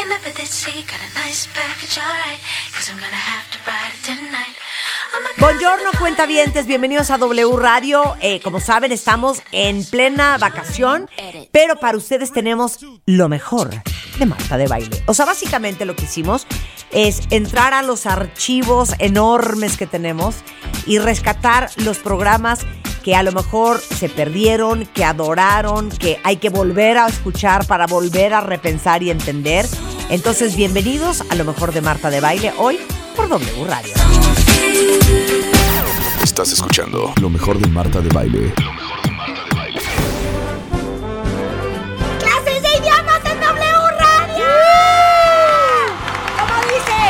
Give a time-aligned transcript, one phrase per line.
[0.00, 0.82] you never did see.
[0.88, 2.40] Got a nice package, alright,
[2.72, 4.56] cause I'm gonna have to ride it tonight.
[5.38, 8.16] Buongiorno cuentavientes, bienvenidos a W Radio.
[8.20, 11.08] Eh, como saben, estamos en plena vacación,
[11.50, 13.70] pero para ustedes tenemos lo mejor
[14.18, 15.02] de Marta de Baile.
[15.06, 16.46] O sea, básicamente lo que hicimos
[16.92, 20.36] es entrar a los archivos enormes que tenemos
[20.86, 22.66] y rescatar los programas
[23.02, 27.86] que a lo mejor se perdieron, que adoraron, que hay que volver a escuchar para
[27.86, 29.66] volver a repensar y entender.
[30.10, 32.78] Entonces, bienvenidos a lo mejor de Marta de Baile hoy
[33.16, 33.94] por W Radio.
[36.22, 38.52] Estás escuchando lo mejor de Marta de Baile.
[38.62, 39.82] Lo mejor de Marta de Baile.
[42.18, 44.46] ¡Clases de idiomas en W Radio!
[46.38, 47.00] ¿Cómo dice?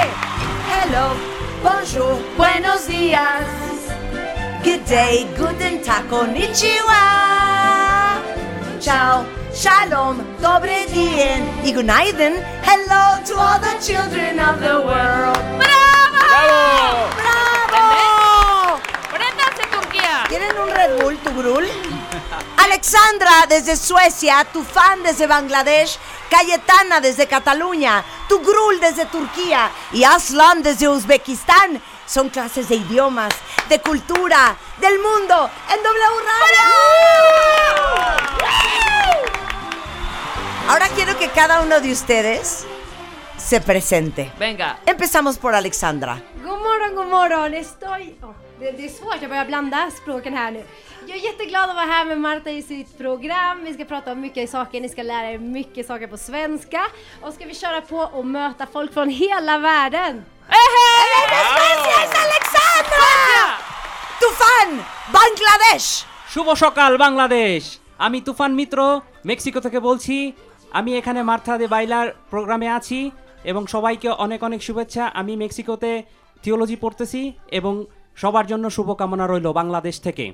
[0.82, 1.14] Hello,
[1.62, 3.44] bonjour, buenos días.
[4.64, 7.00] Good day, guten tag, konnichiwa.
[8.80, 9.24] Ciao,
[9.54, 12.42] shalom, dobre dien y goodnighten.
[12.62, 15.38] Hello to all the children of the world.
[15.58, 17.08] ¡Bravo!
[17.68, 18.80] ¡Bravo!
[19.10, 20.24] ¡Préndanse, Turquía!
[20.90, 21.68] ¿Tienen un Red Bull, tu Grul?
[22.56, 30.04] Alexandra desde Suecia, tu fan desde Bangladesh, Cayetana desde Cataluña, tu Grul desde Turquía y
[30.04, 31.82] Aslan desde Uzbekistán.
[32.06, 33.32] Son clases de idiomas,
[33.68, 36.60] de cultura, del mundo en W Radio.
[40.68, 42.64] Ahora quiero que cada uno de ustedes
[43.36, 44.32] se presente.
[44.38, 44.80] Venga.
[44.86, 46.22] Empezamos por Alexandra.
[46.42, 47.54] God morgon.
[47.54, 48.18] Estoy...
[48.60, 50.62] det, det är svårt, jag börjar blanda språken här nu.
[51.06, 53.64] Jag är jätteglad att vara här med Marta i sitt program.
[53.64, 56.82] Vi ska prata om mycket saker, ni ska lära er mycket saker på svenska.
[57.22, 60.24] Och ska vi köra på och möta folk från hela världen.
[61.30, 63.10] ¡Gracias, Alexandra!
[64.20, 64.70] Tu fan,
[65.18, 65.88] Bangladesh.
[66.34, 67.62] শুভ সকাল বাংলাদেশ
[68.06, 68.78] আমি তুফান মিত্র
[69.30, 70.16] মেক্সিকো থেকে বলছি
[70.78, 73.00] আমি এখানে মার্থা দে বাইলার প্রোগ্রামে আছি
[73.50, 75.92] এবং সবাইকে অনেক অনেক শুভেচ্ছা আমি মেক্সিকোতে
[76.42, 77.22] থিওলজি পড়তেছি
[77.58, 77.74] এবং
[78.21, 80.25] সবার জন্য শুভকামনা রইল বাংলাদেশ থেকে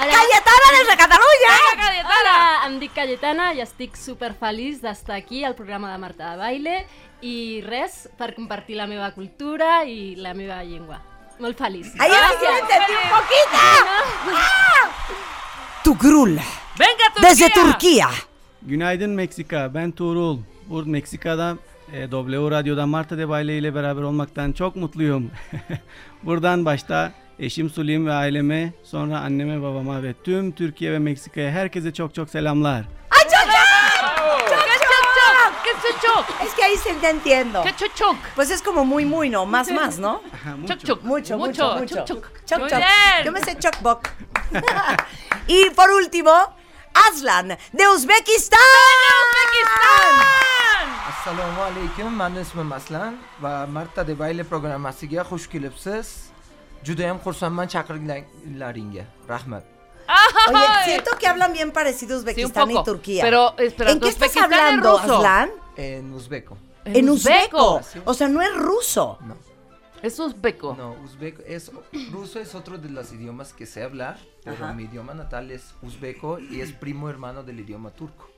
[0.00, 1.52] Cayetana desde Catalunya.
[1.82, 2.08] Cayetana!
[2.12, 6.36] Hola, em dic Cayetana i estic super feliç d'estar aquí al programa de Marta de
[6.36, 6.76] Baile
[7.32, 10.98] i res, per compartir la meva cultura i la meva llengua.
[11.40, 11.86] Molt feliç.
[11.98, 13.60] Ahí sí lo entendí un poquito.
[14.34, 14.84] ¡Ah!
[15.84, 16.34] Tu Grul
[16.78, 17.28] ¡Venga, Turquía!
[17.28, 18.08] desde Turquía.
[18.62, 19.68] Günaydın Meksika.
[19.68, 20.38] Ben Tuğrul.
[20.68, 21.56] Burada Meksika'da
[21.93, 25.31] e, W Radyo'da Marta de Baile ile beraber olmaktan çok mutluyum.
[26.23, 31.93] Buradan başta eşim Sulim ve aileme, sonra anneme, babama ve tüm Türkiye ve Meksika'ya herkese
[31.93, 32.85] çok çok selamlar.
[33.09, 33.51] ¡Ay, choc,
[35.65, 35.83] ¡Qué choc!
[35.83, 36.47] ¡Qué choc!
[36.47, 37.63] Es que ahí sí te entiendo.
[37.63, 38.15] ¡Qué choc choc!
[38.35, 39.45] Pues es como muy, muy, ¿no?
[39.45, 40.21] Más, más, ¿no?
[40.67, 41.03] Choc choc.
[41.03, 41.95] Mucho, mucho, mucho.
[41.95, 42.31] Choc choc.
[42.45, 42.83] Choc, choc.
[43.25, 44.09] Yo me sé choc boc.
[45.47, 46.31] y por último,
[46.95, 48.59] Aslan de Uzbekistán.
[49.21, 50.15] Uzbekistan!
[51.09, 56.07] assalomu alaykum mani ismim aslan va marta de bayle programmasiga xush kelibsiz
[56.87, 59.63] judayam xursandman chaqirganlaringga rahmat
[60.53, 62.83] Oye, siento que hablan bien parecido Uzbekistán y.
[62.83, 63.23] Turquía.
[63.23, 64.99] Pero, espera, ¿En qué estás hablando.
[64.99, 65.49] Aslan?
[65.75, 67.77] en uzbeko En uzbeco.
[67.79, 68.01] uzbeco.
[68.11, 69.17] O sea, no es ruso.
[69.21, 69.35] no
[70.05, 70.75] Es uzbeco.
[70.77, 71.71] no uzbeko es
[72.11, 74.73] ruso es otro de los idiomas que sé hablar pero Ajá.
[74.73, 78.29] mi idioma natal es uzbeko y es primo hermano del idioma turco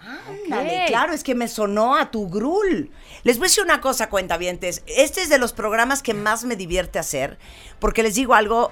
[0.00, 2.90] Ándale, claro, es que me sonó a tu grul.
[3.24, 4.84] Les voy a decir una cosa, cuentavientes.
[4.86, 7.36] Este es de los programas que más me divierte hacer,
[7.80, 8.70] porque les digo algo.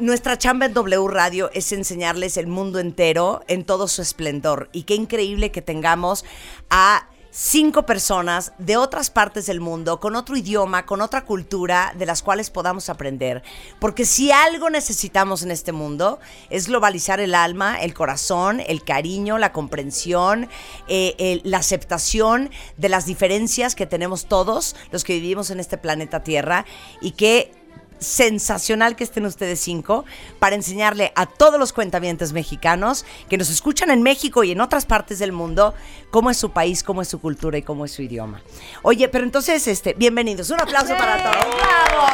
[0.00, 4.68] Nuestra chamba en W Radio es enseñarles el mundo entero en todo su esplendor.
[4.72, 6.24] Y qué increíble que tengamos
[6.70, 12.06] a cinco personas de otras partes del mundo, con otro idioma, con otra cultura, de
[12.06, 13.42] las cuales podamos aprender.
[13.78, 16.18] Porque si algo necesitamos en este mundo
[16.48, 20.48] es globalizar el alma, el corazón, el cariño, la comprensión,
[20.88, 22.48] eh, la aceptación
[22.78, 26.64] de las diferencias que tenemos todos los que vivimos en este planeta Tierra
[27.02, 27.65] y que
[27.98, 30.04] sensacional que estén ustedes cinco
[30.38, 34.86] para enseñarle a todos los cuentavientes mexicanos que nos escuchan en México y en otras
[34.86, 35.74] partes del mundo
[36.10, 38.42] cómo es su país, cómo es su cultura y cómo es su idioma.
[38.82, 40.50] Oye, pero entonces, este, bienvenidos.
[40.50, 41.54] Un aplauso para todos.
[41.56, 42.06] ¡Bravo!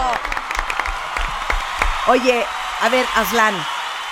[2.08, 2.44] Oye,
[2.80, 3.54] a ver, Aslan,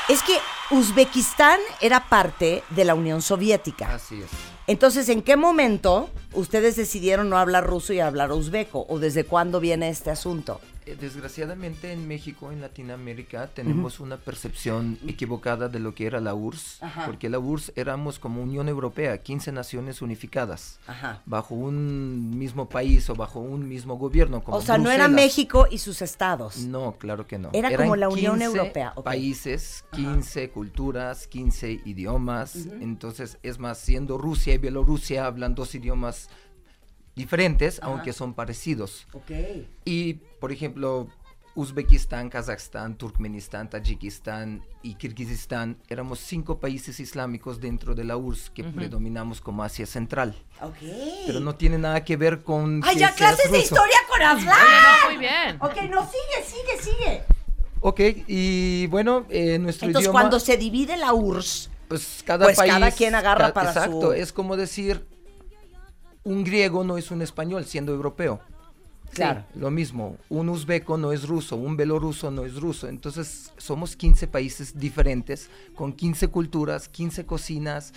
[0.09, 0.39] es que
[0.71, 3.95] Uzbekistán era parte de la Unión Soviética.
[3.95, 4.31] así es
[4.69, 8.87] Entonces, ¿en qué momento ustedes decidieron no hablar ruso y hablar uzbeco?
[8.89, 10.61] ¿O desde cuándo viene este asunto?
[10.87, 16.35] Eh, Desgraciadamente en México, en Latinoamérica, tenemos una percepción equivocada de lo que era la
[16.35, 17.07] URSS, Ajá.
[17.07, 21.21] porque la URSS éramos como Unión Europea, 15 naciones unificadas, Ajá.
[21.27, 24.43] bajo un mismo país o bajo un mismo gobierno.
[24.43, 25.07] Como O sea, no era.
[25.09, 26.59] México y sus estados.
[26.59, 27.51] No, claro que no.
[27.53, 29.05] Era Eran como la Unión 15 Europea, ok.
[29.05, 32.57] Países, 15 culturas, 15 idiomas.
[32.81, 36.20] Entonces, es más, siendo Rusia y Bielorrusia hablan dos idiomas
[37.15, 39.07] diferentes, aunque son parecidos.
[39.13, 39.31] Ok.
[39.85, 41.09] Y, por ejemplo,
[41.57, 48.65] Uzbekistán, Kazajstán, Turkmenistán, Tayikistán y Kirguistán éramos cinco países islámicos dentro de la URSS que
[48.65, 50.35] predominamos como Asia Central.
[50.63, 50.77] Ok.
[51.27, 52.81] Pero no tiene nada que ver con.
[52.85, 54.57] ¡Ay, que ya seas clases de historia con Aslan!
[55.09, 55.57] Muy bien.
[55.61, 57.23] Ok, no, sigue, sigue, sigue.
[57.81, 60.21] Ok, y bueno, eh, nuestro Entonces, idioma.
[60.21, 62.73] cuando se divide la URSS, Pues cada Pues país.
[62.73, 65.05] cada quien agarra ca- para exacto, su- es como decir.
[66.25, 68.41] Un griego no es un español siendo europeo.
[69.13, 69.45] Claro.
[69.55, 72.89] Lo mismo, un uzbeco no es ruso, un belorruso no es ruso.
[72.89, 77.93] Entonces, somos 15 países diferentes, con 15 culturas, 15 cocinas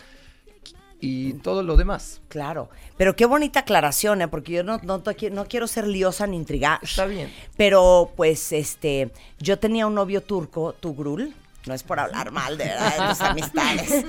[0.99, 2.21] y todo lo demás.
[2.29, 2.69] claro.
[2.95, 4.27] Pero qué bonita aclaración, ¿eh?
[4.27, 5.03] Porque yo no, no,
[5.45, 6.79] quiero ser liosa ni intrigar.
[6.81, 7.29] Está bien.
[7.57, 11.33] Pero, pues, este, yo tenía un novio turco, Tugrul.
[11.65, 13.01] No es por hablar mal de, ¿verdad?
[13.01, 14.05] de tus amistades.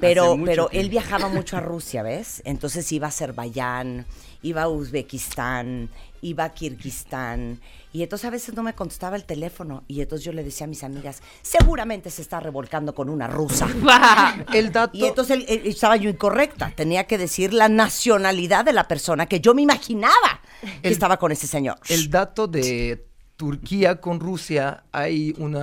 [0.00, 2.42] Pero, pero él viajaba mucho a Rusia, ¿ves?
[2.44, 4.06] Entonces iba a Azerbaiyán,
[4.42, 5.88] iba a Uzbekistán,
[6.22, 7.60] iba a Kirguistán.
[7.92, 9.82] Y entonces a veces no me contestaba el teléfono.
[9.88, 13.66] Y entonces yo le decía a mis amigas, seguramente se está revolcando con una rusa.
[14.54, 14.96] El dato.
[14.96, 16.72] Y entonces él- él- estaba yo incorrecta.
[16.76, 20.40] Tenía que decir la nacionalidad de la persona que yo me imaginaba
[20.82, 21.78] que El- estaba con ese señor.
[21.88, 25.56] El dato de Turquía con Rusia, hay un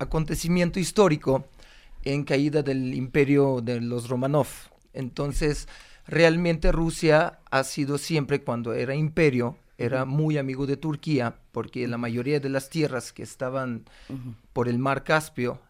[0.00, 1.44] acontecimiento histórico
[2.02, 4.48] en caída del imperio de los Romanov.
[4.92, 5.68] Entonces,
[6.06, 11.98] realmente Rusia ha sido siempre, cuando era imperio, era muy amigo de Turquía, porque la
[11.98, 13.84] mayoría de las tierras que estaban
[14.52, 15.60] por el mar Caspio,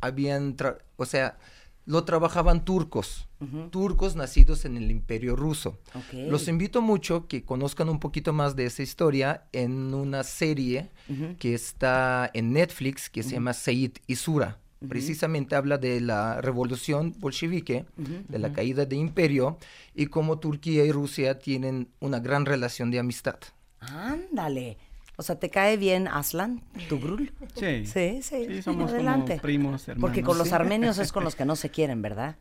[0.00, 0.56] habían,
[0.96, 1.38] o sea,
[1.86, 3.28] lo trabajaban turcos,
[3.70, 5.78] turcos nacidos en el imperio ruso.
[6.12, 10.90] Los invito mucho que conozcan un poquito más de esa historia en una serie
[11.38, 14.58] que está en Netflix que se llama Seid y Sura.
[14.88, 19.56] Precisamente habla de la revolución bolchevique, de la caída de imperio
[19.94, 23.38] y cómo Turquía y Rusia tienen una gran relación de amistad.
[23.80, 24.76] Ándale.
[25.16, 27.32] O sea, ¿te cae bien Aslan, Tugrul?
[27.54, 27.86] Sí.
[27.86, 28.44] Sí, sí.
[28.46, 29.32] Sí, somos Adelante.
[29.34, 30.00] como primos, hermanos.
[30.10, 32.36] Porque con los armenios es con los que no se quieren, ¿verdad?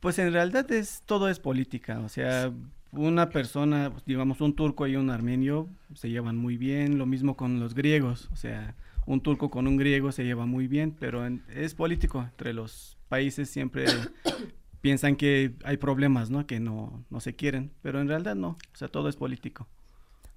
[0.00, 2.52] Pues en realidad es todo es política, o sea,
[2.90, 7.60] una persona, digamos un turco y un armenio se llevan muy bien, lo mismo con
[7.60, 8.74] los griegos, o sea,
[9.06, 12.96] un turco con un griego se lleva muy bien, pero en- es político, entre los
[13.08, 13.86] países siempre
[14.80, 16.46] piensan que hay problemas, ¿no?
[16.48, 19.68] Que no, no se quieren, pero en realidad no, o sea, todo es político.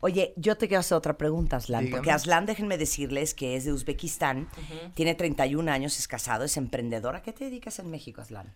[0.05, 1.89] Oye, yo te quiero hacer otra pregunta, Aslan.
[1.89, 2.11] Porque.
[2.11, 4.47] Aslan, déjenme decirles que es de Uzbekistán,
[4.93, 7.15] tiene 31 años, es casado, es emprendedor.
[7.15, 8.53] ¿A qué te dedicas en México, Aslan?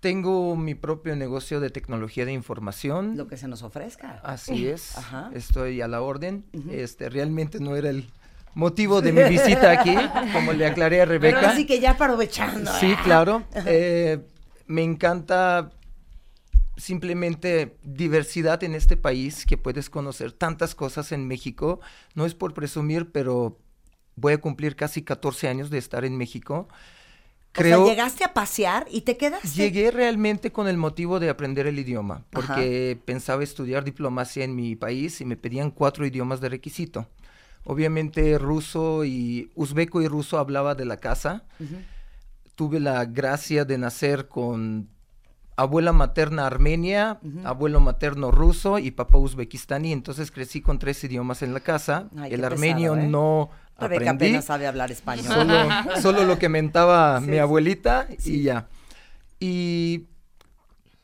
[0.00, 3.18] Tengo mi propio negocio de tecnología de información.
[3.18, 4.22] Lo que se nos ofrezca.
[4.24, 4.96] Así es.
[4.96, 5.30] Ajá.
[5.34, 6.46] Estoy a la orden.
[6.70, 8.10] Este realmente no era el
[8.54, 9.94] motivo de mi visita aquí,
[10.32, 11.50] como le aclaré a Pero Rebeca.
[11.50, 12.72] así que ya aprovechando.
[12.80, 12.96] Sí, ¿eh?
[13.04, 13.42] claro.
[13.66, 14.20] Eh,
[14.68, 15.70] me encanta
[16.76, 21.80] simplemente diversidad en este país, que puedes conocer tantas cosas en México.
[22.14, 23.58] No es por presumir, pero
[24.16, 26.68] voy a cumplir casi 14 años de estar en México.
[27.54, 29.48] O sea, llegaste a pasear y te quedaste.
[29.48, 32.28] Llegué realmente con el motivo de aprender el idioma, Ajá.
[32.32, 37.08] porque pensaba estudiar diplomacia en mi país y me pedían cuatro idiomas de requisito.
[37.64, 41.44] Obviamente ruso y uzbeco y ruso hablaba de la casa.
[42.56, 44.88] Tuve la gracia de nacer con
[45.56, 51.54] abuela materna armenia, abuelo materno ruso y papá uzbekistani, entonces crecí con tres idiomas en
[51.54, 52.08] la casa.
[52.16, 53.10] Ay, el armenio pesado, ¿eh?
[53.10, 54.24] no Rebeca aprendí.
[54.26, 55.24] apenas sabe hablar español.
[55.26, 57.38] Solo, solo lo que mentaba Sí, mi sí.
[57.38, 58.68] abuelita y ya.
[59.40, 60.06] Y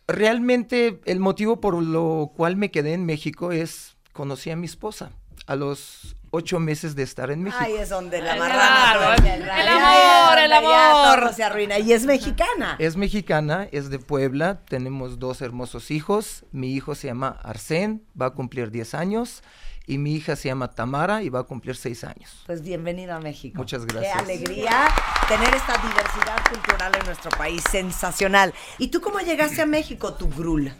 [0.06, 5.10] realmente el motivo por lo cual me quedé en México es conocí a mi esposa
[5.46, 7.62] a los ocho meses de estar en México.
[7.62, 11.20] Ahí es donde la marrana claro, el amor, el amor.
[11.20, 11.78] todo se arruina.
[11.78, 12.76] Y es mexicana.
[12.78, 16.44] Es mexicana, es de Puebla, tenemos dos hermosos hijos.
[16.52, 19.42] Mi hijo se llama Arsén, va a cumplir 10 años.
[19.86, 22.42] Y mi hija se llama Tamara y va a cumplir 6 años.
[22.44, 23.56] Pues bienvenido a México.
[23.56, 24.18] Muchas Qué gracias.
[24.18, 24.86] alegría
[25.26, 27.62] tener esta diversidad cultural en nuestro país.
[27.70, 28.52] Sensacional.
[28.76, 30.72] ¿Y tú cómo llegaste a México, tu grul?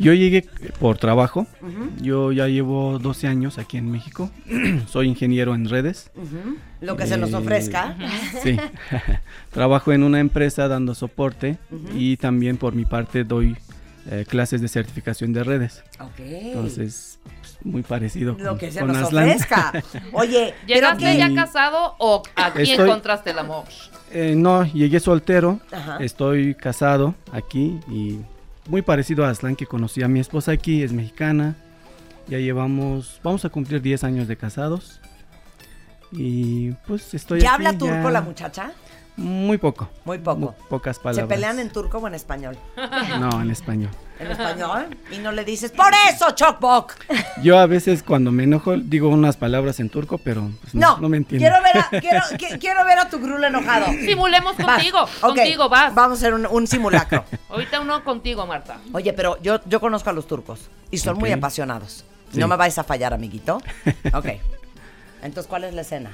[0.00, 0.46] Yo llegué
[0.78, 1.46] por trabajo.
[2.00, 4.30] Yo ya llevo 12 años aquí en México.
[4.88, 6.10] Soy ingeniero en redes.
[6.80, 7.96] Lo que se nos Eh, ofrezca.
[8.42, 8.56] Sí.
[9.50, 11.58] Trabajo en una empresa dando soporte
[11.94, 13.56] y también por mi parte doy
[14.10, 15.82] eh, clases de certificación de redes.
[16.00, 16.18] Ok.
[16.20, 19.24] Entonces, pues, muy parecido Lo con, que se con nos Aslan.
[19.28, 19.72] ofrezca.
[20.12, 23.64] Oye, pero ¿Llegaste ya casado o aquí Estoy- encontraste el amor?
[24.12, 25.60] Eh, no, llegué soltero.
[25.70, 25.98] Ajá.
[26.00, 28.18] Estoy casado aquí y
[28.70, 31.56] muy parecido a Aslan que conocí a mi esposa aquí, es mexicana.
[32.28, 35.00] Ya llevamos, vamos a cumplir 10 años de casados.
[36.12, 38.72] Y pues estoy ¿Ya aquí, habla turco ya- la muchacha?
[39.20, 39.88] Muy poco.
[40.06, 40.54] Muy poco.
[40.70, 41.28] pocas ¿Se palabras.
[41.28, 42.56] pelean en turco o en español?
[43.18, 43.90] No, en español.
[44.18, 44.96] En español.
[45.10, 46.94] Y no le dices, por eso, Chokbok.
[47.42, 51.00] Yo a veces cuando me enojo digo unas palabras en turco, pero pues, no, No,
[51.02, 51.46] no me entiendo.
[51.46, 53.86] quiero ver, a, quiero, qui- quiero ver a tu grul enojado.
[53.92, 54.66] Simulemos Vas.
[54.66, 55.94] contigo, contigo, vas.
[55.94, 57.24] Vamos a hacer un, un simulacro.
[57.50, 58.78] Ahorita uno contigo, Marta.
[58.92, 62.04] Oye, pero yo, yo conozco a los turcos y son muy apasionados.
[62.32, 62.38] Sí.
[62.38, 63.60] No me vais a fallar, amiguito.
[64.14, 64.26] Ok.
[65.22, 66.10] Entonces, ¿cuál es la escena?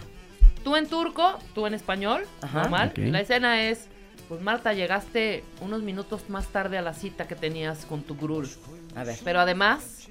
[0.66, 2.62] Tú en turco, tú en español, Ajá.
[2.62, 2.88] normal.
[2.90, 2.99] Ok.
[3.12, 3.87] La escena es,
[4.28, 8.49] pues Marta, llegaste unos minutos más tarde a la cita que tenías con tu grul.
[8.96, 9.16] A ver.
[9.23, 10.08] Pero además,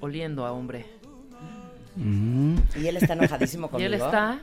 [0.00, 0.86] oliendo a hombre.
[1.94, 3.86] Mm, Y él está enojadísimo Y conmigo.
[3.86, 4.40] él está,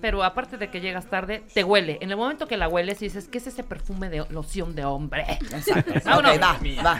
[0.00, 1.98] pero aparte de que llegas tarde, te huele.
[2.00, 5.24] En el momento que la hueles, dices, ¿qué es ese perfume de loción de hombre?
[5.52, 5.94] Exacto.
[6.04, 6.34] Vámonos.
[6.36, 6.98] Ok, va,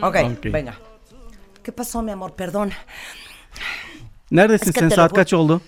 [0.00, 0.08] va.
[0.08, 0.46] Ok, Ok.
[0.52, 0.78] venga.
[1.64, 2.36] ¿Qué pasó, mi amor?
[2.36, 2.70] Perdón.
[4.30, 4.90] Neredesin Es que sen?
[4.92, 5.60] Saat bu- kaç oldu?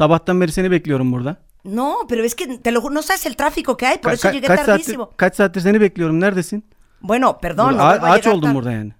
[0.00, 1.36] Sabahtan beri seni bekliyorum burada.
[1.64, 4.14] No, pero es que te lo juro, no sabes el tráfico que hay, por Ka-
[4.14, 5.10] eso ka- llegué kaç saattir, tardísimo.
[5.16, 6.20] kaç saattir seni bekliyorum.
[6.20, 6.62] Neredesin?
[7.00, 8.54] Bueno, perdón, no Burada- vuelvo a ağaç llegar oldum tarde.
[8.54, 8.92] burada yani.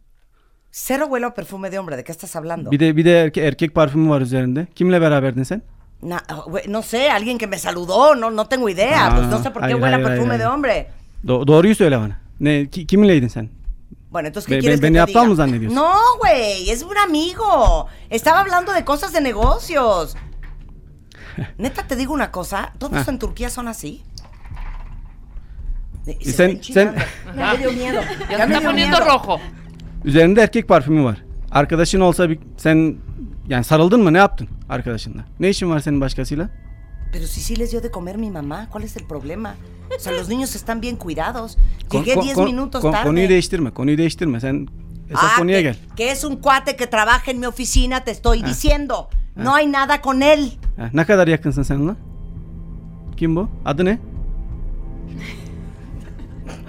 [0.73, 2.71] Cero huelo a perfume de hombre, ¿de qué estás hablando?
[2.71, 4.67] Bir de bir de erke- erkek parfümü var üzerinde.
[4.75, 5.63] Kimle beraberdin sen?
[6.03, 9.39] Na- güey, no sé, alguien que me saludó, no, no tengo idea, Ah, pues no
[9.43, 10.55] sé por qué hayır, huele a hayır, perfume hayır, de hayır.
[10.55, 10.87] hombre.
[11.25, 12.19] Do- doğruyu söyle bana.
[12.41, 13.49] Ne ki- kiminleydin sen?
[14.11, 15.31] Bueno, entonces, ¿qué quieres que beni te aptal diga?
[15.31, 15.77] mı zannediyorsun?
[15.77, 17.87] No, güey, es un amigo.
[18.11, 20.15] Estaba hablando de cosas de negocios.
[21.59, 23.11] Neta, te digo una cosa, todos Ah.
[23.11, 24.03] en Turquía son así.
[26.07, 26.95] Y Y sen- sen-
[27.37, 28.01] Ya me dio miedo.
[28.01, 29.11] Ya Ya se me está poniendo miedo.
[29.11, 29.41] rojo.
[30.05, 31.23] Üzerinde erkek parfümü var.
[31.51, 32.97] Arkadaşın olsa bir, sen
[33.49, 35.25] yani sarıldın mı ne yaptın arkadaşınla?
[35.41, 36.49] Ne işin var senin başkasıyla?
[37.13, 39.55] Pero si sí les dio de comer mi mamá, ¿cuál es el problema?
[39.97, 41.57] O sea, los niños están bien cuidados.
[41.91, 43.03] Llegué kon- 10 kon- minutos tarde.
[43.09, 44.41] Konuyu değiştirme, konuyu değiştirme.
[44.41, 44.69] Sen
[45.11, 45.77] esas Ah, konuya que, gel.
[45.97, 48.49] que es un cuate que trabaja en mi oficina, te estoy Ah.
[48.49, 49.09] diciendo.
[49.37, 50.51] No hay nada con él.
[50.79, 51.97] Ha, ne kadar yakınsın sen onunla?
[53.17, 53.49] Kim bu?
[53.65, 53.99] Adı ne?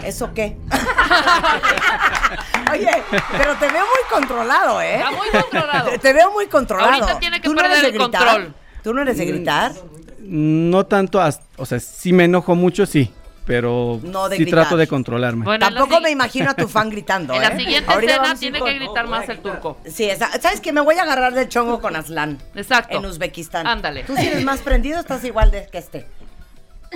[0.03, 0.55] ¿Eso qué?
[2.71, 3.03] Oye,
[3.37, 4.95] pero te veo muy controlado, ¿eh?
[4.95, 5.89] Está muy controlado.
[5.89, 6.93] Te, te veo muy controlado.
[6.93, 8.27] Ahorita tiene que ¿Tú no perder eres de el gritar?
[8.27, 8.53] control.
[8.83, 9.71] ¿Tú no eres de gritar?
[10.19, 13.11] No tanto, as- o sea, si me enojo mucho, sí.
[13.47, 14.63] Pero No de sí gritar.
[14.63, 15.45] trato de controlarme.
[15.45, 17.49] Bueno, Tampoco me imagino a tu fan gritando, En ¿eh?
[17.49, 19.77] la siguiente Ahorita escena tiene con- que gritar más el turco.
[19.85, 20.73] Sí, esa- ¿sabes qué?
[20.73, 22.37] Me voy a agarrar del chongo con Aslan.
[22.55, 22.97] Exacto.
[22.97, 23.65] En Uzbekistán.
[23.65, 24.03] Ándale.
[24.03, 26.05] ¿Tú si eres más prendido o estás igual de que este?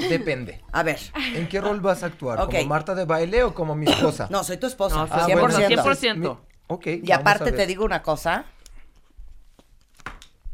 [0.09, 0.61] Depende.
[0.73, 0.99] A ver.
[1.33, 2.45] ¿En qué rol vas a actuar?
[2.45, 4.27] ¿Como Marta de baile o como mi esposa?
[4.29, 4.95] No, soy tu esposa.
[4.95, 5.39] No, Ah, 100%.
[5.39, 6.17] bueno, 100%.
[6.17, 6.27] Mi-
[6.67, 6.87] Ok.
[6.87, 7.55] Y vamos a aparte ver.
[7.55, 8.43] te digo una cosa.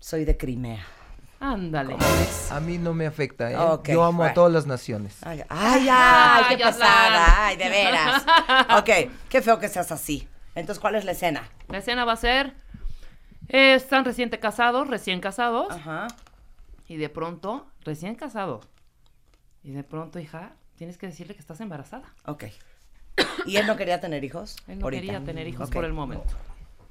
[0.00, 0.84] Soy de Crimea.
[1.42, 1.96] Ándale.
[2.52, 3.56] A mí no me afecta, ¿eh?
[3.88, 5.16] Yo amo a todas las naciones.
[5.22, 7.46] Ay, ay, ay, qué pasada.
[7.46, 8.24] Ay, de veras.
[8.78, 10.28] Ok, qué feo que seas así.
[10.54, 11.42] Entonces, ¿cuál es la escena?
[11.66, 12.54] La escena va a ser,
[13.48, 16.06] eh, están recién casados, recién casados, Ajá.
[16.86, 18.60] y de pronto, recién casado,
[19.64, 22.14] y de pronto, hija, tienes que decirle que estás embarazada.
[22.24, 22.44] Ok.
[23.46, 24.56] ¿Y él no quería tener hijos?
[24.68, 25.00] Él no Ahorita.
[25.00, 26.34] quería tener hijos por el momento.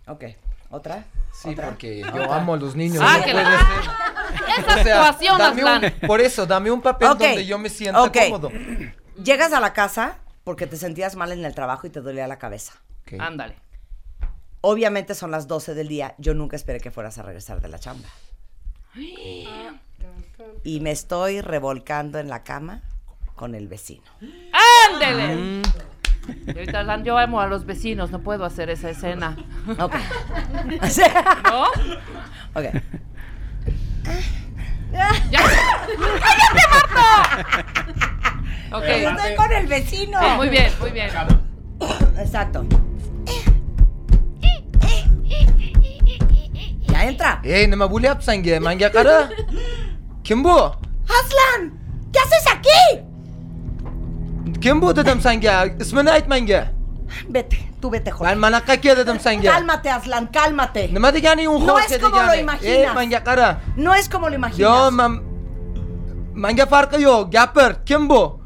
[0.08, 0.26] Ok.
[0.72, 1.06] ¿Otra?
[1.34, 1.68] Sí, ¿Otra?
[1.70, 3.04] porque yo amo a los niños.
[3.06, 4.62] Ah, no que la- ser.
[4.66, 8.18] Esa O sea, actuación, un- por eso, dame un papel donde yo me sienta ok.
[8.30, 8.52] cómodo.
[9.24, 12.40] Llegas a la casa porque te sentías mal en el trabajo y te dolía la
[12.40, 12.74] cabeza.
[13.04, 13.14] Ok.
[13.20, 13.56] Ándale.
[14.62, 16.16] Obviamente son las 12 del día.
[16.18, 18.08] Yo nunca esperé que fueras a regresar de la chamba.
[20.64, 22.82] Y me estoy revolcando en la cama
[23.36, 24.04] con el vecino.
[24.94, 25.62] ¡Ándele!
[26.48, 29.36] Y ahorita Alan, yo amo a los vecinos, no puedo hacer esa escena.
[29.80, 29.94] Ok.
[31.52, 31.64] ¿No?
[32.54, 32.66] Ok.
[34.92, 35.10] ¡Ya!
[35.32, 37.66] ¡Cállate, Marta!
[38.72, 38.84] Ok.
[38.84, 40.20] Estoy con el vecino.
[40.20, 41.10] Sí, muy bien, muy bien.
[42.18, 42.66] Exacto.
[46.88, 47.42] Ya entra.
[47.44, 49.30] Hey, ne mabul yapsan ge, manyak ara.
[50.24, 50.72] Kim bu?
[51.08, 51.74] Aslan,
[52.12, 53.11] ¿qué haces aquí?
[54.62, 55.76] Kim bu dedim sen ge?
[55.80, 56.66] İsmini aytman ge.
[57.30, 58.32] Vete, tú vete, Jorge.
[58.32, 59.48] Ben manakka ke dedim sen ge.
[59.48, 60.94] Cálmate, Aslan, cálmate.
[60.94, 62.64] Nima degani un No es como lo imaginas.
[62.64, 63.62] Ey, manyak ara.
[63.78, 64.60] No es como lo imaginas.
[64.60, 65.22] Yo, man...
[66.36, 67.32] Manga farkı yok.
[67.34, 67.76] Gapir.
[67.86, 68.42] Kim bu?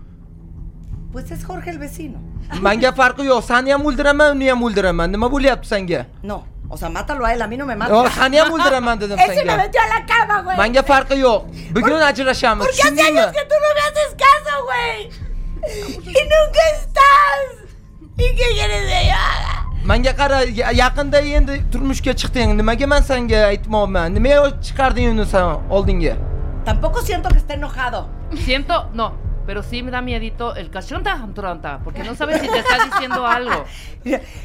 [1.14, 2.18] Pues es Jorge el vecino.
[2.62, 3.42] Manga farqi yo'q.
[3.42, 5.12] Seni ham o'ldiraman, uni ham o'ldiraman.
[5.12, 6.06] Nima bo'lyapti senga?
[6.24, 7.92] No, o sea, mátalo a él, a mí no me mata.
[7.92, 9.58] Yo, seni ham o'ldiraman dedim Ese me senga.
[9.58, 10.58] metió a la cama, güey.
[10.58, 11.42] Menga farqi yo'q.
[11.74, 12.66] Bugun ajrashamiz.
[12.66, 15.25] Porque hace años que tú no me haces caso, güey.
[15.70, 17.70] Y nunca estás.
[18.18, 19.68] ¿Y qué quieres haga?
[19.84, 22.56] Menga qara, ya- yaqinda endi turmushga chiqding.
[22.58, 24.14] Nimaga men senga aytmoqman?
[24.14, 26.18] Nimaga chiqarding uni sen oldinga?
[26.64, 28.10] Tampoco siento que esté enojado.
[28.46, 29.14] Siento, no,
[29.46, 33.28] pero sí me da miedito el cachonta antronta, porque no sabes si te está diciendo
[33.28, 33.66] algo.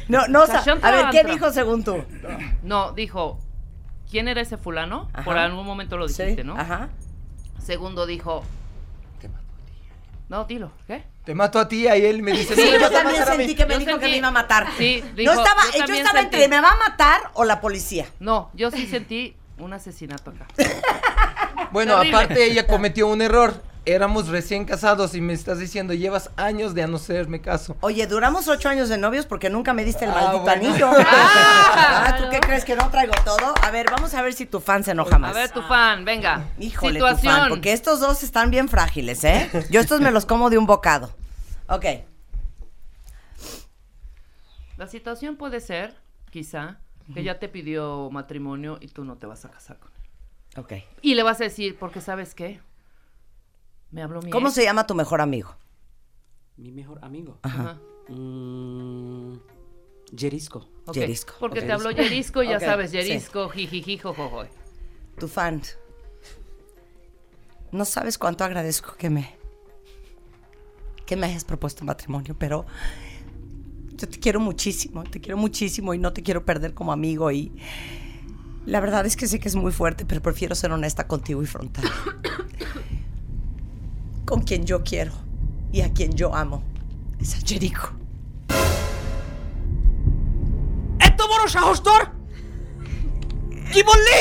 [0.07, 2.03] No, no, Cachonta a ver, ¿qué dijo según tú?
[2.61, 3.39] No, dijo,
[4.11, 5.09] ¿quién era ese fulano?
[5.25, 5.45] Por Ajá.
[5.45, 6.55] algún momento lo dijiste, Sí, ¿no?
[6.55, 6.89] ajá.
[7.63, 8.43] Segundo dijo,
[10.29, 11.03] no, dilo, ¿qué?
[11.25, 13.33] Te mato a ti y a él me dice, Sí, "No, me yo también matar
[13.33, 13.45] a mí".
[13.45, 14.67] sentí que me Yo dijo que me iba a matar.
[14.77, 16.35] Sí, no estaba, yo yo, también estaba sentí.
[16.37, 18.07] entre me va a matar o la policía.
[18.19, 20.47] No, yo sí sentí un asesinato acá.
[21.71, 22.17] Bueno, Terrible.
[22.17, 23.61] aparte ella cometió un error.
[23.83, 27.75] Éramos recién casados y me estás diciendo, llevas años de a no hacerme caso.
[27.81, 30.67] Oye, duramos ocho años de novios porque nunca me diste el Ah, maldito bueno.
[30.69, 30.89] anillo.
[31.03, 33.55] Ah, ¿Tú qué crees que no traigo todo?
[33.63, 35.33] A ver, vamos a ver si tu fan se enoja A más.
[35.33, 36.45] ver, tu fan, venga.
[36.59, 37.33] Híjole, tu Situación.
[37.33, 39.49] fan, porque estos dos están bien frágiles, ¿eh?
[39.71, 41.15] Yo estos me los como de un bocado.
[41.67, 41.85] Ok.
[44.77, 45.95] La situación puede ser,
[46.29, 46.77] quizá,
[47.13, 50.59] que ya te pidió matrimonio y tú no te vas a casar con él.
[50.63, 50.73] Ok.
[51.01, 52.59] Y le vas a decir, porque ¿sabes qué?
[53.91, 54.55] Me habló mi ¿Cómo ex.
[54.55, 55.55] se llama tu mejor amigo?
[56.57, 57.39] Mi mejor amigo.
[57.43, 57.79] Ajá.
[58.07, 59.35] Mm,
[60.15, 60.67] Jerisco.
[60.85, 61.33] Ok, Yerisco.
[61.39, 62.97] Porque te habló Yerisco, ya sabes, sí.
[62.97, 64.45] Yerisco, jijiji, jojojo.
[65.19, 65.61] Tu fan.
[67.71, 69.37] No sabes cuánto agradezco que me
[71.05, 72.65] que me hayas propuesto matrimonio, pero
[73.91, 77.51] yo te quiero muchísimo, te quiero muchísimo y no te quiero perder como amigo y
[78.65, 81.47] la verdad es que sé que es muy fuerte, pero prefiero ser honesta contigo y
[81.47, 81.83] frontal.
[84.30, 85.12] Con quien yo quiero
[85.72, 86.58] y a quien yo amo.
[87.22, 87.86] Es a Jericho.
[91.08, 92.02] এত বড় সাহস তোর
[93.72, 94.18] কি বললি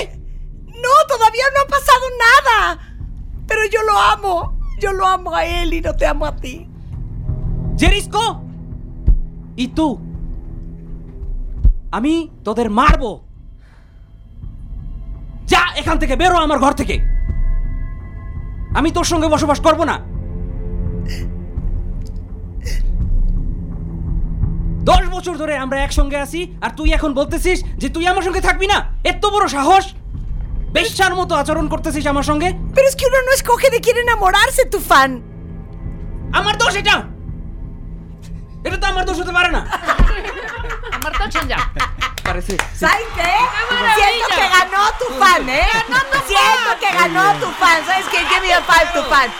[0.85, 2.57] No, todavía no ha pasado nada.
[3.47, 4.35] Pero yo lo amo.
[4.83, 6.55] Yo lo amo a él y no te amo a ti.
[7.81, 8.25] জেরিস্কো
[9.63, 9.87] ই তু
[11.97, 12.13] আমি
[12.45, 13.11] তোদের মারবো
[15.51, 16.95] যা এখান থেকে বেরো আমার ঘর থেকে
[18.74, 19.96] আমি তোর সঙ্গে বসবাস করব না।
[24.84, 28.66] দশ বছর ধরে আমরা একসঙ্গে আছি আর তুই এখন বলতেছিস যে তুই আমার সঙ্গে থাকবি
[28.66, 28.78] না?
[29.04, 29.84] এত বড় সাহস!
[30.72, 32.48] বেশ্যার মতো আচরণ করতেছিস আমার সঙ্গে?
[32.74, 34.62] Pero es que uno no escoge de quién enamorarse,
[36.38, 36.96] আমার দোষ এটা!
[38.64, 39.66] এটা তো আমার দোষ হতে পারে না।
[40.98, 41.72] Marta Chanya.
[42.22, 42.56] Parece.
[42.74, 43.22] ¿Sabes qué?
[43.94, 45.66] Siento que ganó tu fan, ¿eh?
[46.26, 47.84] Siento que ganó tu fan.
[47.86, 48.18] ¿Sabes qué?
[48.18, 49.30] Give me a five, tu fan.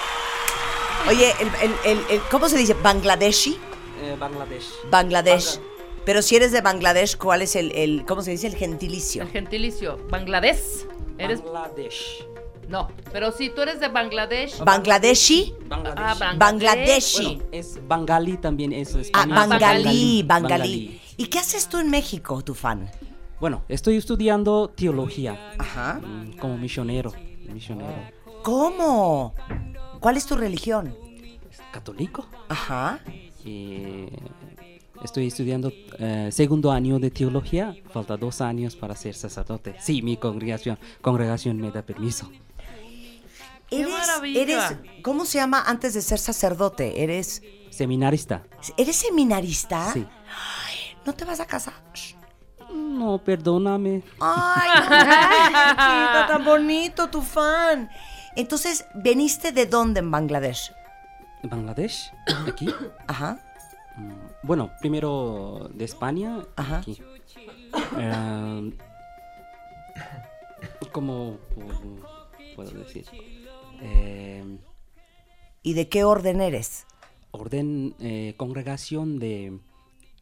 [1.08, 2.74] Oye, el, el, el, el- ¿cómo se dice?
[2.74, 3.58] ¿Bangladeshi?
[4.02, 4.66] Eh, Bangladesh.
[4.90, 5.60] Bangladesh.
[6.04, 8.46] Pero si eres de Bangladesh, ¿cuál es el, el ¿cómo se dice?
[8.46, 9.22] El gentilicio.
[9.22, 9.98] El gentilicio.
[10.08, 10.86] Bangladesh.
[11.18, 11.42] Eres.
[11.42, 12.24] Bangladesh.
[12.70, 14.58] No, pero si tú eres de Bangladesh.
[14.62, 15.52] Bangladeshi.
[15.70, 17.24] Ah, Bangladeshi.
[17.24, 20.22] Bueno, es Bangali también es Ah, Bangalí.
[20.22, 21.00] Bangalí.
[21.16, 22.88] ¿Y qué haces tú en México, tu fan?
[23.40, 25.94] Bueno, estoy estudiando teología Ajá.
[26.00, 27.12] mm, como misionero.
[27.52, 27.92] misionero.
[28.44, 29.34] ¿Cómo?
[29.98, 30.94] ¿Cuál es tu religión?
[31.72, 32.24] ¿Católico?
[32.48, 33.00] Ajá.
[33.44, 34.06] Y
[35.02, 37.74] estoy estudiando eh, segundo año de teología.
[37.92, 39.74] Falta dos años para ser sacerdote.
[39.80, 42.30] Sí, mi congregación, congregación me da permiso.
[43.70, 44.40] Eres, maravilla!
[44.42, 44.62] eres,
[45.02, 47.02] ¿cómo se llama antes de ser sacerdote?
[47.02, 48.42] Eres, Seminarista.
[48.76, 49.92] ¿eres seminarista?
[49.92, 50.06] Sí.
[51.06, 51.74] ¿No te vas a casar?
[52.72, 54.02] No, perdóname.
[54.20, 54.68] Ay,
[55.52, 57.88] no, chiquito, tan bonito tu fan.
[58.36, 60.72] Entonces, ¿veniste de dónde en Bangladesh?
[61.42, 62.12] Bangladesh,
[62.48, 62.68] aquí.
[63.06, 63.38] Ajá.
[63.96, 66.78] Mm, Bueno, primero de España, Ajá.
[66.78, 67.00] aquí.
[67.98, 68.78] Eh,
[70.92, 72.04] ¿Cómo pu-
[72.56, 73.06] puedo decir?
[73.80, 74.58] Eh,
[75.62, 76.86] ¿Y de qué orden eres?
[77.32, 79.58] orden, eh, congregación de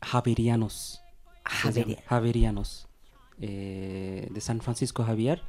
[0.03, 1.01] Javerianos.
[1.45, 2.87] Javeria- Javerianos.
[3.41, 5.43] eh, de San Francisco Javier,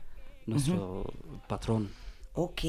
[0.46, 1.06] nuestro
[1.48, 1.90] patrón.
[2.34, 2.62] Ok.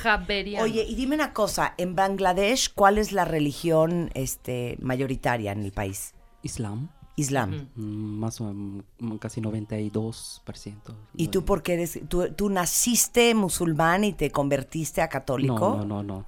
[0.00, 0.64] Javeriano.
[0.64, 5.72] Oye, y dime una cosa, en Bangladesh, ¿cuál es la religión este, mayoritaria en el
[5.72, 6.14] país?
[6.42, 6.88] Islam.
[7.16, 7.68] Islam.
[7.76, 7.82] mm,
[8.18, 10.94] Más o menos, mm, casi 92%.
[11.16, 15.54] ¿Y tú por qué eres, tú, tú naciste musulmán y te convertiste a católico?
[15.54, 16.26] No, no, no, no.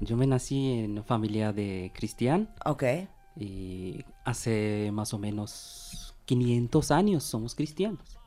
[0.00, 2.82] Yo me nací en una familia de cristian Ok.
[3.36, 8.18] y hace más o menos 500 años somos cristianos.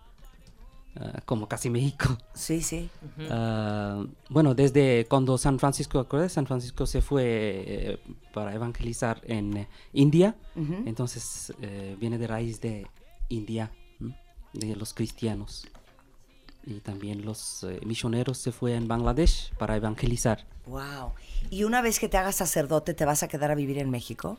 [0.99, 2.17] Ah, como casi México.
[2.33, 2.89] Sí, sí.
[3.29, 6.33] Ah, bueno, desde cuando San Francisco, ¿acuerdas?
[6.33, 7.99] San Francisco se fue eh,
[8.33, 10.35] para evangelizar en eh, India,
[10.85, 12.87] entonces eh, viene de raíz de
[13.29, 14.15] India, ¿m?
[14.53, 15.67] de los cristianos.
[16.67, 20.45] Y también los eh, misioneros se fue en Bangladesh para evangelizar.
[20.65, 21.13] Wow.
[21.49, 24.37] Y una vez que te hagas sacerdote, ¿te vas a quedar a vivir en México?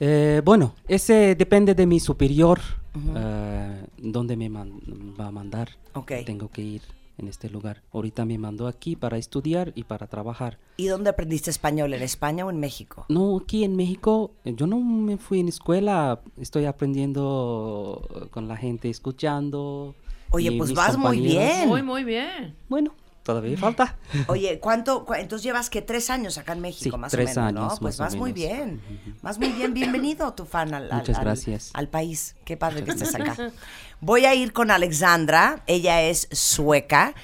[0.00, 2.60] Eh, bueno, ese depende de mi superior,
[2.94, 3.12] Ujú.
[3.16, 5.70] eh, dónde me va a mandar.
[5.94, 6.12] Ok.
[6.26, 6.82] Tengo que ir
[7.18, 7.82] en este lugar.
[7.92, 10.58] Ahorita me mandó aquí para estudiar y para trabajar.
[10.76, 11.94] ¿Y dónde aprendiste español?
[11.94, 13.06] ¿En España o en México?
[13.08, 18.48] No, aquí en México, eh, yo no me fui en escuela, estoy aprendiendo eh, con
[18.48, 19.94] la gente, escuchando.
[20.30, 21.44] Oye, pues vas muy compañeros.
[21.56, 21.68] bien.
[21.68, 22.56] Muy, muy bien.
[22.68, 22.92] Bueno,
[23.24, 23.96] todavía falta.
[24.28, 25.04] Oye, ¿cuánto?
[25.04, 27.72] cu- entonces llevas que tres años acá en México, Sí, más tres o menos, años,
[27.74, 27.78] ¿no?
[27.80, 28.80] Pues más o vas muy bien.
[29.22, 29.74] Vas muy bien.
[29.74, 31.70] Bienvenido, tu fan, al, al- Muchas al- gracias.
[31.74, 32.36] al país.
[32.44, 33.36] Qué padre que estés acá.
[34.00, 35.62] Voy a ir con Alexandra.
[35.66, 37.14] Ella es sueca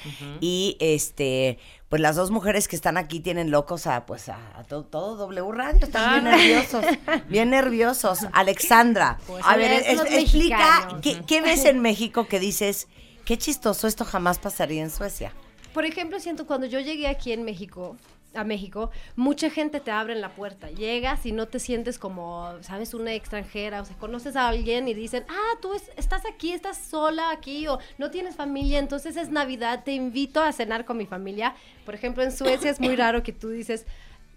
[0.41, 1.59] y este.
[1.91, 5.17] Pues las dos mujeres que están aquí tienen locos a pues a, a todo, todo
[5.17, 6.37] W Radio, están bien Ah.
[6.37, 6.85] nerviosos,
[7.29, 8.21] bien nerviosos.
[8.33, 11.01] Alexandra, Pues a ver, es explica mexicanos.
[11.03, 12.87] ¿qué, qué ves en México que dices,
[13.25, 15.33] qué chistoso, esto jamás pasaría en Suecia.
[15.75, 17.97] Por ejemplo, siento cuando yo llegué aquí en México,
[18.35, 20.71] a México, mucha gente te abre en la puerta.
[20.71, 23.81] Llegas y no te sientes como, sabes, una extranjera.
[23.83, 27.67] O sea, conoces a alguien y dicen, ah, tú es- estás aquí, estás sola aquí,
[27.67, 31.55] o no tienes familia, entonces es Navidad, te invito a cenar con mi familia.
[31.85, 33.85] Por ejemplo, en Suecia es muy raro que tú dices,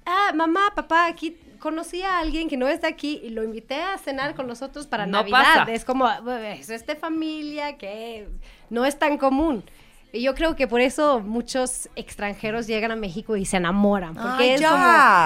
[0.07, 3.97] ah, mamá, papá, aquí conocí a alguien que no está aquí y lo invité a
[3.99, 5.37] cenar con nosotros para No Navidad.
[5.65, 5.71] pasa.
[5.71, 8.27] Es como, es de familia que
[8.71, 9.63] no es tan común.
[10.15, 14.13] Y yo creo que por eso muchos extranjeros llegan a México y se enamoran.
[14.13, 14.69] Porque ¡Ay, es ya!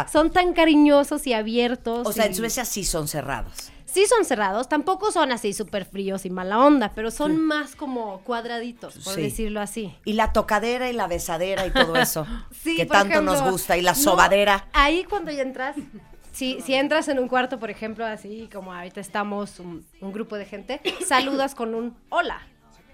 [0.07, 2.07] como, son tan cariñosos y abiertos.
[2.07, 3.69] O sea, en Suecia sí son cerrados.
[3.85, 8.19] Sí son cerrados, tampoco son así súper fríos y mala onda, pero son más como
[8.21, 9.21] cuadraditos, por Sí.
[9.23, 9.93] decirlo así.
[10.05, 12.25] Y la tocadera y la besadera y todo eso.
[12.63, 13.75] Sí, que tanto ejemplo, nos gusta.
[13.77, 14.67] Y la no, sobadera.
[14.73, 15.75] ahí cuando ya entras,
[16.31, 20.35] si, si entras en un cuarto, por ejemplo, así como ahorita estamos un, un grupo
[20.37, 22.39] de gente, saludas con un hola.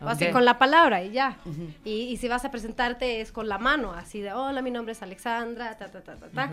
[0.04, 1.38] O así con la palabra y ya.
[1.86, 4.92] y, y si vas a presentarte es con la mano, así de hola, mi nombre
[4.92, 6.52] es Alexandra, ta, ta, ta, ta, ta.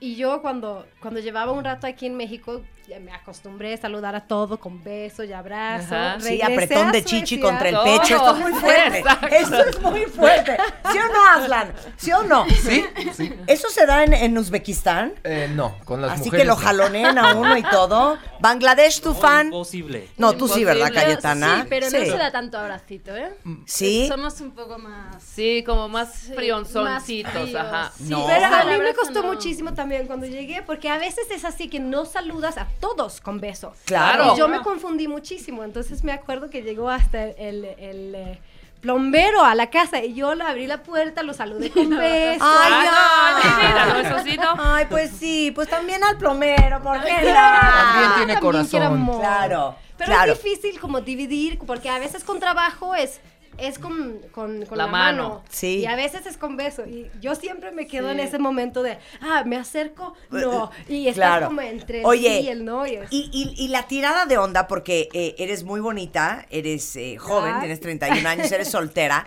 [0.00, 4.14] Y yo cuando, cuando llevaba un rato aquí en México, ya me acostumbré a saludar
[4.14, 5.94] a todo con beso y abrazo.
[5.94, 6.20] Ajá.
[6.20, 7.42] Sí, apretón de chichi Suecia.
[7.42, 8.16] contra el pecho.
[8.16, 8.98] Esto es muy fuerte.
[8.98, 9.26] Exacto.
[9.28, 10.56] Esto es muy fuerte.
[10.92, 11.72] ¿Sí o no, Aslan?
[11.96, 12.46] ¿Sí o no?
[12.48, 13.32] Sí, sí.
[13.46, 15.14] ¿Eso se da en, en Uzbekistán?
[15.24, 16.42] Eh, no, con las Así mujeres.
[16.42, 16.60] que lo no.
[16.60, 18.18] jalonean a uno y todo.
[18.40, 19.46] Bangladesh, tu fan.
[19.46, 20.08] Imposible.
[20.18, 20.92] No, tú sí, ¿verdad.
[20.92, 21.62] Cayetana?
[21.62, 21.96] Sí, pero Sí.
[21.98, 23.32] no se da tanto abracito, ¿eh?
[23.66, 24.06] Sí.
[24.08, 25.22] Somos un poco más...
[25.22, 27.92] Sí, como más Sí, frionzoncitos, ajá.
[27.96, 28.26] Sí, No.
[28.26, 29.32] Pero a mí me costó no.
[29.32, 33.40] muchísimo también cuando llegué, porque a veces es así que no saludas a todos con
[33.40, 33.72] beso.
[33.84, 34.32] Claro.
[34.34, 38.40] Y yo me confundí muchísimo, entonces me acuerdo que llegó hasta el, el, eh,
[38.80, 42.44] plombero a la casa y yo le abrí la puerta, lo saludé con beso.
[42.44, 44.54] Ay, Ah, sí, no.
[44.58, 47.34] Ay, pues sí, pues también al plomero, ¿por qué no?
[47.34, 48.82] También tiene corazón.
[48.82, 49.20] amor.
[49.20, 50.32] Claro, Pero claro.
[50.32, 53.20] es difícil como dividir, porque a veces con trabajo es
[53.58, 55.22] es con, con, con La la, mano.
[55.28, 55.42] mano.
[55.48, 55.78] Sí.
[55.80, 56.84] Y a veces es con beso.
[56.86, 60.70] Y yo siempre me quedo en ese momento de, ah, me acerco, no.
[60.88, 61.46] Y está Claro.
[61.48, 62.86] como entre el Oye, sí y el no.
[62.86, 66.96] Y es- Y, y- y la tirada de onda, porque eh, eres muy bonita, eres
[66.96, 67.60] eh, joven, Ay.
[67.60, 69.26] tienes 31 años, eres soltera.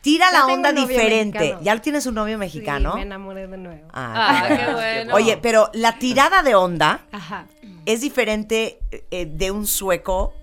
[0.00, 1.38] Tira Ya la onda diferente.
[1.38, 1.62] mexicano.
[1.62, 2.94] ¿Ya tienes un novio sí, mexicano?
[2.96, 3.86] me enamoré de nuevo.
[3.92, 5.14] Ah, Ah, qué bueno.
[5.14, 7.46] Oye, pero la tirada de onda Ajá.
[7.86, 8.80] es diferente
[9.12, 10.34] eh, de un sueco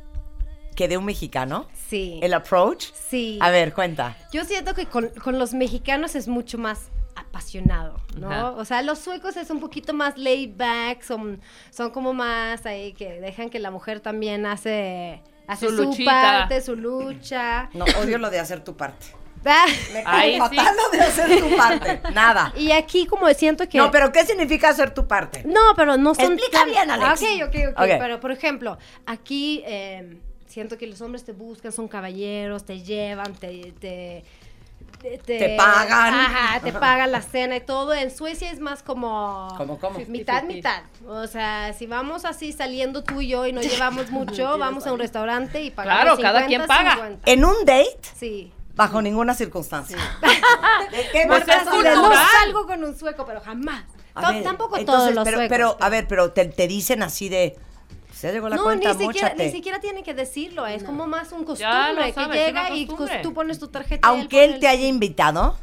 [0.79, 1.67] que de un mexicano.
[1.89, 2.21] Sí.
[2.23, 2.85] El approach.
[3.09, 3.37] Sí.
[3.41, 4.15] A ver, cuenta.
[4.31, 6.87] Yo siento que con, con los mexicanos es mucho más
[7.17, 8.31] apasionado, ¿no?
[8.31, 8.51] Ajá.
[8.51, 12.93] O sea, los suecos es un poquito más laid back, son, son como más ahí
[12.93, 16.11] que dejan que la mujer también hace, hace Su su, luchita.
[16.11, 17.69] parte, su lucha.
[17.73, 19.07] No, odio lo de hacer tu parte.
[19.45, 20.37] Ah, Me sí.
[20.37, 22.01] fatal lo de hacer tu parte.
[22.13, 22.53] Nada.
[22.57, 23.77] Y aquí como siento que...
[23.77, 25.43] No, pero ¿qué significa hacer tu parte?
[25.45, 27.21] No, pero no son Explica bien, Alex.
[27.21, 27.79] Ah, Ok, ok, ok.
[27.81, 27.87] Ok.
[27.99, 33.33] Pero, por ejemplo, aquí eh, siento que los hombres te buscan, son caballeros, te llevan,
[33.35, 33.71] te...
[33.79, 34.25] te
[34.99, 36.13] te, Te pagan.
[36.13, 37.93] Ajá, te pagan la cena y todo.
[37.93, 39.47] En Suecia es más como...
[39.55, 39.97] ¿Cómo, cómo?
[40.09, 40.81] Mitad, mitad.
[41.07, 44.91] O sea, si vamos así saliendo tú y yo y no llevamos mucho, vamos a
[44.91, 46.95] un restaurante y pagamos Claro, cada 50, quien paga.
[46.95, 47.31] 50.
[47.31, 48.51] En un date, Sí.
[48.75, 49.95] bajo ninguna circunstancia.
[50.91, 53.85] ¿De qué Pues me es no salgo con un sueco, pero jamás.
[54.15, 55.49] A To- ver, Tampoco entonces, todos los pero, suecos.
[55.55, 57.57] Pero, a ver, pero te, te dicen así de.
[58.19, 59.45] Se llegó la no, cuenta, ni siquiera, móchate.
[59.45, 62.85] ni siquiera tiene que decirlo, es como más un Ya costumbre que sabes, llega y
[62.85, 63.19] costumbre.
[63.23, 64.05] tú pones tu tarjeta.
[64.07, 65.57] Aunque él te el- haya invitado.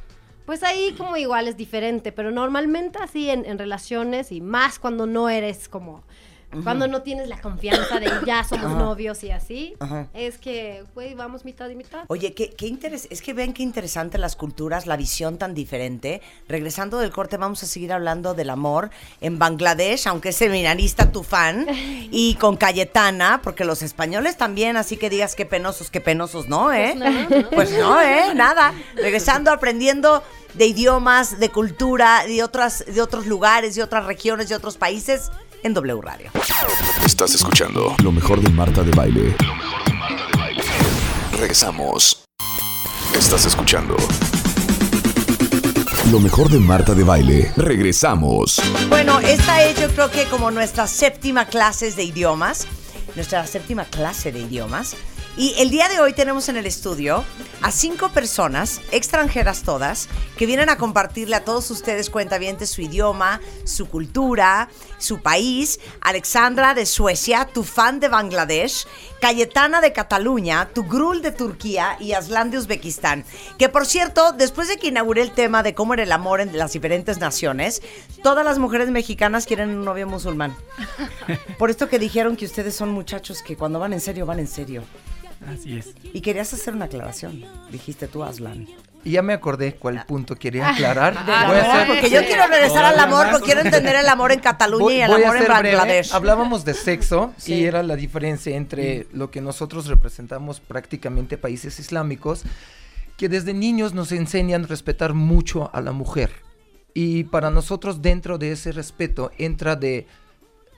[0.46, 5.04] Pues ahí como igual es diferente, pero normalmente así en, en relaciones y más cuando
[5.06, 6.02] no eres como
[6.62, 8.74] Cuando no tienes la confianza de ya somos Ajá.
[8.78, 10.06] novios y así, Ajá.
[10.14, 12.04] es que, güey, vamos mitad y mitad.
[12.08, 16.22] Oye, qué, qué interes- es que ven qué interesante las culturas, la visión tan diferente.
[16.48, 21.22] Regresando del corte, vamos a seguir hablando del amor en Bangladesh, aunque es seminarista tu
[21.24, 21.66] fan,
[22.10, 26.72] y con Cayetana, porque los españoles también, así que digas qué penosos, qué penosos, ¿no,
[26.72, 26.94] eh?
[26.96, 27.50] Pues no, ¿no?
[27.50, 28.34] Pues no, ¿eh?
[28.34, 28.72] Nada.
[28.94, 30.22] Regresando, aprendiendo
[30.54, 35.30] de idiomas, de cultura, de, otras, de otros lugares, de otras regiones, de otros países,
[35.66, 36.30] en W Radio.
[37.04, 39.36] Estás escuchando lo mejor de Marta de Baile.
[41.32, 42.24] Regresamos.
[43.14, 43.96] Estás escuchando
[46.12, 47.52] lo mejor de Marta de Baile.
[47.56, 48.60] Regresamos.
[48.88, 52.68] Bueno, esta es yo creo que como nuestra séptima clase de idiomas,
[53.16, 54.94] nuestra séptima clase de idiomas.
[55.38, 57.22] Y el día de hoy tenemos en el estudio
[57.60, 63.42] a cinco personas, extranjeras todas, que vienen a compartirle a todos ustedes cuentavientes su idioma,
[63.64, 65.78] su cultura, su país.
[66.00, 68.86] Alexandra de Suecia, tu fan de Bangladesh,
[69.20, 73.22] Cayetana de Cataluña, tu Grul de Turquía y Aslan de Uzbekistán.
[73.58, 76.56] Que por cierto, después de que inauguré el tema de cómo era el amor en
[76.56, 77.82] las diferentes naciones,
[78.22, 80.56] todas las mujeres mexicanas quieren un novio musulmán.
[81.58, 84.48] Por esto que dijeron que ustedes son muchachos que cuando van en serio, van en
[84.48, 84.82] serio.
[85.46, 85.94] Así es.
[86.12, 88.66] Y querías hacer una aclaración, dijiste tú, Aslan.
[89.04, 91.14] Y ya me acordé cuál punto quería aclarar.
[91.16, 94.32] Ah, Voy a hacer- porque yo quiero regresar al amor, porque quiero entender el amor
[94.32, 95.76] en Cataluña Voy- y el amor en ser breve.
[95.76, 96.12] Bangladesh.
[96.12, 97.54] Hablábamos de sexo Sí.
[97.54, 102.42] y era la diferencia entre lo que nosotros representamos prácticamente países islámicos,
[103.16, 106.32] que desde niños nos enseñan a respetar mucho a la mujer.
[106.92, 110.06] Y para nosotros dentro de ese respeto entra de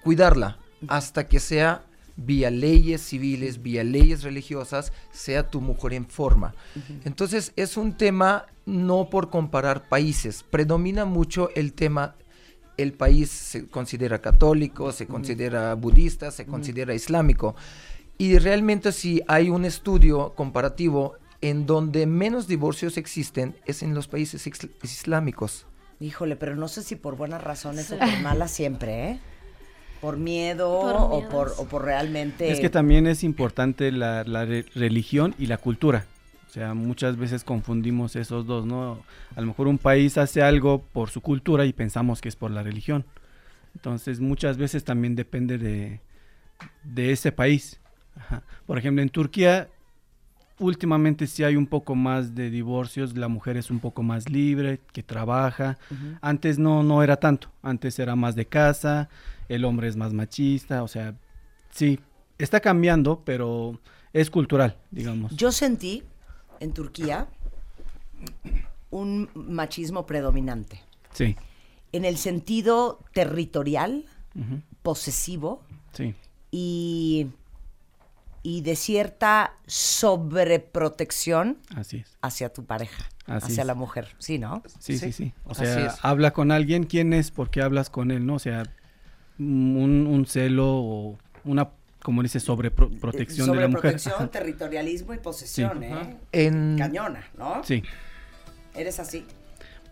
[0.05, 1.83] cuidarla hasta que sea
[2.19, 6.53] vía leyes civiles, vía leyes religiosas, sea tu mujer en forma.
[7.05, 12.17] Entonces es un tema no por comparar países, predomina mucho el tema,
[12.77, 17.55] el país se considera católico, se considera budista, se considera islámico.
[18.19, 24.09] Y realmente si hay un estudio comparativo en donde menos divorcios existen es en los
[24.09, 25.67] países isl- islámicos.
[26.01, 29.21] Híjole, pero no sé si por buenas razones o por malas siempre, ¿eh?
[30.01, 32.51] Por miedo, Por o, por, o por realmente...
[32.51, 36.07] Es que también es importante la, la re- religión y la cultura.
[36.49, 39.01] O sea, muchas veces confundimos esos dos, ¿no?
[39.37, 42.51] A lo mejor un país hace algo por su cultura y pensamos que es por
[42.51, 43.05] la religión.
[43.75, 46.01] Entonces, muchas veces también depende de,
[46.85, 47.81] de ese país.
[48.17, 48.43] Ajá.
[48.67, 49.69] Por ejemplo, en Turquía,
[50.59, 54.81] últimamente sí hay un poco más de divorcios, la mujer es un poco más libre,
[54.93, 55.79] que trabaja.
[56.21, 59.09] Antes no, no era tanto, antes era más de casa,
[59.49, 61.15] el hombre es más machista, o sea,
[61.71, 62.01] sí,
[62.39, 63.79] está cambiando, pero
[64.13, 65.35] es cultural, digamos.
[65.37, 66.03] Yo sentí
[66.61, 67.29] en Turquía
[68.91, 70.81] un machismo predominante.
[71.13, 71.37] Sí,
[71.93, 74.05] En el sentido territorial,
[74.83, 76.15] posesivo sí,
[76.51, 77.27] y,
[78.51, 82.17] y de cierta sobreprotección así es.
[82.23, 83.67] hacia tu pareja, Así hacia es.
[83.67, 84.15] la mujer.
[84.19, 84.63] Sí, ¿no?
[84.79, 85.35] Sí, sí, sí.
[85.45, 87.31] O sea, habla con alguien, ¿quién es?
[87.31, 88.25] ¿Por qué hablas con él?
[88.25, 88.37] ¿No?
[88.37, 88.63] O sea,
[89.39, 91.69] un, un celo o una,
[92.03, 93.99] como dice, sobreprotección de la mujer.
[94.01, 95.85] Sobreprotección, territorialismo y posesión, Sí.
[95.85, 96.17] ¿eh?
[96.33, 97.63] En, Cañona, ¿no?
[97.65, 97.83] Sí,
[98.75, 99.27] ¿Eres así?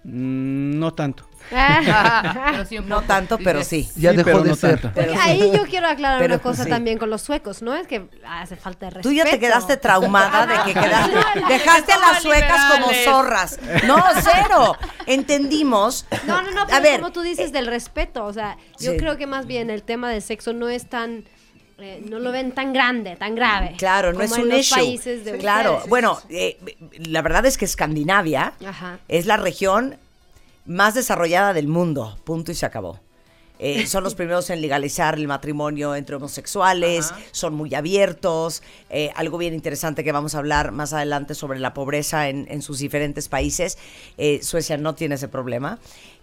[0.09, 1.25] Mm, no tanto.
[1.51, 3.89] Pero sí un No tanto, pero sí.
[3.95, 4.81] ya Sí, dejó pero de no ser.
[4.81, 4.91] tanto.
[4.95, 6.71] Pero Porque ahí yo quiero aclarar Pero, una cosa sí.
[6.71, 7.75] también con los suecos, ¿no?
[7.75, 9.09] Es que hace falta de respeto.
[9.09, 11.15] Tú ya te quedaste traumada de que quedaste,
[11.49, 13.59] dejaste a las suecas como zorras.
[13.87, 14.77] No, cero.
[15.07, 16.07] Entendimos.
[16.27, 18.97] No, no, no, A pero ver, como tú dices del respeto, o sea, yo sí.
[18.97, 21.25] creo que más bien el tema del sexo no es tan,
[21.79, 23.75] eh, no lo ven tan grande, tan grave.
[23.77, 24.77] Claro, no como es en un los issue.
[24.77, 25.91] países de claro, ustedes.
[25.91, 26.57] bueno, eh,
[26.99, 28.99] la verdad es que Escandinavia Ajá.
[29.09, 29.97] es la región
[30.65, 32.19] más desarrollada del mundo.
[32.25, 33.01] Punto y se acabó.
[33.59, 38.63] Eh, son los primeros en legalizar el matrimonio entre homosexuales, son muy abiertos.
[38.91, 42.63] eh, algo bien interesante que vamos a hablar más adelante sobre la pobreza en, en
[42.63, 43.79] sus diferentes países.
[44.19, 45.79] Eh, Suecia no tiene ese problema,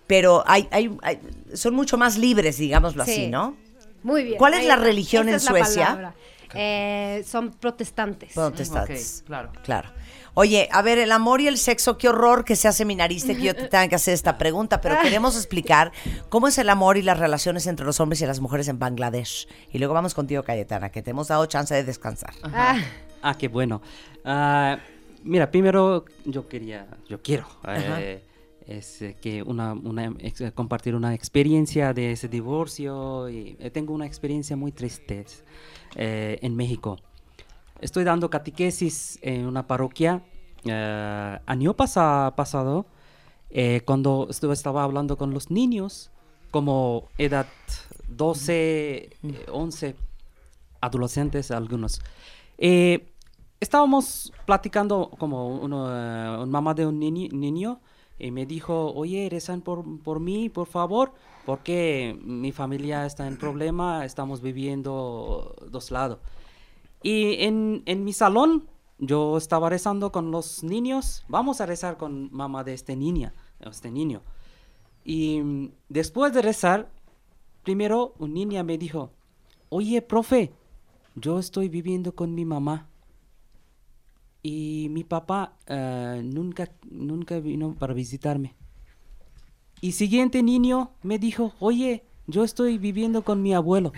[0.07, 1.19] pero hay, hay- hay-
[1.53, 3.27] son mucho más libres, digámoslo así, Sí.
[3.27, 3.55] ¿no?
[4.03, 4.37] Muy bien.
[4.37, 4.85] ¿Cuál es la está.
[4.85, 6.13] religión Esa en es Suecia?
[6.55, 8.33] Eh, son protestantes.
[8.33, 9.23] Protestantes.
[9.25, 9.51] Claro.
[9.63, 9.89] Claro.
[10.35, 13.41] Oye, a ver, el amor y el sexo, qué horror que sea seminarista y que
[13.43, 15.91] yo te tenga que hacer esta pregunta, pero queremos explicar
[16.29, 19.47] cómo es el amor y las relaciones entre los hombres y las mujeres en Bangladesh.
[19.71, 22.33] Y luego vamos contigo, Cayetana, que te hemos dado chance de descansar.
[22.43, 22.79] Ah,
[23.25, 23.81] Ah, qué bueno.
[24.25, 24.77] Ah,
[25.23, 28.21] mira, primero yo quería, yo quiero eh,
[28.67, 33.29] es, eh, que una, una ex- eh, compartir una experiencia de ese divorcio.
[33.29, 35.25] Y, eh, tengo una experiencia muy triste
[35.95, 36.97] eh, en México.
[37.81, 40.21] Estoy dando catequesis en una parroquia.
[40.65, 42.85] eh, año pasa- pasado,
[43.49, 46.09] eh, cuando estaba hablando con los niños,
[46.51, 47.47] como edad
[48.07, 49.95] 12, eh, 11
[50.79, 52.01] adolescentes, algunos.
[53.59, 55.85] Estábamos platicando como uno,
[56.43, 57.79] un mamá de un niño
[58.19, 61.13] y me dijo, oye, rezan por, por mí, por favor,
[61.45, 66.19] porque mi familia está en problema, estamos viviendo dos lados.
[67.01, 72.29] Y en, en mi salón yo estaba rezando con los niños, vamos a rezar con
[72.31, 74.21] mamá de este niña, este niño.
[75.03, 76.89] Y después de rezar,
[77.63, 79.11] primero un niña me dijo,
[79.69, 80.53] oye, profe,
[81.15, 82.87] yo estoy viviendo con mi mamá.
[84.43, 88.55] Y mi papá eh, nunca, nunca vino para visitarme.
[89.81, 93.91] Y siguiente niño me dijo, oye, yo estoy viviendo con mi abuelo.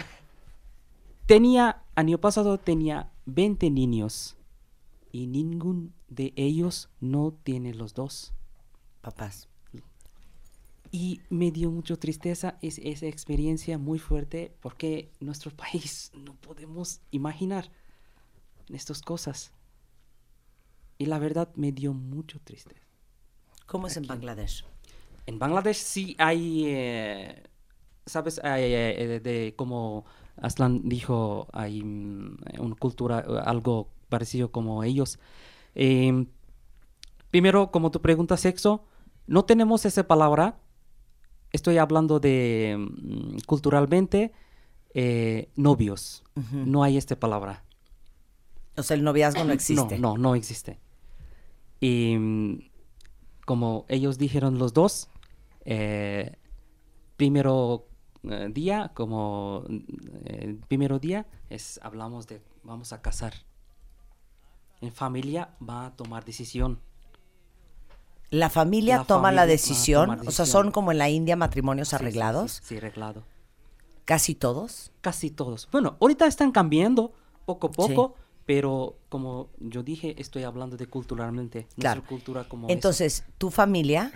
[1.25, 4.38] Tenía, año pasado tenía 20 niños
[5.12, 8.34] y ningún de ellos no tiene los dos.
[9.01, 9.47] Papás.
[10.91, 17.01] Y me dio mucha tristeza es, esa experiencia muy fuerte porque nuestro país no podemos
[17.12, 17.69] imaginar
[18.69, 19.51] estas cosas.
[20.97, 22.81] Y la verdad me dio mucho tristeza.
[23.65, 24.65] ¿Cómo es en Bangladesh?
[25.25, 27.43] En Bangladesh sí hay, eh,
[28.05, 28.39] ¿sabes?
[28.43, 30.05] Hay, eh, eh, de, como
[30.38, 35.19] Aslan dijo, hay mm, una cultura, algo parecido como ellos.
[35.73, 36.27] Em,
[37.31, 38.86] primero, como tu pregunta sexo,
[39.27, 40.60] no tenemos esa palabra.
[41.51, 44.31] Estoy hablando de mm, culturalmente
[44.93, 46.23] eh, novios.
[46.51, 47.65] No hay esta palabra.
[48.77, 49.99] O sea, el noviazgo no existe.
[49.99, 50.79] No, no, no existe.
[51.80, 52.72] Y
[53.46, 55.10] como ellos dijeron los dos,
[55.66, 56.38] eh,
[57.18, 57.88] primero
[58.24, 59.64] eh, día, como
[60.26, 63.34] eh, primero día, es hablamos de vamos a casar.
[64.82, 66.80] En familia va a tomar decisión.
[68.32, 71.90] La familia La toma la familia decisión, o sea, son como en la India matrimonios
[71.90, 73.24] Sí, sí, sí, arreglados, Sí, arreglado.
[74.04, 74.92] casi todos.
[75.02, 75.70] Casi todos.
[75.72, 77.14] Bueno, ahorita están cambiando
[77.46, 81.67] poco a poco, pero como yo dije, estoy hablando de culturalmente.
[81.77, 82.01] Claro.
[82.01, 82.73] Nuestra cultura como es.
[82.73, 84.12] Entonces, tu familia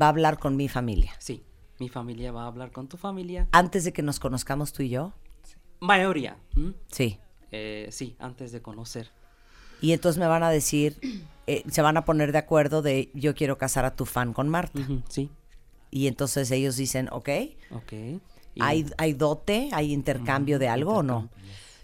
[0.00, 1.12] va a hablar con mi familia.
[1.18, 1.42] Sí,
[1.78, 3.48] mi familia va a hablar con tu familia.
[3.52, 5.12] Antes de que nos conozcamos tú y yo.
[5.80, 6.36] Mayoría.
[6.56, 6.72] ¿m?
[6.90, 7.18] Sí.
[7.52, 9.10] Eh, sí, antes de conocer.
[9.80, 10.96] Y entonces me van a decir,
[11.46, 14.48] eh, se van a poner de acuerdo de yo quiero casar a tu fan con
[14.48, 14.80] Marta.
[15.08, 15.30] Sí,
[15.90, 17.28] Y entonces ellos dicen, ok,
[17.72, 17.92] ok.
[17.92, 18.20] Y-
[18.60, 19.68] ¿hay, ¿hay dote?
[19.72, 21.28] ¿Hay intercambio de algo o no?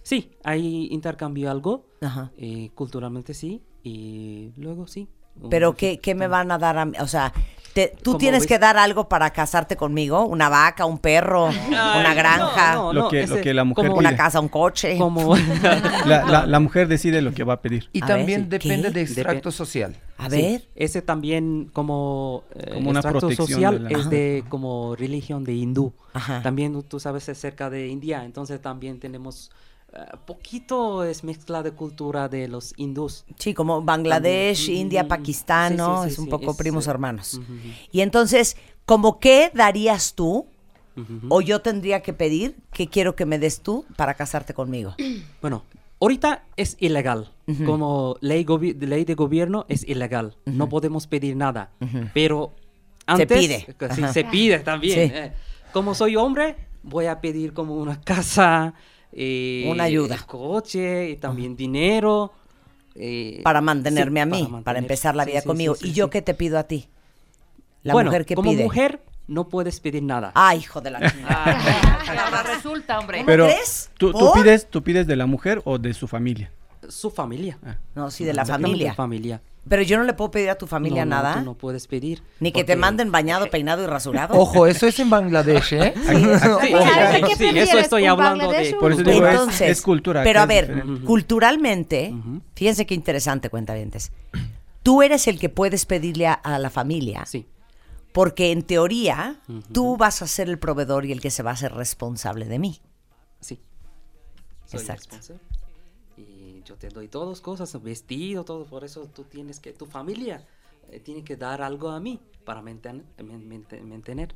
[0.03, 1.87] Sí, hay intercambio algo.
[2.01, 2.31] Ajá.
[2.37, 3.62] eh, culturalmente sí.
[3.85, 5.09] Y luego sí.
[5.51, 6.93] Pero ¿qué, me van a dar a mí?
[7.01, 7.33] O sea,
[7.73, 12.12] te- tú tienes ves- que dar algo para casarte conmigo, una vaca, un perro, una
[12.15, 14.99] granja, no, Lo no, que- lo que la mujer una casa, un coche.
[14.99, 15.35] Como,
[16.07, 17.88] La, la- la mujer decide lo que va a pedir.
[17.95, 18.95] Y A también depende ¿Qué?
[18.95, 19.97] de extracto Depe- social.
[20.19, 24.11] A Sí, ver, ese también como, eh, Como una extracto protección social de la- es
[24.11, 25.95] de como religión de hindú.
[26.12, 26.43] Ajá.
[26.43, 29.51] También tú sabes acerca de India, entonces también tenemos
[29.94, 33.24] eh, poquito es mezcla de cultura de los hindús.
[33.38, 34.68] sí, como Bangladesh.
[34.68, 36.02] India, Pakistán, sí, sí, ¿no?
[36.05, 37.40] sí, es un poco es, primos eh, hermanos.
[37.90, 40.46] Y entonces, ¿como qué darías tú
[41.31, 44.94] o yo tendría que pedir que quiero que me des tú para casarte conmigo?
[45.40, 45.64] Bueno,
[46.00, 47.31] ahorita es ilegal.
[47.66, 48.46] Como ley,
[48.81, 50.37] ley de gobierno es ilegal.
[50.46, 51.70] No podemos pedir nada.
[52.14, 52.52] Pero
[53.07, 53.38] Se antes...
[53.38, 53.66] pide.
[53.78, 54.98] eh, se pide también.
[55.14, 55.33] Eh.
[55.72, 58.74] Como soy hombre, voy a pedir como una casa...
[59.12, 60.18] eh, Una ayuda.
[60.27, 62.33] Coche, y también dinero.
[62.94, 65.75] eh, Para mantenerme sí, a mí, para, mantener- empezar la vida sí, conmigo.
[65.75, 66.11] sí, ¿Y sí, yo sí.
[66.11, 66.88] qué te pido a ti?
[67.83, 68.62] La bueno, mujer que como pide.
[68.64, 70.31] mujer no puedes pedir nada.
[70.35, 71.59] Ah, hijo de la chingada.
[72.09, 73.22] Ah, resulta, hombre.
[73.27, 73.48] Pero?
[73.98, 76.51] ¿tú, tú pides, ¿tú pides de la mujer o de su familia?
[76.88, 77.59] Su familia.
[77.95, 78.95] No, sí, de la familia.
[78.95, 79.40] familia.
[79.68, 81.35] Pero yo no le puedo pedir a tu familia No, no, nada.
[81.38, 82.21] tú no puedes pedir.
[82.40, 84.35] Ni que te manden bañado, peinado y rasurado.
[84.37, 85.95] Ojo, eso es en Bangladesh, ¿eh?
[86.09, 88.75] Sí, ¿Sabes sí, qué sí, prefieres, eso estoy hablando de...
[88.81, 91.05] Por eso digo, es- Entonces, es cultura, Pero a es ver, diferente.
[91.07, 92.12] culturalmente,
[92.57, 94.11] fíjense qué interesante, cuentavientes.
[94.83, 97.47] Tú eres el que puedes pedirle a, a la familia, Sí.
[98.12, 99.37] porque en teoría
[99.71, 102.59] tú vas a ser el proveedor y el que se va a hacer responsable de
[102.59, 102.81] mí.
[103.38, 103.61] Sí.
[104.66, 105.16] Soy Exacto.
[105.16, 105.40] responsable.
[106.62, 108.64] Y yo te doy todas cosas, vestido, todo.
[108.66, 110.46] Por eso tú tienes que, tu familia
[110.90, 114.35] eh, tiene que dar algo a mí para manten- mente- mantener.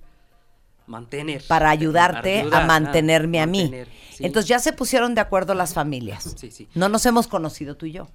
[0.86, 1.42] Mantener.
[1.48, 3.62] Para ayudarte ayudar, a ah, mantenerme a mí.
[3.62, 4.24] mantener, sí.
[4.24, 6.24] Entonces ya se pusieron de acuerdo las familias.
[6.38, 6.68] Sí, sí.
[6.74, 8.07] No nos hemos conocido tú y yo.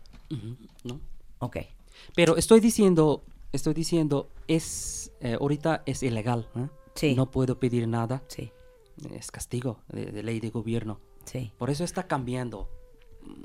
[0.83, 0.99] ¿no?
[1.39, 1.57] Ok.
[2.15, 6.47] Pero estoy diciendo, estoy diciendo, es, eh, ahorita es ilegal.
[6.55, 6.67] ¿eh?
[6.95, 7.15] Sí.
[7.15, 8.23] No puedo pedir nada.
[8.27, 8.51] Sí,
[9.13, 10.99] Es castigo de, de ley de gobierno.
[11.25, 11.51] sí.
[11.57, 12.69] Por eso está cambiando.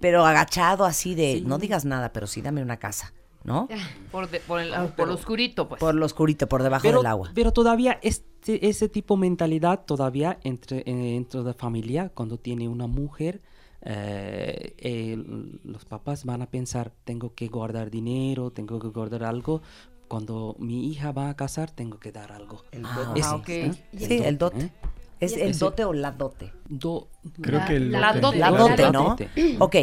[0.00, 1.44] Pero agachado así de, Sí.
[1.46, 3.12] no digas nada, pero sí dame una casa.
[3.44, 3.68] ¿no?
[4.10, 5.78] Por, de- por, el, por lo oscurito, pues.
[5.78, 7.30] Por lo oscurito, por debajo pero, del agua.
[7.32, 12.66] pero todavía este, ese tipo de mentalidad todavía entre, eh, dentro de familia, cuando tiene
[12.68, 13.40] una mujer,
[13.82, 19.62] eh, el- los papás van a pensar, tengo que guardar dinero, tengo que guardar algo.
[20.08, 22.64] Cuando mi hija va a casar, tengo que dar algo.
[22.84, 23.48] Ah, Ese, ok.
[23.48, 23.72] ¿eh?
[23.96, 24.72] Sí, el dote.
[25.20, 26.52] ¿Es el Ese- dote o la dote?
[26.68, 27.08] Do-
[27.40, 28.38] Creo que el la dote.
[28.38, 29.28] La La dote, dote.
[29.58, 29.64] ¿no?
[29.64, 29.76] Ok.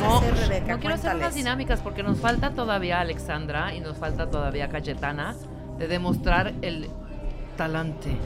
[0.00, 0.20] No,
[0.66, 5.34] no quiero hacer unas dinámicas porque nos falta todavía Alexandra y nos falta todavía Cayetana
[5.78, 6.88] de demostrar el
[7.56, 8.16] talante,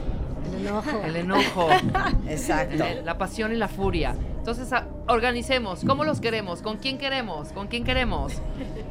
[0.57, 1.01] El enojo.
[1.03, 1.67] el enojo,
[2.27, 2.83] Exacto.
[3.03, 4.15] la pasión y la furia.
[4.37, 4.69] Entonces,
[5.07, 5.83] organicemos.
[5.85, 6.61] ¿Cómo los queremos?
[6.61, 7.49] ¿Con quién queremos?
[7.53, 8.33] ¿Con quién queremos?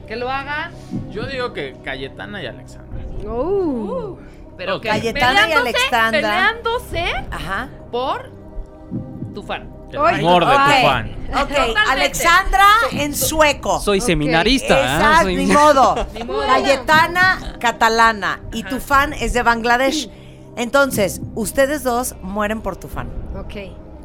[0.08, 0.72] Que lo hagan,
[1.10, 3.04] Yo digo que Cayetana y Alexandra.
[3.28, 4.16] Uh.
[4.56, 6.10] Pero que Cayetana y Alexandra.
[6.10, 7.68] Peleándose Ajá.
[7.90, 8.30] por
[9.34, 9.70] tu fan.
[9.92, 11.16] El Ay, amor de tu fan.
[11.42, 11.76] Ok.
[11.90, 13.78] Alexandra en sueco.
[13.80, 15.18] Soy seminarista.
[15.20, 15.22] ¿eh?
[15.22, 16.06] Soy- ni modo.
[16.14, 16.46] Ni modo.
[16.46, 20.08] Cayetana catalana y tu fan es de Bangladesh.
[20.56, 23.08] Entonces, ustedes dos mueren por tu fan.
[23.38, 23.54] Ok,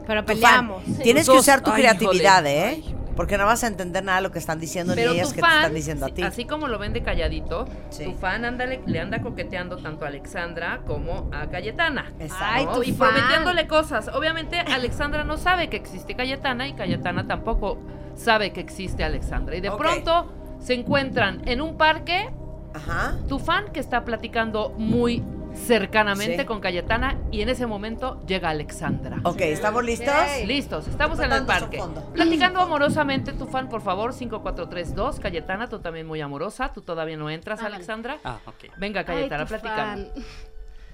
[0.05, 0.81] pero peleamos.
[1.03, 2.45] Tienes que usar tu Ay, creatividad.
[2.45, 2.83] ¿eh?
[3.17, 5.41] Porque no vas a entender nada de lo que están diciendo Pero ni ellas que
[5.41, 6.21] te están diciendo a ti.
[6.23, 8.05] así como lo ven de calladito, Sí.
[8.05, 12.13] tu fan ándale- le anda coqueteando tanto a Alexandra como a Cayetana.
[12.19, 12.45] Exacto.
[12.47, 12.73] Ay, ¿no?
[12.73, 13.09] tu y fan.
[13.13, 14.09] prometiéndole cosas.
[14.13, 17.79] Obviamente Alexandra no sabe que existe Cayetana y Cayetana tampoco
[18.15, 19.55] sabe que existe Alexandra.
[19.57, 22.29] Y de pronto se encuentran en un parque
[22.73, 23.15] Ajá.
[23.27, 25.23] tu fan que está platicando muy
[25.56, 26.44] cercanamente Sí.
[26.46, 29.18] con Cayetana y en ese momento llega Alexandra.
[29.24, 30.14] Ok, ¿estamos listos?
[30.46, 31.78] Listos, estamos en el Botando su parque.
[31.78, 32.00] fondo.
[32.12, 35.20] Platicando amorosamente, tu fan, por favor, 5432.
[35.20, 36.72] Cayetana, tú también muy amorosa.
[36.72, 37.76] Tú todavía no entras, Ah, vale.
[37.76, 38.18] Alexandra.
[38.24, 38.60] Ah, ok.
[38.78, 40.04] Venga, Cayetana, Ai, tu platicando.
[40.14, 40.22] fan.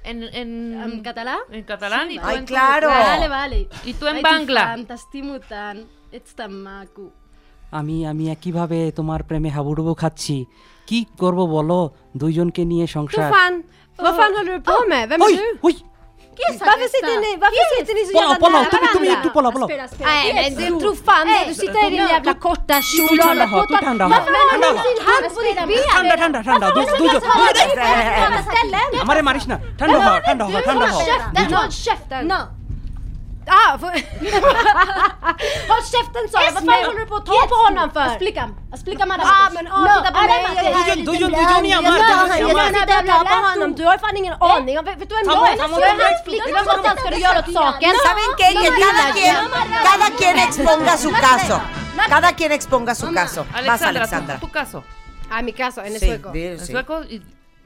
[0.05, 0.51] En, en,
[0.93, 1.37] En català?
[1.51, 2.89] en catalán y tú Ay, en tu- claro.
[2.89, 3.69] Vale, vale.
[3.85, 4.61] Y tú en Ai, tu bangla.
[4.69, 5.81] fan, T'estimo tant.
[6.13, 7.07] Ets tan maco.
[7.81, 10.37] আমি আমি কিভাবে তোমার প্রেমে হাবুডুবু খাচ্ছি
[10.89, 11.81] কি করব বলো
[12.17, 13.55] দুইজনকে নিয়ে Tu সংসার fan,
[13.98, 15.10] Vad fan håller du på med?
[15.10, 15.60] Vem är oj, du?
[15.62, 15.76] Oj.
[16.60, 19.88] Varför sitter ni, varför sitter ni så jävla nära varandra?
[20.00, 23.26] Nej men du tror fan det, du sitter här i din jävla korta kjol och
[23.26, 23.72] håller på att
[24.16, 25.84] Varför har du sin hand på ditt ben?
[25.96, 26.66] Tanda, tanda, tanda!
[26.76, 27.08] Du, du,
[28.94, 29.00] du!
[29.02, 29.60] Amare Marishna!
[29.80, 30.90] du har, tanda har, du har!
[30.90, 31.48] Håll käften!
[31.50, 32.28] du käften!
[33.48, 33.78] Ah.
[35.70, 36.52] Håll käften sa jag!
[36.54, 38.00] Vad håller du på att ta på honom för?
[38.00, 38.50] Asplika.
[38.74, 39.28] Asplika madam.
[39.30, 41.04] Ah men ah, titta på mig!
[41.04, 41.12] Du
[43.84, 44.76] du har fan ingen aning.
[44.76, 44.96] Vem är?
[46.84, 47.92] Fan ska du göra åt saken?
[49.84, 51.62] Cada quien, exponga su caso.
[52.10, 53.46] Cada quien exponga su caso.
[53.54, 54.40] Alexandra.
[55.44, 56.32] Mi caso, en el sueco.
[56.34, 57.04] En sueco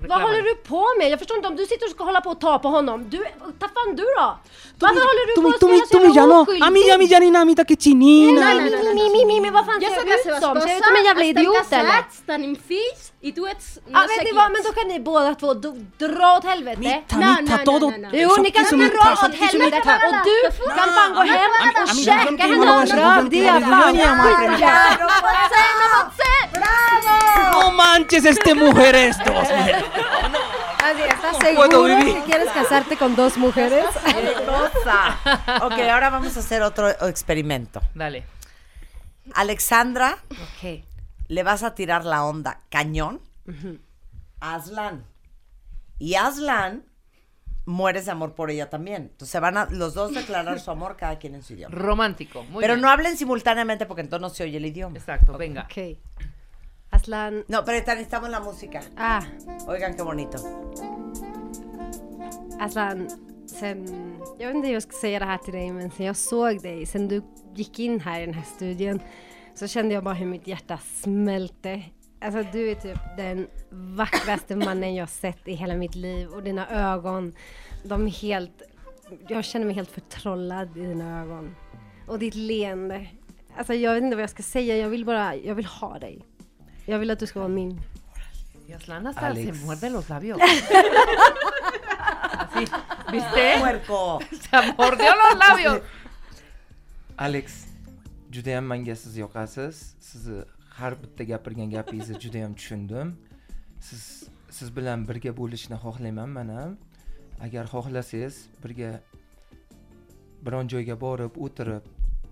[0.02, 0.24] Vad reclama.
[0.24, 1.06] håller du på med?
[1.12, 2.98] Jag förstår inte om du sitter och ska hålla på och ta på honom.
[3.10, 3.18] Du,
[3.60, 4.28] ta fan du då?
[4.78, 6.62] Varför håller du på তুমি att তুমি spela så তুমি jävla জানো oskyldig?
[6.66, 9.50] আমি আমি জানি না আমি তাকে চিনি না Nej, nej, nej, nej, nej, nej, nej,
[9.56, 10.54] vad fan Jo ser sóc du la ut seva som?
[10.60, 11.96] Ser du ut esposa, som en jävla estem idiot eller?
[11.98, 13.79] casats, tenim fills I duets...
[13.91, 15.53] Ja, men det var, men då kan ni båda två
[15.97, 16.79] dra åt helvete.
[16.79, 18.09] Mitta, no, mitta, no, no, no, no.
[18.13, 21.51] Jo, ni kan dra åt helvete och du kan fan gå hem
[21.83, 23.29] och käka hennes röv.
[23.29, 23.95] Det är fan
[26.53, 27.61] Bravo!
[27.61, 29.47] No manches este mujer estos.
[30.83, 33.85] Así, ¿estás seguro que quieres casarte con dos mujeres?
[34.05, 35.17] Hermosa.
[35.65, 37.81] Ok, ahora vamos a hacer otro experimento.
[37.95, 38.23] Dale.
[39.33, 40.17] Alexandra.
[40.29, 40.87] Ok
[41.27, 43.21] le vas a tirar la onda cañón
[44.39, 45.05] a Aslan.
[45.99, 46.83] Y Aslan
[47.65, 49.03] mueres de amor por ella también.
[49.03, 51.75] Entonces se van a los dos declarar su amor cada quien en su idioma.
[51.75, 52.43] Romántico.
[52.43, 52.81] Muy Pero bien.
[52.81, 54.97] no hablen simultáneamente porque entonces no se oye el idioma.
[54.97, 55.67] Exacto, venga.
[55.69, 55.97] Ok.
[56.91, 57.43] Aslan.
[57.47, 58.81] No, pero necesitamos la música.
[58.95, 59.21] Ah,
[59.67, 60.37] Oigan qué bonito.
[62.59, 63.07] Aslan.
[63.47, 66.15] Sen, jag vet inte hur jag ska säga det här till dig, men sen jag
[66.15, 67.23] såg dig, sen du
[67.55, 69.01] gick in här i den här studion,
[69.57, 71.83] så kände jag bara hur mitt hjärta smälte.
[72.21, 76.69] Alltså du är typ den vackraste mannen jag sett i hela mitt liv och dina
[76.69, 77.33] ögon,
[77.83, 78.61] de är helt,
[79.27, 81.55] jag känner mig helt förtrollad i dina ögon.
[82.07, 83.07] Och ditt leende.
[83.57, 86.25] Alltså jag vet inte vad jag ska säga, jag vill bara, jag vill ha dig.
[86.85, 87.81] Jag vill att du ska vara min.
[88.67, 90.41] Y Aslan hasta se muerde los labios.
[92.31, 92.67] Así,
[93.11, 93.59] ¿viste?
[93.59, 94.19] Puerco.
[94.41, 95.81] Se mordió los labios.
[97.17, 97.66] alex
[98.31, 99.75] judayam manga siz yoqasiz.
[99.99, 100.43] Sizni
[100.79, 103.15] har bitta gapirgan gapingizni judayam tushundim.
[103.81, 106.77] Siz siz bilan birga bo'lishni xohlayman man ham
[107.45, 108.91] agar xohlasangiz birga
[110.45, 111.83] biron joyga borib o'tirib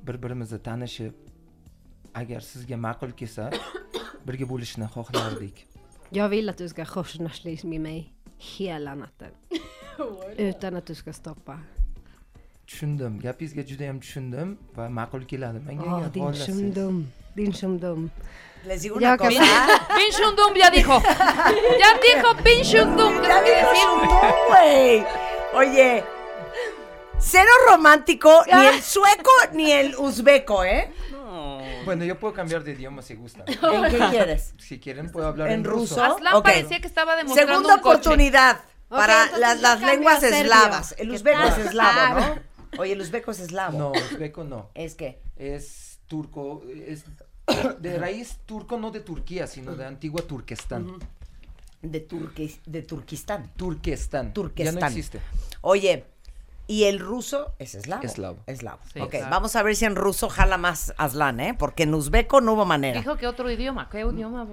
[0.08, 1.14] bir birimizni tanishib
[2.22, 3.52] agar sizga ma'qul kelsa
[4.28, 5.58] birga bo'lishni xohlardik.
[6.12, 9.32] Jag vill att du ska korsnarslis med mig hela natten.
[10.38, 11.60] Utan att du ska stoppa.
[12.68, 16.96] Tushundim gapingizga judayam tushundim va ma'qul keladi menga Åh, agar din xohlasangiz shumdum.
[17.36, 18.10] Din shumdum.
[18.66, 19.44] Les digo Ya una cosa.
[19.98, 20.98] Pinchundum ya dijo.
[21.82, 23.14] Ya dijo Pinchundum.
[23.22, 23.74] ¿Qué Ya dijo?
[23.76, 25.06] Shundum, güey.
[25.54, 26.04] Oye,
[27.20, 30.92] cero romántico, ni el sueco ni el uzbeco, ¿eh?
[31.86, 33.44] Bueno, yo puedo cambiar de idioma si gusta.
[33.48, 34.56] ¿En qué quieres?
[34.58, 36.04] Si quieren, puedo hablar en, ¿En ruso?
[36.04, 38.00] Aslan parecía que estaba demostrando Segunda un coche.
[38.00, 40.96] oportunidad para las, las lenguas eslavas.
[40.98, 42.55] El ¿Qué uzbeco es eslavo, ¿no?
[42.78, 43.78] Oye, el uzbeco es eslavo.
[43.78, 44.70] No, uzbeco no.
[44.74, 45.20] ¿Es qué?
[45.38, 47.04] Es turco, es
[47.80, 51.00] de raíz turco, no de Turquía, sino de antigua Turquestán.
[51.82, 53.52] De, Turque- de Turquistán.
[53.56, 54.34] Turquestán.
[54.34, 54.76] Turquestán.
[54.76, 55.20] Ya no existe.
[55.62, 56.06] Oye,
[56.68, 58.04] y el ruso es eslavo.
[58.04, 58.38] Eslavo.
[58.48, 58.80] eslavo.
[58.92, 61.56] Sí, ok, vamos a ver si en ruso jala más Aslan, ¿eh?
[61.58, 63.00] Porque en uzbeco no hubo manera.
[63.00, 63.88] Dijo que otro idioma.
[63.90, 64.16] ¿Qué mm.
[64.16, 64.48] idioma?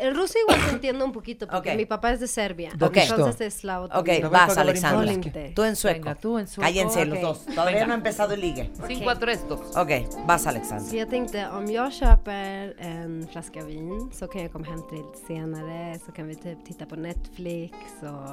[0.00, 1.76] El ruso igual se entiende un poquito, porque okay.
[1.76, 2.72] mi papá es de Serbia.
[2.80, 3.08] Okay.
[3.08, 3.86] Entonces es eslavo.
[3.94, 5.14] Ok, vas, Alexandra.
[5.54, 6.00] Tú en sueco.
[6.00, 6.66] Venga, tú en sueco.
[6.66, 7.10] Cállense okay.
[7.10, 7.46] los dos.
[7.46, 7.86] Todavía Venga.
[7.86, 8.70] no ha empezado el ligue.
[8.86, 9.76] 5 a 3, 2.
[9.76, 9.90] Ok,
[10.26, 10.96] vas, Alexandra.
[10.96, 15.26] Jag tänkte, om jag köper en em, flaska vin så kan jag komma hem till
[15.26, 18.30] senare, så kan vi typ titta på Netflix och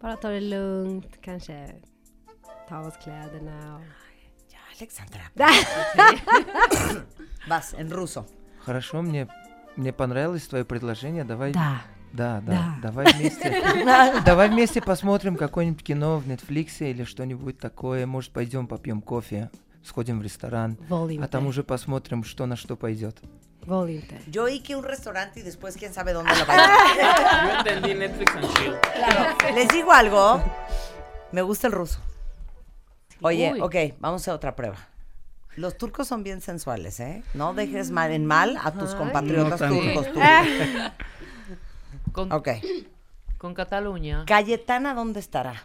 [0.00, 1.72] bara ta det lugnt, kanske
[2.68, 3.76] ta av oss kläderna.
[3.76, 3.82] Och...
[4.52, 5.22] Ya, Alexandra.
[7.48, 8.24] Vas, en ruso.
[8.64, 9.28] Хорошо, мне,
[9.76, 11.24] мне понравилось твое предложение.
[11.24, 11.52] Давай.
[11.52, 11.82] Да.
[12.12, 12.74] Да, да, Да.
[12.82, 13.62] давай вместе.
[14.24, 18.06] Давай вместе посмотрим какое-нибудь кино в Netflix или что-нибудь такое.
[18.06, 19.50] Может, пойдем попьем кофе,
[19.84, 23.18] сходим в ресторан, а там уже посмотрим, что на что пойдет.
[23.66, 24.18] Voll inte.
[24.26, 26.68] Yo que un restaurante y después quién sabe dónde la vaya.
[27.44, 28.74] Yo entendí Netflix and chill.
[28.80, 29.54] Claro.
[29.54, 30.40] Les digo algo.
[31.32, 32.00] Me gusta el ruso.
[33.20, 33.60] Oye, Uy.
[33.60, 34.76] ok, vamos a otra prueba.
[35.56, 37.22] Los turcos son bien sensuales, ¿eh?
[37.34, 40.06] No dejes mal en mal a tus compatriotas No turcos.
[40.06, 40.22] Turcos.
[42.12, 42.48] Con, Ok.
[43.38, 44.24] con Cataluña.
[44.26, 45.62] Cayetana, ¿dónde estará?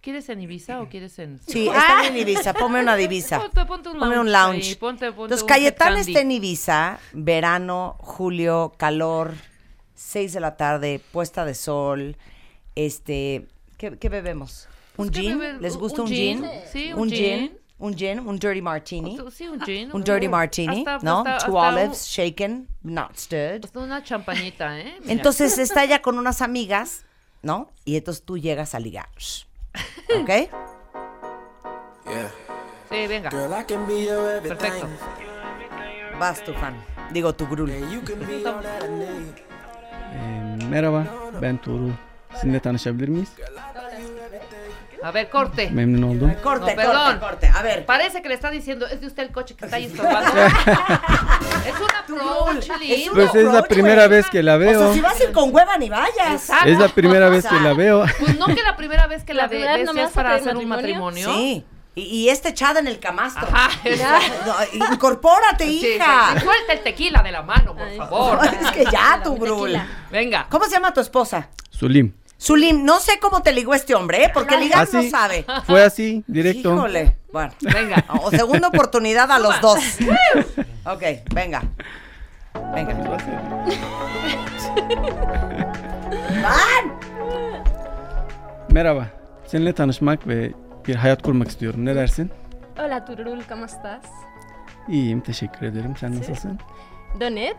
[0.00, 1.40] ¿Quieres en Ibiza o quieres en.?
[1.46, 2.52] Sí, está en Ibiza.
[2.52, 3.38] Ponme una divisa.
[3.40, 4.52] Ponte, ponte un Ponme un lounge.
[4.52, 4.68] lounge.
[4.68, 9.32] ahí, ponte, ponte Entonces, un Cayetana está en Ibiza, verano, julio, calor,
[9.94, 12.16] 6 de la tarde, puesta de sol.
[12.74, 13.46] Este,
[13.78, 14.68] ¿qué, qué bebemos?
[14.96, 15.38] ¿Un Pues, ¿qué gin?
[15.60, 16.38] ¿Les gusta un un, gin?
[16.42, 16.50] gin?
[16.72, 17.18] Sí, un un gin.
[17.18, 17.58] gin.
[17.76, 19.18] Un gin, un dirty martini.
[19.32, 19.90] Sí, un gin.
[19.92, 21.18] Un dirty martini, Hasta- ¿no?
[21.26, 23.64] hasta- Two hasta olives, shaken, not stirred.
[23.64, 24.94] Hasta una champañita, ¿eh?
[25.00, 25.12] Mira.
[25.12, 27.04] Entonces está ella con unas amigas,
[27.42, 27.72] ¿no?
[27.84, 29.08] Y entonces tú llegas a ligar.
[30.20, 30.30] ¿Ok?
[32.90, 33.30] Sí, venga.
[33.30, 34.86] Perfecto.
[36.20, 36.74] Vas tu fan.
[37.12, 37.70] Digo tu grul.
[37.70, 37.80] Ee,
[40.68, 41.04] merhaba,
[41.40, 41.92] ben Tuğrul.
[42.34, 43.28] Sizinle tanışabilir miyiz?
[45.04, 45.68] A ver, corte.
[45.70, 46.34] Memnun oldum.
[46.42, 47.18] Corte, No, perdón.
[47.18, 47.50] corte, corte.
[47.54, 47.84] A ver.
[47.84, 50.30] Parece que le está diciendo, es de usted el coche que está ahí estorbando.
[51.66, 53.12] es un approach lindo.
[53.12, 54.80] Pues es la primera vez que la O veo.
[54.80, 56.32] sea, si vas a ir con hueva ni vayas.
[56.32, 56.68] Exacto.
[56.68, 58.04] Es la primera vez que la veo.
[58.18, 60.14] Pues no que la primera vez que la, La ve- primera vez ves nomás es
[60.14, 61.32] para hacer un matrimonio.
[61.34, 61.64] Sí.
[61.96, 63.46] Y, y esta echada en el camastro.
[63.46, 64.54] Ajá, exacto.
[64.78, 66.30] No, incorpórate, Sí, hija.
[66.34, 66.40] sí.
[66.40, 67.96] Suelta el tequila de la mano, por Ay.
[67.98, 68.38] favor.
[68.62, 69.76] Es que ya, tu grul.
[70.10, 70.46] Venga.
[70.48, 71.48] ¿Cómo se llama tu esposa?
[71.70, 72.12] Sulim.
[72.44, 74.30] Zulim, no sé cómo te ligó este hombre, ¿eh?
[74.34, 75.46] Porque ligar no Así, sabe.
[75.66, 76.74] fue así, directo.
[76.74, 77.16] Híjole.
[77.32, 78.04] Bueno, Venga.
[78.22, 79.78] o segunda oportunidad a los dos.
[80.84, 81.02] Ok,
[81.34, 81.62] venga.
[82.74, 82.94] Venga.
[86.42, 86.92] Van.
[88.70, 89.06] Merhaba.
[89.46, 90.52] Seninle tanışmak ve
[90.86, 91.84] bir hayat kurmak istiyorum.
[91.84, 92.30] Ne dersin?
[92.78, 94.04] Hola Turul, ¿cómo estás?
[94.88, 95.94] İyiyim, teşekkür ederim.
[96.00, 96.58] Sen nasılsın?
[97.20, 97.56] Donet.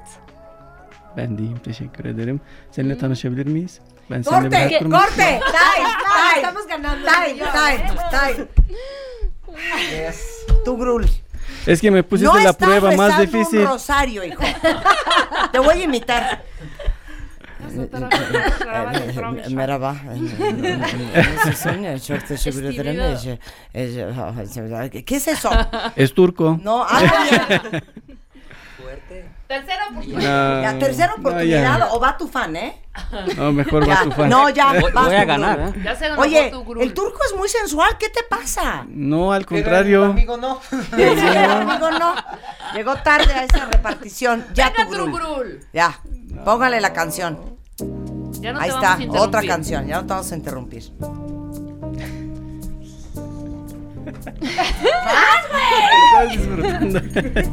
[1.18, 2.42] Ben de iyiyim, teşekkür ederim.
[2.72, 3.80] Seninle tanışabilir miyiz?
[4.08, 5.40] Corte, kurmak corte.
[5.40, 6.36] Time, time.
[6.36, 7.08] Estamos ganando.
[7.08, 8.48] Time, time, time.
[10.64, 11.10] Tu grul.
[11.66, 13.60] Es que me pusiste no la prueba más rezando difícil.
[13.62, 14.44] un rosario, hijo.
[15.52, 16.44] Te voy a imitar.
[19.50, 19.96] Merhaba.
[25.06, 25.50] ¿Qué es eso?
[25.96, 26.60] Es turco.
[26.62, 27.84] No, algo bien.
[29.56, 30.62] Tercera oportunidad.
[30.62, 31.88] La tercera no, oportunidad ya.
[31.92, 32.82] o va tu fan, ¿eh?
[33.38, 33.96] No, mejor Ya.
[33.96, 34.30] va tu fan.
[34.30, 34.74] No, ya.
[34.80, 35.60] Voy- vas voy a tu ganar.
[35.60, 35.82] ¿eh?
[35.84, 36.82] Ya se ganó Oye, tu grul.
[36.84, 38.86] el turco es muy sensual, ¿qué te pasa?
[38.90, 40.06] No, al Pero el contrario.
[40.06, 40.60] amigo no.
[40.96, 42.16] Sí, el amigo no.
[42.74, 44.46] Llegó tarde a esa repartición.
[44.54, 45.12] Ya Venga, tu grul.
[45.14, 45.60] grul.
[45.74, 46.00] Ya.
[46.44, 47.58] Póngale la canción.
[48.40, 49.20] Ya no Ahí te está, vamos a interrumpir.
[49.28, 49.88] otra canción.
[49.88, 50.84] Ya no te vamos a interrumpir.
[56.06, 57.02] Estás disfrutando.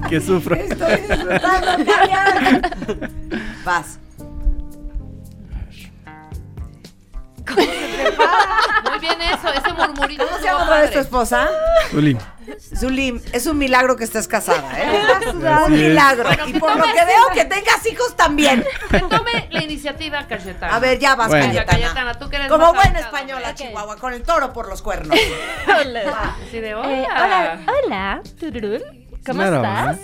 [0.09, 0.55] que sufro.
[0.55, 1.85] Estoy disfrutando.
[3.65, 3.99] Vas.
[8.91, 10.25] Muy bien eso, ese murmurito.
[10.27, 11.49] ¿Cómo se llama otra vez tu esposa?
[11.91, 12.19] Zulim.
[12.77, 15.03] Zulim, es un milagro que estés casada, ¿eh?
[15.67, 16.25] Un milagro.
[16.25, 18.65] Bueno, y por lo que veo que tengas hijos también.
[18.91, 20.75] Que tome la iniciativa, Cayetana.
[20.75, 21.47] A ver, ya vas, Bueno.
[21.47, 21.79] Cayetana.
[21.79, 23.55] Cayetana, tú que eres Como buena española.
[23.55, 25.17] Chihuahua, con el toro por los cuernos.
[26.47, 26.93] Así de hola.
[26.93, 28.23] Eh, hola, hola
[29.25, 29.99] ¿cómo estás?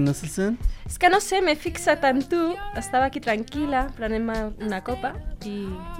[0.00, 0.58] Nasılsın?
[0.86, 2.54] Es que no sé, me fixa tanto.
[2.76, 5.14] Estava aquí tranquil·la, prenent-me una copa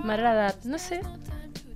[0.04, 1.00] m'ha agradat, no sé.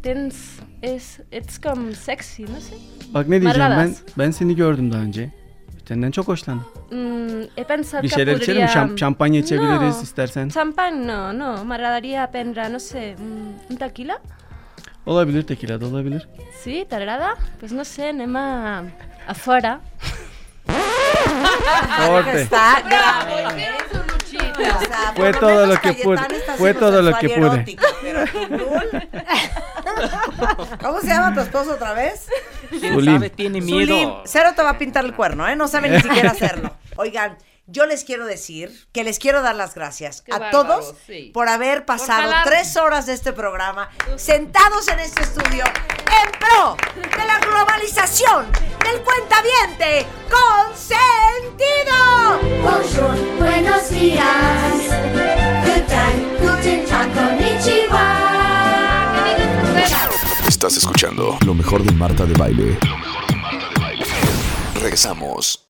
[0.02, 0.60] Tens...
[0.86, 2.74] És, ets com sexy, no sé.
[3.14, 5.30] Bak ne diyeceğim ben ben seni gördüm daha önce.
[5.88, 6.66] Senden çok hoşlandım.
[6.90, 8.66] Mm, he pensat Bir que şeyler içelim mi?
[8.68, 8.88] podríem...
[8.88, 10.02] Şam- şampanya içebiliriz no.
[10.02, 10.50] istersen.
[11.06, 11.64] No, no.
[11.64, 14.18] M'agradaria prendre, no sé, un, un tequila?
[15.06, 16.28] Olabilir tekila da olabilir.
[16.64, 17.36] Sí, t'agrada?
[17.60, 18.82] Pues no sé, anem a,
[19.28, 19.80] a fora.
[22.06, 22.42] Corte.
[22.42, 23.46] Está grave.
[24.56, 26.20] O sea, Fue por todo menos lo que pude.
[26.36, 27.56] Está Fue todo lo que sexual y pude.
[27.56, 28.20] erótica, pero
[30.82, 32.26] ¿Cómo se llama tu esposo otra vez?
[32.70, 33.14] ¿Quién Zulim.
[33.14, 33.30] sabe?
[33.30, 33.78] Tiene miedo.
[33.96, 34.10] Zulim.
[34.24, 35.56] Cero te va a pintar el cuerno, ¿eh?
[35.56, 36.72] No sabe ni siquiera hacerlo.
[36.96, 37.36] Oigan,
[37.66, 41.30] yo les quiero decir que les quiero dar las gracias Qué a bárbaros, todos sí.
[41.34, 42.44] por haber pasado jalar.
[42.44, 48.46] tres horas de este programa sentados en este estudio en pro de la globalización
[48.84, 51.96] del cuentaviente consentido.
[52.62, 54.24] Bonjour, buenos días.
[55.64, 58.25] Good time, guten tag, konnichiwa.
[60.66, 62.76] Estás escuchando lo mejor de Marta de Baile.
[64.74, 65.68] Regresamos.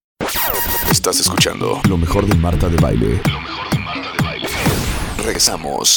[0.91, 3.21] Estás escuchando lo mejor de Marta de Baile.
[5.19, 5.97] Regresamos.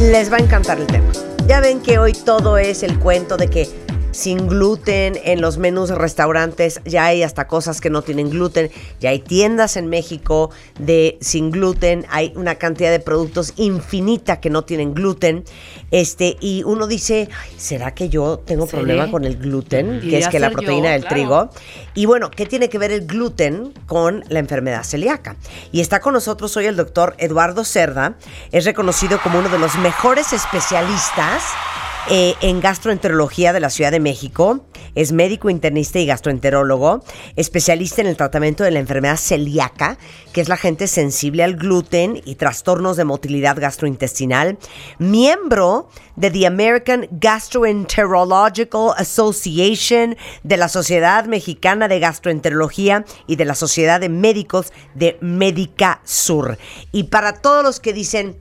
[0.00, 1.10] Les va a encantar el tema.
[1.48, 5.90] Ya ven que hoy todo es el cuento de que sin gluten en los menús
[5.90, 10.50] de restaurantes ya hay hasta cosas que no tienen gluten, ya hay tiendas en México
[10.78, 15.44] de sin gluten, hay una cantidad de productos infinita que no tienen gluten.
[15.90, 18.72] Este, y uno dice, "Ay, ¿será que yo tengo Sí.
[18.72, 20.00] problema con el gluten?
[20.00, 21.14] Que es que la yo, proteína del claro.
[21.14, 21.50] trigo.
[21.94, 25.36] Y bueno, ¿qué tiene que ver el gluten con la enfermedad celíaca?
[25.72, 28.16] Y está con nosotros hoy el doctor Eduardo Cerda.
[28.52, 31.42] Es reconocido como uno de los mejores especialistas
[32.10, 34.64] eh, en gastroenterología de la Ciudad de México.
[34.94, 37.04] Es médico internista y gastroenterólogo,
[37.36, 39.98] especialista en el tratamiento de la enfermedad celíaca,
[40.32, 44.58] que es la gente sensible al gluten y trastornos de motilidad gastrointestinal.
[44.98, 45.88] Miembro
[46.18, 54.00] de the American Gastroenterological Association, de la Sociedad Mexicana de Gastroenterología y de la Sociedad
[54.00, 56.58] de Médicos de Médica Sur.
[56.90, 58.36] Y para todos los que dicen,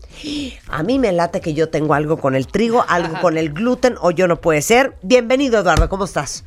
[0.68, 3.96] a mí me late que yo tengo algo con el trigo, algo con el gluten
[4.02, 4.98] o yo no puede ser.
[5.04, 6.44] Bienvenido Eduardo, ¿cómo estás?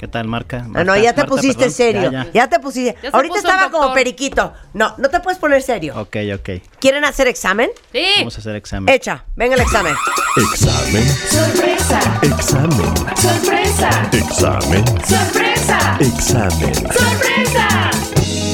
[0.00, 0.66] ¿Qué tal, Marca?
[0.74, 1.70] Ah, no, ya te pusiste perdón.
[1.74, 2.02] serio.
[2.10, 2.48] Ya, Ya, ya.
[2.48, 2.96] te pusiste.
[3.02, 4.54] Ya Ahorita estaba como periquito.
[4.72, 5.92] No, no te puedes poner serio.
[6.00, 6.48] Ok, ok.
[6.78, 7.68] ¿Quieren hacer examen?
[7.92, 8.06] Sí.
[8.16, 8.94] Vamos a hacer examen.
[8.94, 9.94] Echa, venga el examen.
[10.38, 11.06] Examen.
[11.28, 12.96] Sorpresa, Examen.
[13.14, 14.84] sorpresa, Examen.
[15.06, 16.74] sorpresa, Examen.
[16.74, 17.90] sorpresa.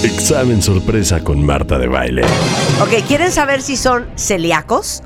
[0.02, 2.24] Examen sorpresa con Marta de Baile.
[2.80, 5.00] Ok, ¿quieren saber si son celíacos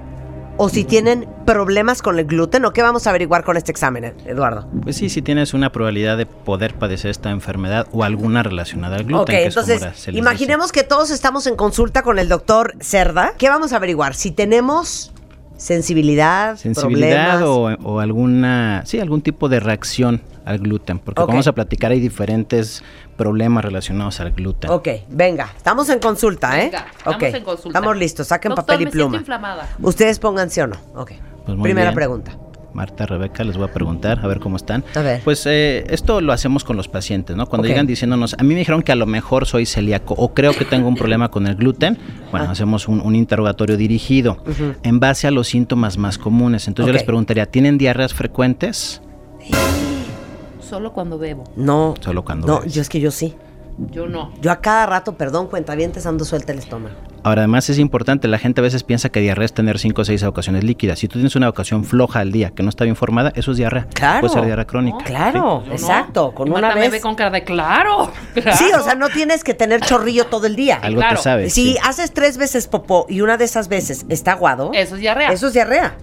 [0.62, 4.12] o si tienen problemas con el gluten o qué vamos a averiguar con este examen,
[4.26, 4.68] Eduardo?
[4.82, 9.04] Pues sí, si tienes una probabilidad de poder padecer esta enfermedad o alguna relacionada al
[9.04, 9.22] gluten.
[9.22, 13.32] ok, que entonces imaginemos que todos estamos en consulta con el doctor Cerda.
[13.38, 14.14] ¿Qué vamos a averiguar?
[14.14, 15.14] Si tenemos
[15.56, 17.78] sensibilidad, sensibilidad problemas.
[17.82, 22.00] o, o alguna, sí, algún tipo de reacción al gluten, porque vamos a platicar hay
[22.00, 22.82] diferentes
[23.20, 24.70] problemas relacionados al gluten.
[24.70, 26.64] Ok, venga, estamos en consulta, ¿eh?
[26.70, 27.78] Venga, estamos Ok, en consulta.
[27.78, 29.16] Estamos listos, saquen Doctor, papel y me pluma.
[29.18, 29.68] inflamada.
[29.82, 30.76] Ustedes pónganse o no.
[30.94, 31.12] Ok.
[31.44, 31.96] Pues muy Primera bien.
[31.96, 32.32] pregunta.
[32.72, 34.84] Marta, Rebeca, les voy a preguntar, a ver cómo están.
[34.94, 35.20] A ver.
[35.22, 37.44] Pues eh, esto lo hacemos con los pacientes, ¿no?
[37.46, 37.68] Cuando Ok.
[37.70, 40.64] llegan diciéndonos, a mí me dijeron que a lo mejor soy celíaco o creo que
[40.64, 41.98] tengo un problema con el gluten,
[42.30, 42.52] bueno, Ah.
[42.52, 44.76] hacemos un, un interrogatorio dirigido Ujú.
[44.82, 46.68] en base a los síntomas más comunes.
[46.68, 47.00] Entonces yo Ok.
[47.00, 49.02] les preguntaría, ¿tienen diarreas frecuentes?
[50.70, 51.44] Solo cuando bebo.
[51.56, 51.94] No.
[52.00, 52.74] Solo cuando No, bebes.
[52.74, 53.34] yo es que yo sí.
[53.90, 54.32] Yo no.
[54.42, 56.94] Yo a cada rato, perdón, cuentavientes, ando suelta el estómago.
[57.22, 60.04] Ahora, además es importante, la gente a veces piensa que diarrea es tener 5 o
[60.04, 60.98] 6 evacuaciones líquidas.
[60.98, 63.56] Si tú tienes una evacuación floja al día, que no está bien formada, eso es
[63.56, 63.86] diarrea.
[63.94, 64.20] Claro.
[64.20, 64.98] Puede ser diarrea crónica.
[65.04, 66.34] Claro, exacto, no.
[66.34, 66.92] con Y una Marta me vez.
[66.92, 68.10] ve con cara de claro.
[68.34, 68.56] claro.
[68.56, 70.76] Sí, o sea, no tienes que tener chorrillo todo el día.
[70.82, 71.16] Algo claro.
[71.16, 71.52] te sabes.
[71.54, 71.78] Si sí.
[71.82, 75.30] haces tres veces popó y una de esas veces está aguado, Eso es diarrea.
[75.32, 75.96] eso es diarrea.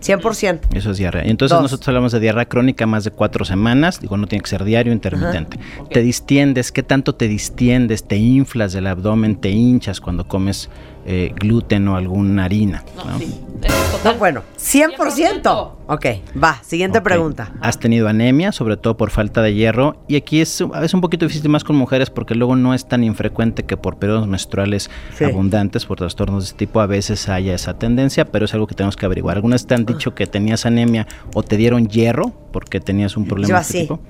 [0.00, 0.60] 100%.
[0.74, 1.24] Eso es diarrea.
[1.24, 1.62] Entonces Dos.
[1.62, 4.00] nosotros hablamos de diarrea crónica más de cuatro semanas.
[4.00, 5.58] Digo, no tiene que ser diario, intermitente.
[5.90, 8.04] Te distiendes, ¿qué tanto te distiendes?
[8.04, 10.68] Te inflas del abdomen, te hinchas cuando comes
[11.06, 12.84] eh, gluten o alguna harina.
[12.96, 13.18] No, ¿no?
[13.18, 13.40] sí.
[13.56, 14.18] No, total.
[14.18, 15.70] bueno, 100%.
[15.86, 16.06] Ok,
[16.42, 17.52] va, siguiente pregunta.
[17.60, 19.96] Has tenido anemia, sobre todo por falta de hierro.
[20.08, 23.02] Y aquí es, es un poquito difícil más con mujeres porque luego no es tan
[23.04, 25.24] infrecuente que por periodos menstruales Sí.
[25.24, 28.74] abundantes, por trastornos de este tipo, a veces haya esa tendencia, pero es algo que
[28.74, 29.36] tenemos que averiguar.
[29.36, 33.48] ¿Algunas te han dicho que tenías anemia o te dieron hierro porque tenías un problema
[33.48, 33.82] Yo de este así.
[33.86, 34.00] tipo?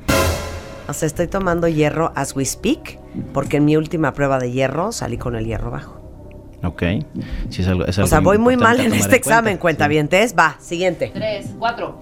[0.88, 2.98] O sea, estoy tomando hierro as we speak,
[3.32, 6.00] porque en mi última prueba de hierro salí con el hierro bajo.
[6.66, 6.82] Ok.
[7.50, 9.16] Sí, es algo, es O sea, voy muy mal en este cuenta.
[9.16, 10.34] examen, cuentavientes.
[10.38, 11.10] Va, siguiente.
[11.14, 11.98] Tres, cuatro.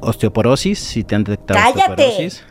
[0.00, 2.02] Osteoporosis, si te han detectado ¡Cállate!
[2.08, 2.44] osteoporosis.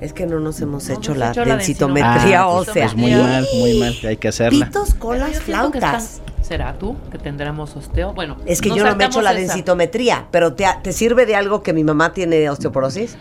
[0.00, 2.84] Es que no nos hemos hecho hemos la hecho la densitometría Ah, pues, ósea.
[2.86, 4.66] pues muy mal, muy mal, hay que hacerla.
[4.66, 6.20] Pitos, colas, flautas.
[6.42, 8.12] ¿Será tú que tendremos osteo?
[8.12, 9.40] Bueno, Es que yo no me he hecho la esa.
[9.40, 13.16] densitometría, pero ¿te, ¿te sirve de algo que mi mamá tiene osteoporosis?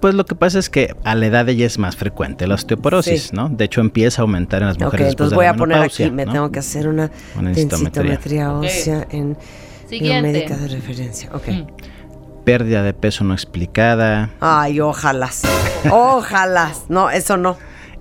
[0.00, 2.56] Pues lo que pasa es que a la edad de ella es más frecuente la
[2.56, 3.30] osteoporosis, Sí.
[3.32, 3.48] ¿no?
[3.48, 6.26] De hecho empieza a aumentar en las mujeres después entonces voy a poner aquí, me
[6.26, 6.32] ¿no?
[6.32, 8.52] tengo que hacer una Una densitometría.
[8.52, 9.36] ósea en
[9.88, 10.20] Siguiente.
[10.30, 11.30] biomédica de referencia.
[11.32, 11.48] Ok.
[11.48, 11.66] Mm.
[12.44, 14.28] Pérdida de peso no explicada.
[14.40, 15.30] Ay, ojalá.
[15.90, 16.72] Ojalá.
[16.90, 17.56] No, eso no.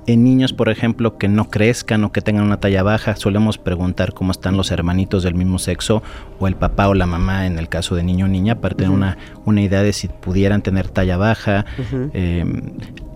[0.06, 4.14] En niños, por ejemplo, que no crezcan o que tengan una talla baja, solemos preguntar
[4.14, 6.04] cómo están los hermanitos del mismo sexo
[6.40, 8.92] o el papá o la mamá en el caso de niño o niña para tener
[8.92, 11.66] una, una idea de si pudieran tener talla baja,
[12.14, 12.44] eh,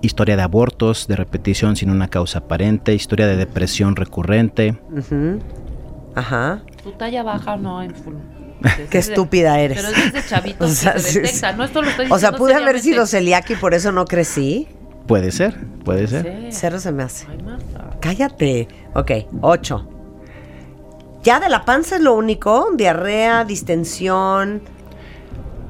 [0.01, 4.77] historia de abortos de repetición sin una causa aparente, historia de depresión recurrente.
[6.15, 6.61] Ajá.
[6.83, 8.15] Tu talla baja no en full.
[8.89, 9.77] Qué estúpida eres.
[9.83, 11.51] Pero es desde chavito O que sea, se sí, detecta.
[11.51, 11.57] sí.
[11.57, 14.67] No, esto lo estoy O sea, pude haber sido celíaca y por eso no crecí.
[15.07, 16.23] Puede ser, puede ser.
[16.23, 16.47] Sí.
[16.51, 17.27] Cero se me hace.
[17.29, 17.37] Ay.
[18.01, 18.67] Cállate.
[18.93, 19.87] Ok, ocho.
[21.23, 22.69] Ya de la panza es lo único.
[22.75, 24.61] Diarrea, distensión.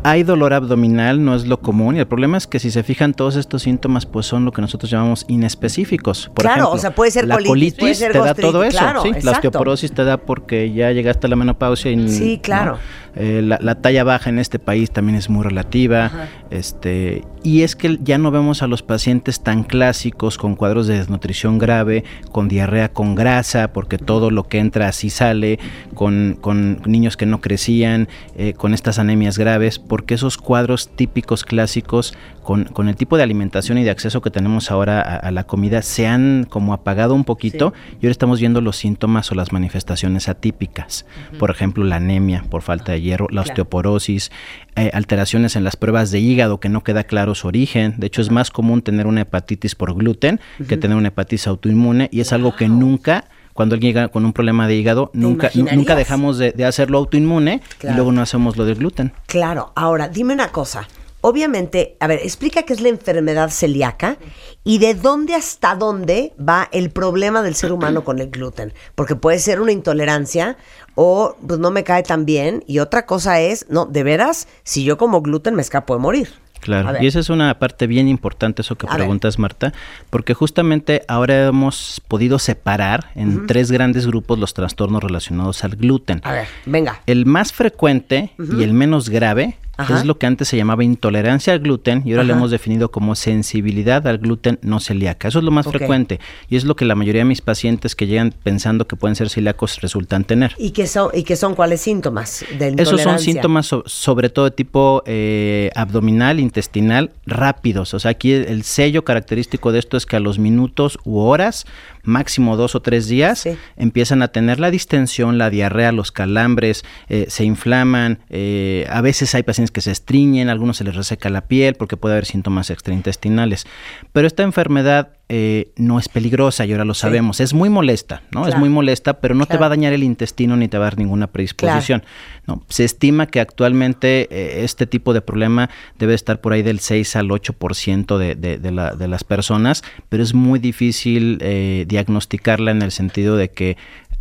[0.04, 3.14] Hay dolor abdominal, no es lo común, y el problema es que si se fijan
[3.14, 6.28] todos estos síntomas, pues son lo que nosotros llamamos inespecíficos.
[6.34, 8.64] Por Claro, ejemplo, o sea, puede ser la colitis, colitis, puede ser te da todo
[8.64, 9.12] eso, claro, sí.
[9.24, 12.42] La osteoporosis te da porque ya llegaste a la menopausia y Sí, ¿no?
[12.42, 12.78] claro.
[13.16, 16.12] Eh, la, la talla baja en este país también es muy relativa,
[16.52, 20.98] este y es que ya no vemos a los pacientes tan clásicos con cuadros de
[20.98, 25.58] desnutrición grave, con diarrea con grasa, porque todo lo que entra así sale,
[25.94, 31.44] con, con niños que no crecían, eh, con estas anemias graves, porque esos cuadros típicos
[31.44, 32.14] clásicos
[32.44, 35.46] con, con el tipo de alimentación y de acceso que tenemos ahora a, a la
[35.46, 39.52] comida se han como apagado un poquito y ahora estamos viendo los síntomas o las
[39.52, 41.06] manifestaciones atípicas.
[41.40, 44.32] Por ejemplo, la anemia por falta de hierro, la osteoporosis,
[44.76, 47.96] eh, alteraciones en las pruebas de hígado que no queda claro su origen.
[47.98, 52.10] De hecho, es más común tener una hepatitis por gluten que tener una hepatitis autoinmune
[52.12, 53.26] y es algo que nunca
[53.58, 57.00] cuando alguien llega con un problema de hígado, nunca, nu- nunca dejamos de, de hacerlo
[57.00, 57.94] autoinmune Claro.
[57.94, 59.12] y luego no hacemos lo del gluten.
[59.26, 59.74] Claro.
[59.76, 60.88] Ahora, dime una cosa.
[61.22, 64.18] Obviamente, a ver, explica qué es la enfermedad celíaca
[64.64, 68.72] y de dónde hasta dónde va el problema del ser humano con el gluten.
[68.96, 70.58] Porque puede ser una intolerancia
[70.96, 72.64] o pues no me cae tan bien.
[72.68, 76.30] Y otra cosa es, no, de veras, si yo como gluten me escapo de morir.
[76.60, 78.98] Claro, y esa es una parte bien importante, eso que A ver.
[79.00, 79.74] preguntas, Marta,
[80.10, 86.22] porque justamente ahora hemos podido separar en tres grandes grupos los trastornos relacionados al gluten.
[86.24, 87.02] A ver, venga.
[87.06, 89.98] El más frecuente y el menos grave Ajá.
[90.00, 93.16] es lo que antes se llamaba intolerancia al gluten y ahora lo hemos definido como
[93.16, 95.28] sensibilidad al gluten no celíaca.
[95.28, 96.20] Eso es lo más frecuente
[96.50, 99.30] y es lo que la mayoría de mis pacientes que llegan pensando que pueden ser
[99.30, 100.54] celíacos resultan tener.
[100.58, 103.34] ¿Y qué son, y qué son cuáles síntomas de Esos son intolerancia?
[103.34, 107.94] síntomas so- sobre todo de tipo eh, abdominal, intestinal, rápidos.
[107.94, 111.20] O sea, aquí el, el sello característico de esto es que a los minutos u
[111.20, 111.66] horas,
[112.08, 113.58] máximo dos o tres días, Sí.
[113.76, 118.20] empiezan a tener la distensión, la diarrea, los calambres, eh, se inflaman.
[118.30, 121.76] eh, a veces hay pacientes que se estriñen, a algunos se les reseca la piel
[121.76, 123.66] porque puede haber síntomas extraintestinales.
[124.14, 127.40] Pero esta enfermedad eh, no es peligrosa y ahora lo sabemos.
[127.42, 128.48] Es muy molesta, ¿no?
[128.48, 130.90] Es muy molesta, pero no te va a dañar el intestino ni te va a
[130.92, 132.04] dar ninguna predisposición.
[132.48, 132.64] ¿no?
[132.70, 135.70] Se estima que actualmente eh, este tipo de problema
[136.00, 139.84] debe estar por ahí del 6 al 8% de, de, de, la- de las personas,
[140.08, 143.76] pero es muy difícil eh, diagnosticarla en el sentido de que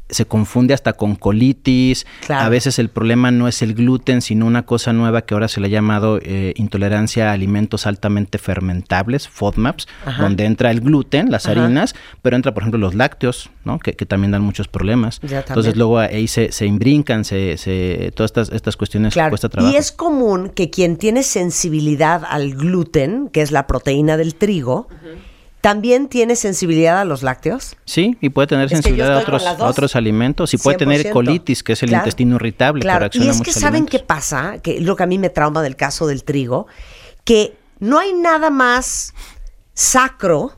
[0.09, 2.07] se confunde hasta con colitis.
[2.27, 2.45] Claro.
[2.47, 5.61] A veces el problema no es el gluten, sino una cosa nueva que ahora se
[5.61, 10.23] le ha llamado eh, intolerancia a alimentos altamente fermentables, FODMAPs, Ajá.
[10.23, 11.63] donde entra el gluten, las Ajá.
[11.65, 13.79] harinas, pero entra, por ejemplo, los lácteos, ¿no?
[13.79, 15.21] que, que también dan muchos problemas.
[15.23, 19.31] Ya, Entonces luego ahí se, se imbrincan, se, se, todas estas, estas cuestiones Claro.
[19.31, 19.73] cuesta trabajo.
[19.75, 24.89] Y es común que quien tiene sensibilidad al gluten, que es la proteína del trigo,
[25.67, 27.77] también tiene sensibilidad a los lácteos.
[27.87, 29.19] Sí, y puede tener Es que sensibilidad a
[29.69, 30.55] otros, a alimentos.
[30.55, 31.13] Y puede tener 100%.
[31.13, 32.05] colitis, que es el Claro.
[32.05, 33.91] intestino irritable, que Claro, reacciona y es que saben alimentos.
[34.01, 36.69] qué pasa, que lo que a mí me trauma del caso del trigo,
[37.25, 39.13] que no hay nada más
[39.75, 40.53] sacro,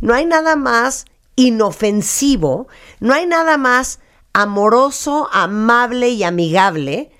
[0.00, 2.68] no hay nada más inofensivo,
[3.00, 3.98] no hay nada más
[4.32, 7.10] amoroso, amable y amigable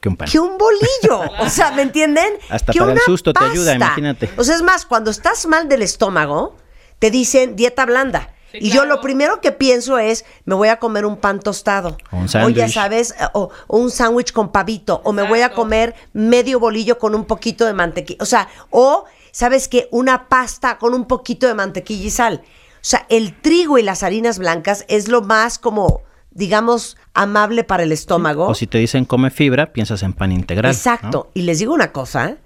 [0.00, 0.28] Que un pan.
[0.28, 1.30] que un bolillo.
[1.42, 2.26] O sea, ¿me entienden?
[2.50, 4.30] Hasta que para el susto te ayuda, imagínate.
[4.36, 6.56] O sea, es más, cuando estás mal del estómago,
[7.02, 8.32] te dicen dieta blanda.
[8.52, 11.96] y yo lo primero que pienso es, me voy a comer un pan tostado.
[12.12, 12.72] O un o ya sándwich.
[12.72, 15.00] sabes, o, o un sándwich con pavito.
[15.02, 18.22] O me voy a comer medio bolillo con un poquito de mantequilla.
[18.22, 19.88] O sea, o, ¿sabes qué?
[19.90, 22.42] Una pasta con un poquito de mantequilla y sal.
[22.44, 27.82] O sea, el trigo y las harinas blancas es lo más como, digamos, amable para
[27.82, 28.46] el estómago.
[28.46, 30.70] O si te dicen come fibra, piensas en pan integral.
[30.70, 31.32] Exacto.
[31.34, 32.36] Y les digo una cosa,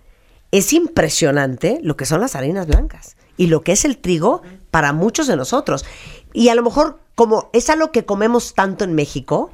[0.50, 3.16] es impresionante lo que son las harinas blancas.
[3.36, 5.84] Y lo que es el trigo para muchos de nosotros.
[6.32, 9.50] Y a lo mejor como es algo que comemos tanto en México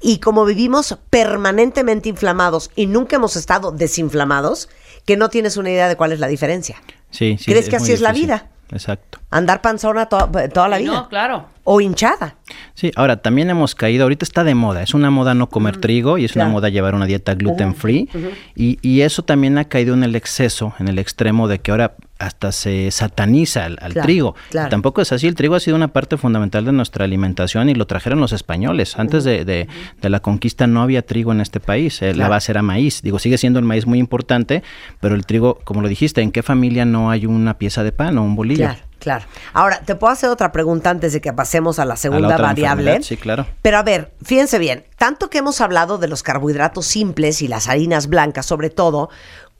[0.00, 4.68] y como vivimos permanentemente inflamados y nunca hemos estado desinflamados,
[5.04, 6.76] que no tienes una idea de cuál es la diferencia.
[7.10, 8.48] Sí, sí, ¿Crees que así es la vida?
[8.72, 9.18] Exacto.
[9.30, 10.92] Andar panzona to- toda la vida.
[10.92, 11.46] No, claro.
[11.64, 12.36] O hinchada.
[12.74, 16.18] Sí, ahora también hemos caído, ahorita está de moda, es una moda no comer trigo
[16.18, 16.46] y es claro.
[16.48, 18.08] una moda llevar una dieta gluten free
[18.54, 21.94] y, y eso también ha caído en el exceso, en el extremo de que ahora
[22.20, 24.34] hasta se sataniza al, al Claro, trigo.
[24.50, 24.68] claro.
[24.68, 27.74] Y tampoco es así, el trigo ha sido una parte fundamental de nuestra alimentación y
[27.74, 28.98] lo trajeron los españoles.
[28.98, 29.66] Antes de, de-
[30.00, 33.02] de la conquista no había trigo en este país, eh, la base era maíz.
[33.02, 34.62] Digo, sigue siendo el maíz muy importante,
[35.00, 38.16] pero el trigo, como lo dijiste, ¿en qué familia no hay una pieza de pan
[38.18, 38.64] o un bolillo?
[38.66, 39.24] Claro, claro.
[39.52, 42.28] Ahora, te puedo hacer otra pregunta antes de que pasemos a la A la segunda
[42.34, 43.02] otra variable.
[43.02, 43.46] Sí, claro.
[43.62, 47.66] Pero a ver, fíjense bien, tanto que hemos hablado de los carbohidratos simples y las
[47.68, 49.08] harinas blancas, sobre todo,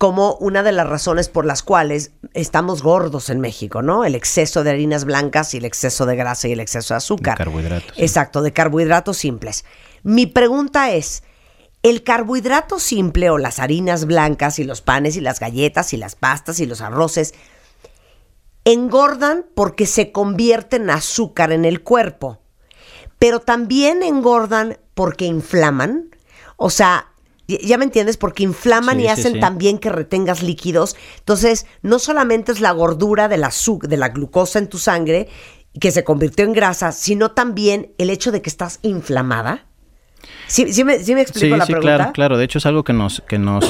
[0.00, 4.06] como una de las razones por las cuales estamos gordos en México, ¿no?
[4.06, 7.36] El exceso de harinas blancas y el exceso de grasa y el exceso de azúcar.
[7.36, 7.92] carbohidratos.
[7.98, 9.66] Exacto, de carbohidratos simples.
[10.02, 11.22] Mi pregunta es,
[11.82, 16.14] ¿el carbohidrato simple o las harinas blancas y los panes y las galletas y las
[16.14, 17.34] pastas y los arroces
[18.64, 22.40] engordan porque se convierten en azúcar en el cuerpo,
[23.18, 26.08] pero también engordan porque inflaman.
[26.56, 27.09] O sea,
[27.58, 29.40] ya me entiendes, porque inflaman Sí, y hacen sí.
[29.40, 30.96] también que retengas líquidos.
[31.18, 35.28] Entonces, no solamente es la gordura de la, de la glucosa en tu sangre
[35.78, 39.66] que se convirtió en grasa, sino también el hecho de que estás inflamada.
[40.50, 41.96] ¿Sí, sí me, sí me explico Sí, la sí, pregunta?
[41.96, 42.38] claro, claro.
[42.38, 43.64] De hecho es algo que nos, que nos,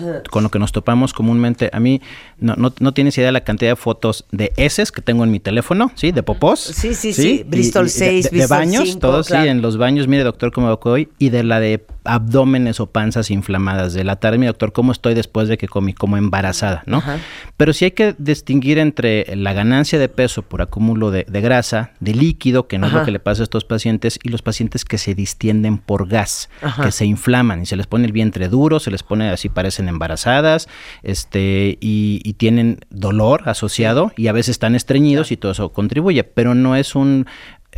[0.30, 1.70] con lo que nos topamos comúnmente.
[1.72, 2.02] A mí
[2.38, 5.30] no, no, no tienes idea de la cantidad de fotos de heces que tengo en
[5.30, 6.12] mi teléfono, ¿sí?
[6.12, 6.60] De popós.
[6.60, 7.42] Sí, sí, sí.
[7.46, 9.44] Bristol de- 6, de, de Bristol baños, 5, todos, claro.
[9.44, 10.08] sí, en los baños.
[10.08, 11.08] Mire, doctor, cómo me hoy.
[11.18, 13.92] Y de la de abdómenes o panzas inflamadas.
[13.94, 16.98] De la tarde, mi doctor, cómo estoy después de que comí como embarazada, ¿no?
[16.98, 17.18] Ajá.
[17.56, 21.92] Pero sí hay que distinguir entre la ganancia de peso por acúmulo de, de grasa,
[22.00, 24.84] de líquido, que no es lo que le pasa a estos pacientes, y los pacientes
[24.84, 26.25] que se distienden por gas,
[26.62, 26.84] Ajá.
[26.84, 29.88] que se inflaman y se les pone el vientre duro, se les pone así, parecen
[29.88, 30.68] embarazadas,
[31.02, 36.24] este, y, y tienen dolor asociado, y a veces están estreñidos y todo eso contribuye,
[36.24, 37.26] pero no es un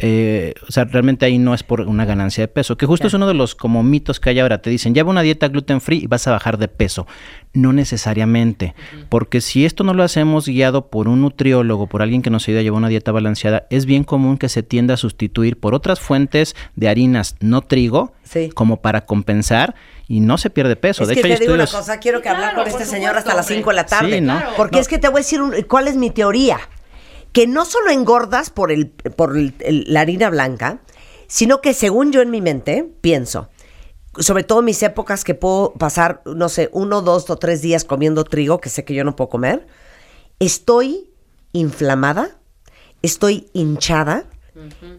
[0.00, 3.14] eh, o sea, realmente ahí no es por una ganancia de peso, que justo es
[3.14, 4.62] uno de los como mitos que hay ahora.
[4.62, 7.06] Te dicen, lleva una dieta gluten free y vas a bajar de peso.
[7.52, 8.74] No necesariamente,
[9.08, 12.60] porque si esto no lo hacemos guiado por un nutriólogo, por alguien que nos ayude
[12.60, 15.98] a llevar una dieta balanceada, es bien común que se tienda a sustituir por otras
[16.00, 18.50] fuentes de harinas no trigo, Sí.
[18.50, 19.74] como para compensar
[20.06, 21.02] y no se pierde peso.
[21.02, 23.16] Es de que hecho, te digo una estudios- cosa, quiero que hablar con este señor
[23.16, 24.14] hasta las 5 de la tarde.
[24.16, 24.38] Sí, ¿no?
[24.56, 24.80] Porque No.
[24.82, 26.58] es que te voy a decir un- cuál es mi teoría.
[27.32, 30.80] Que no solo engordas por, el, por el- el- la harina blanca,
[31.26, 33.48] sino que según yo en mi mente pienso,
[34.18, 37.84] sobre todo en mis épocas que puedo pasar, no sé, uno, dos o tres días
[37.84, 39.66] comiendo trigo, que sé que yo no puedo comer,
[40.38, 41.10] estoy
[41.52, 42.38] inflamada,
[43.02, 44.24] estoy hinchada,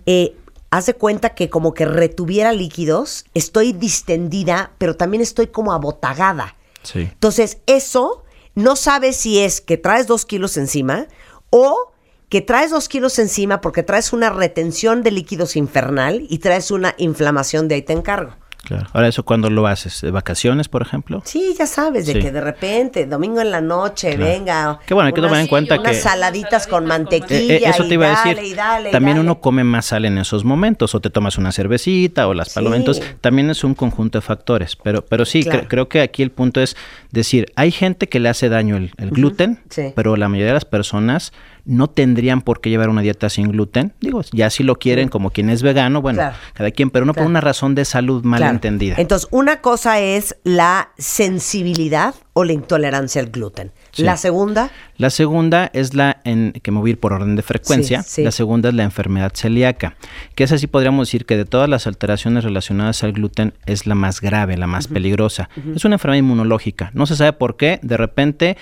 [0.05, 0.35] eh,
[0.71, 6.55] haz de cuenta que como que retuviera líquidos, estoy distendida, pero también estoy como abotagada.
[6.83, 6.99] Sí.
[7.11, 8.23] Entonces, eso
[8.55, 11.07] no sabes si es que traes dos kilos encima
[11.49, 11.91] o
[12.29, 16.93] que traes dos kilos encima porque traes una retención de líquidos infernal y traes una
[16.97, 18.33] inflamación de ahí te encargo.
[18.61, 18.87] Claro.
[18.91, 20.01] Ahora, ¿eso cuándo lo haces?
[20.01, 21.21] ¿De vacaciones, por ejemplo?
[21.25, 22.19] Sí, ya sabes, de Sí.
[22.19, 24.25] que de repente, domingo en la noche, Claro.
[24.31, 24.79] venga.
[24.85, 27.53] Qué bueno, hay que tomar en cuenta unas que- saladitas con mantequilla.
[27.55, 28.51] Eh, eh, eso y te iba a dale, decir.
[28.51, 29.27] y dale, y también dale.
[29.27, 32.75] uno come más sal en esos momentos, o te tomas una cervecita o las palomas.
[32.75, 32.81] Sí.
[32.81, 34.75] Entonces, también es un conjunto de factores.
[34.75, 35.61] Pero, pero sí, Claro.
[35.61, 36.75] cre- creo que aquí el punto es
[37.11, 39.93] decir, hay gente que le hace daño el, el gluten, Sí.
[39.95, 41.31] pero la mayoría de las personas
[41.69, 43.93] no tendrían por qué llevar una dieta sin gluten.
[44.01, 46.35] Digo, ya si lo quieren, como quien es vegano, bueno, Claro.
[46.53, 47.25] cada quien, pero no Claro.
[47.25, 48.53] por una razón de salud mal Claro.
[48.55, 48.95] entendida.
[48.97, 53.71] Entonces, una cosa es la sensibilidad o la intolerancia al gluten.
[53.91, 54.03] Sí.
[54.03, 57.41] La segunda, La segunda es la, en, que me voy a ir por orden de
[57.41, 58.23] frecuencia, Sí, sí.
[58.23, 59.95] la segunda es la enfermedad celíaca,
[60.35, 63.95] que es así podríamos decir que de todas las alteraciones relacionadas al gluten es la
[63.95, 65.49] más grave, la más peligrosa.
[65.75, 68.57] Es una enfermedad inmunológica, no se sabe por qué, de repente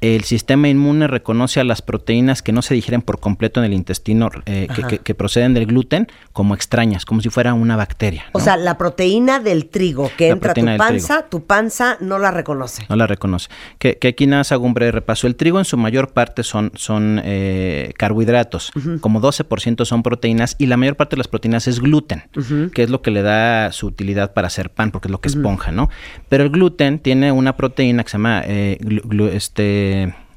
[0.00, 3.72] el sistema inmune reconoce a las proteínas que no se digieren por completo en el
[3.72, 4.88] intestino, eh, que, Ajá.
[4.88, 8.24] que- que proceden del gluten, como extrañas, como si fuera una bacteria.
[8.32, 12.18] o sea, la proteína del trigo que La entra a tu panza, tu panza no
[12.18, 12.84] la reconoce.
[12.88, 13.48] No la reconoce.
[13.78, 15.26] Que, que aquí nada más hago un breve repaso.
[15.26, 20.66] El trigo en su mayor parte son, son eh, carbohidratos, como 12% son proteínas y
[20.66, 22.22] la mayor parte de las proteínas es gluten,
[22.74, 25.28] que es lo que le da su utilidad para hacer pan, porque es lo que
[25.28, 25.88] esponja, ¿no?
[26.28, 29.85] Pero el gluten tiene una proteína que se llama eh, glu- glu- este,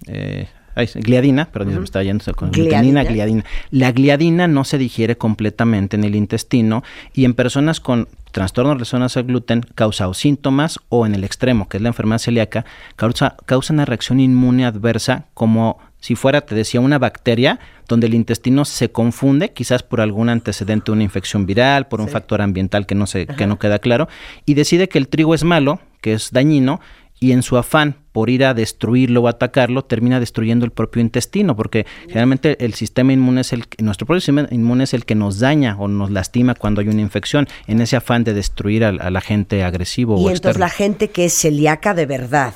[0.08, 2.82] eh, ay, gliadina, perdón, me estaba yendo con Gliadina.
[2.82, 3.46] glutenina, gliadina.
[3.72, 6.84] La gliadina no se digiere completamente en el intestino
[7.14, 11.78] y en personas con trastornos relacionados al gluten causa síntomas o en el extremo, que
[11.78, 16.80] es la enfermedad celíaca, causa, causa una reacción inmune adversa como si fuera, te decía,
[16.80, 22.00] una bacteria donde el intestino se confunde, quizás por algún antecedente, una infección viral, por
[22.00, 24.08] un factor ambiental que no, se, que no queda claro,
[24.46, 26.80] y decide que el trigo es malo, que es dañino,
[27.22, 31.56] y en su afán por ir a destruirlo o atacarlo, termina destruyendo el propio intestino,
[31.56, 35.40] porque generalmente el sistema inmune es el nuestro propio sistema inmune es el que nos
[35.40, 39.16] daña o nos lastima cuando hay una infección, en ese afán de destruir al, al
[39.16, 40.60] agente agresivo Y o entonces externo.
[40.60, 42.54] la gente que es celíaca de verdad,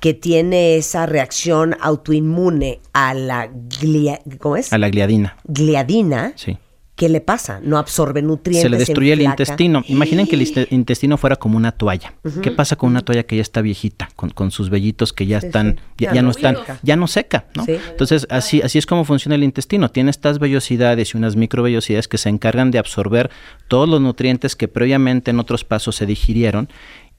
[0.00, 4.72] que tiene esa reacción autoinmune a la glia- ¿cómo es?
[4.72, 5.36] A la gliadina.
[5.44, 6.58] gliadina, Sí.
[6.94, 7.60] ¿Qué le pasa?
[7.62, 8.62] No absorbe nutrientes.
[8.62, 9.82] Se le destruye el intestino.
[9.86, 12.14] Imaginen que el intestino fuera como una toalla.
[12.42, 15.38] ¿Qué pasa con una toalla que ya está viejita, con, con sus vellitos que ya
[15.38, 16.04] están, sí.
[16.04, 17.64] ya, Ya ya no están, ya no seca, ¿no?
[17.64, 17.76] Sí.
[17.90, 19.90] Entonces así, así es como funciona el intestino.
[19.90, 23.30] Tiene estas vellosidades y unas microvellosidades que se encargan de absorber
[23.68, 26.68] todos los nutrientes que previamente en otros pasos se digirieron.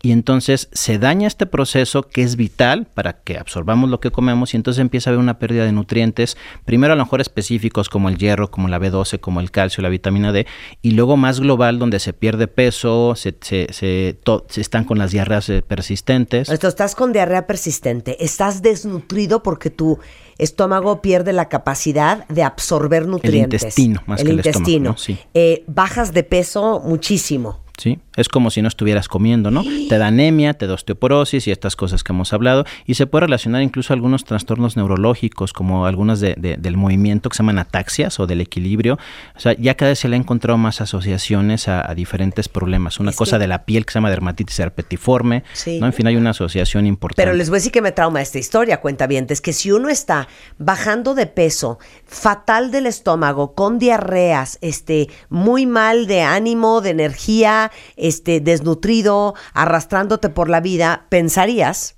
[0.06, 4.54] Y entonces se daña este proceso que es vital para que absorbamos lo que comemos
[4.54, 6.36] y entonces empieza a haber una pérdida de nutrientes,
[6.66, 9.88] primero a lo mejor específicos como el hierro, como la B12, como el calcio, la
[9.88, 10.46] vitamina D,
[10.82, 14.20] y luego más global donde se pierde peso, se, se, se,
[14.58, 16.50] están con las diarreas eh, persistentes.
[16.50, 20.00] Esto, estás con diarrea persistente, estás desnutrido porque tu
[20.38, 23.62] estómago pierde la capacidad de absorber nutrientes.
[23.62, 24.90] intestino, más el que el estómago, intestino.
[24.90, 24.98] ¿no?
[24.98, 25.18] Sí.
[25.34, 27.64] Eh, bajas de peso muchísimo.
[27.78, 28.00] ¿sí?
[28.16, 29.64] Es como si no estuvieras comiendo, ¿no?
[29.90, 32.64] Te da anemia, te da osteoporosis y estas cosas que hemos hablado.
[32.86, 37.36] Y se puede relacionar incluso algunos trastornos neurológicos, como algunos de- de- del movimiento que
[37.38, 39.00] se llaman ataxias o del equilibrio.
[39.36, 43.00] O sea, ya cada vez se le ha encontrado más asociaciones a, a diferentes problemas.
[43.00, 45.80] Una Es cosa que- de la piel que se llama dermatitis herpetiforme, Sí.
[45.80, 45.88] ¿no?
[45.88, 47.22] En fin, hay una asociación importante.
[47.24, 49.72] Pero les voy a decir que me trauma esta historia, cuenta bien, es que si
[49.72, 50.28] uno está
[50.60, 57.72] bajando de peso, fatal del estómago, con diarreas, este, muy mal de ánimo, de energía,
[58.08, 61.96] este, desnutrido, arrastrándote por la vida, pensarías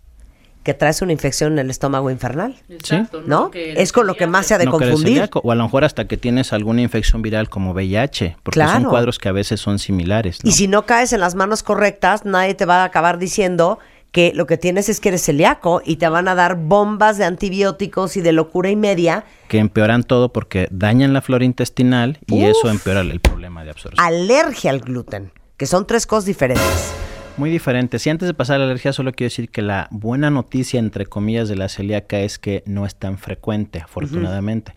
[0.64, 2.56] que traes una infección en el estómago infernal.
[2.70, 3.51] Exacto, ¿No?
[3.51, 4.97] Que Es con lo que más se ha de No, confundir.
[5.10, 8.86] celíaco, o a lo mejor hasta que tienes alguna infección viral como VIH, porque son
[8.86, 10.43] cuadros que a veces son similares.
[10.43, 10.49] ¿no?
[10.49, 13.78] Y si no caes en las manos correctas, nadie te va a acabar diciendo
[14.12, 17.26] que lo que tienes es que eres celíaco y te van a dar bombas de
[17.26, 19.26] antibióticos y de locura y media.
[19.49, 22.49] que empeoran todo porque dañan la flora intestinal y Uf.
[22.58, 24.03] eso empeora el problema de absorción.
[24.03, 26.93] Alergia al gluten, que son tres cosas diferentes.
[27.38, 27.99] Muy diferente.
[27.99, 31.06] Si antes de pasar a la alergia, solo quiero decir que la buena noticia, entre
[31.06, 34.74] comillas, de la celíaca es que no es tan frecuente, afortunadamente.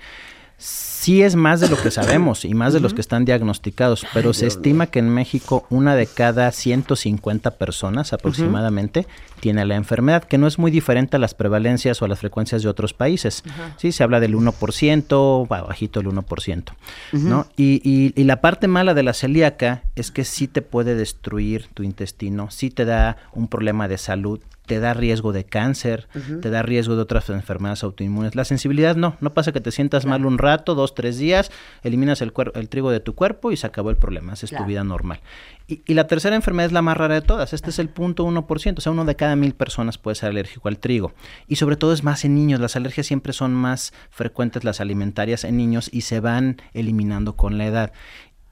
[0.61, 4.33] Sí es más de lo que sabemos y más de los que están diagnosticados, pero
[4.35, 9.07] se estima que en México una de cada 150 personas aproximadamente
[9.39, 12.65] tiene la enfermedad, que no es muy diferente a las prevalencias o a las frecuencias
[12.65, 13.45] de otros países.
[13.77, 16.75] Sí, se habla del 1%, ba- bajito el 1%,
[17.13, 17.41] ¿no?
[17.41, 17.49] Ujú.
[17.57, 21.69] Y, y- y la parte mala de la celíaca es que sí te puede destruir
[21.75, 26.07] tu intestino, sí te da un problema de salud, te da riesgo de cáncer,
[26.43, 28.37] te da riesgo de otras enfermedades autoinmunes.
[28.37, 31.51] La sensibilidad no, no pasa que te sientas mal un rato, dos, tres días,
[31.83, 32.33] eliminas el,
[32.69, 34.64] trigo de tu cuerpo y se acabó el problema, haces Claro.
[34.64, 35.21] tu vida normal.
[35.66, 38.27] Y, y la tercera enfermedad es la más rara de todas, este es el punto
[38.27, 41.12] 1%, o sea, uno de cada mil personas puede ser alérgico al trigo.
[41.47, 45.45] Y sobre todo es más en niños, las alergias siempre son más frecuentes, las alimentarias
[45.45, 47.93] en niños, y se van eliminando con la edad.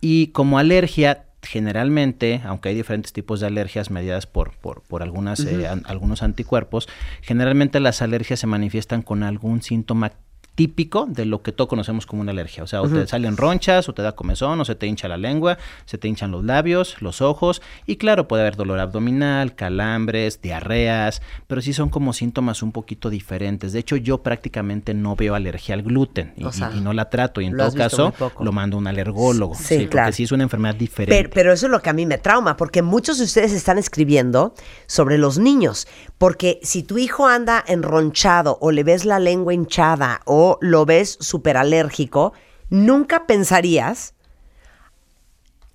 [0.01, 5.41] Y como alergia, generalmente, aunque hay diferentes tipos de alergias mediadas por, por, por algunas,
[5.41, 6.89] eh, an- algunos anticuerpos,
[7.23, 10.13] generalmente las alergias se manifiestan con algún síntoma
[10.57, 12.65] típico de lo que todos conocemos como una alergia.
[12.65, 15.17] O sea, o te salen ronchas, o te da comezón, o se te hincha la
[15.19, 20.41] lengua, se te hinchan los labios, los ojos, y claro, puede haber dolor abdominal, calambres,
[20.43, 23.73] diarreas, pero sí son como síntomas un poquito diferentes.
[23.73, 26.93] De hecho, yo prácticamente no veo alergia al gluten y, O sea, y- y no
[26.93, 29.55] la trato, y en todo caso lo mando a un alergólogo.
[29.55, 30.13] Sí, Sí, porque claro.
[30.13, 31.15] sí es una enfermedad diferente.
[31.15, 33.77] Pero, pero eso es lo que a mí me trauma, porque muchos de ustedes están
[33.79, 34.55] escribiendo
[34.87, 35.87] sobre los niños,
[36.19, 41.19] porque si tu hijo anda enronchado o le ves la lengua hinchada o lo ves
[41.21, 42.33] súper alérgico,
[42.71, 44.14] nunca pensarías,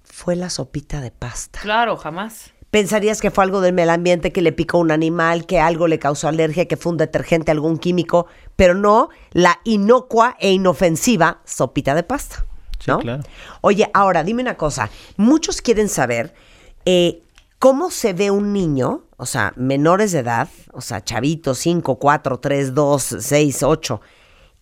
[0.04, 1.60] fue la sopita de pasta.
[1.62, 2.52] Claro, jamás.
[2.70, 6.00] Pensarías que fue algo del medio ambiente, que le picó un animal, que algo le
[6.00, 11.96] causó alergia, que fue un detergente, algún químico, pero no la inocua e inofensiva sopita
[11.96, 12.46] de pasta.
[12.88, 13.00] ¿no?
[13.00, 13.24] claro.
[13.62, 14.90] Oye, ahora dime una cosa.
[15.18, 16.34] Muchos quieren saber
[16.86, 17.22] eh,
[17.60, 22.40] cómo se ve un niño, o sea, menores de edad, o sea, chavitos 5, 4,
[22.40, 24.02] 3, 2, 6, 8,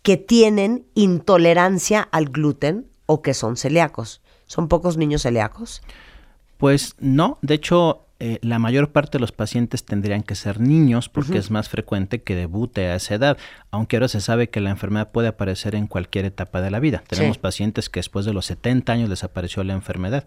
[0.01, 4.21] que tienen intolerancia al gluten o que son celíacos.
[4.47, 5.81] ¿Son pocos niños celíacos?
[6.57, 11.07] Pues no, de hecho, eh, la mayor parte de los pacientes tendrían que ser niños
[11.07, 13.37] porque es más frecuente que debute a esa edad,
[13.71, 17.01] aunque ahora se sabe que la enfermedad puede aparecer en cualquier etapa de la vida.
[17.07, 17.41] Tenemos Sí.
[17.41, 20.25] pacientes que después de los 70 años les apareció la enfermedad.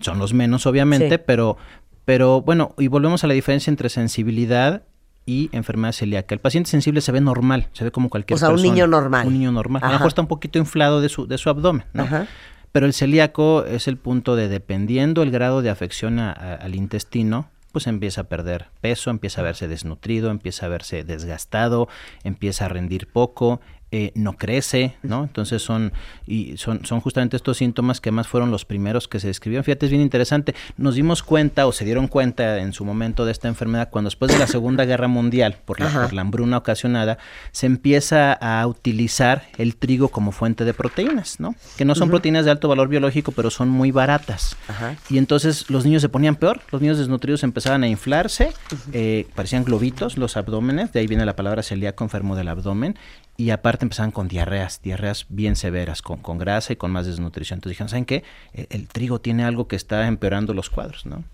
[0.00, 1.22] Son los menos, obviamente, Sí.
[1.26, 1.56] pero,
[2.04, 4.82] pero bueno, y volvemos a la diferencia entre sensibilidad
[5.24, 6.34] y enfermedad celíaca.
[6.34, 8.72] El paciente sensible se ve normal, se ve como cualquier O sea, un persona.
[8.74, 9.26] niño normal.
[9.26, 9.82] Un niño normal.
[9.84, 12.02] A lo mejor está un poquito inflado de su, de su abdomen, ¿no?
[12.04, 12.26] Ajá.
[12.72, 16.74] Pero el celíaco es el punto de, dependiendo el grado de afección a- a- al
[16.74, 21.88] intestino, pues empieza a perder peso, empieza a verse desnutrido, empieza a verse desgastado,
[22.24, 23.60] empieza a rendir poco,
[23.94, 25.22] eh, no crece, ¿no?
[25.22, 25.92] Entonces son,
[26.26, 29.64] y son, son justamente estos síntomas que más fueron los primeros que se describieron.
[29.64, 30.54] Fíjate, es bien interesante.
[30.78, 34.32] Nos dimos cuenta o se dieron cuenta en su momento de esta enfermedad cuando después
[34.32, 37.18] de la Segunda Guerra Mundial, por la, por la hambruna ocasionada,
[37.52, 41.54] se empieza a utilizar el trigo como fuente de proteínas, ¿no?
[41.76, 44.56] Que no son proteínas de alto valor biológico, pero son muy baratas.
[44.68, 44.96] Ajá.
[45.10, 48.54] Y entonces los niños se ponían peor, los niños desnutridos empezaban a inflarse,
[48.94, 52.96] eh, parecían globitos los abdómenes, de ahí viene la palabra celíaco, enfermo del abdomen,
[53.42, 57.58] y aparte empezaban con diarreas, diarreas bien severas, con, con grasa y con más desnutrición.
[57.58, 58.22] Entonces dijeron, ¿saben qué?
[58.52, 61.24] El, el trigo tiene algo que está empeorando los cuadros, ¿no?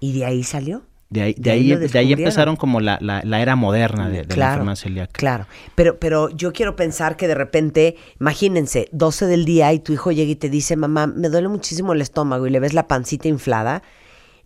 [0.00, 0.82] ¿Y de ahí salió?
[1.08, 2.12] De ahí, De de ahí de descubrieron.
[2.24, 5.12] empezaron como la, la- la era moderna de, de la Claro, enfermedad celíaca.
[5.18, 9.92] Claro, pero, pero yo quiero pensar que de repente, imagínense, 12 del día y tu
[9.92, 12.88] hijo llega y te dice, mamá, me duele muchísimo el estómago y le ves la
[12.88, 13.82] pancita inflada,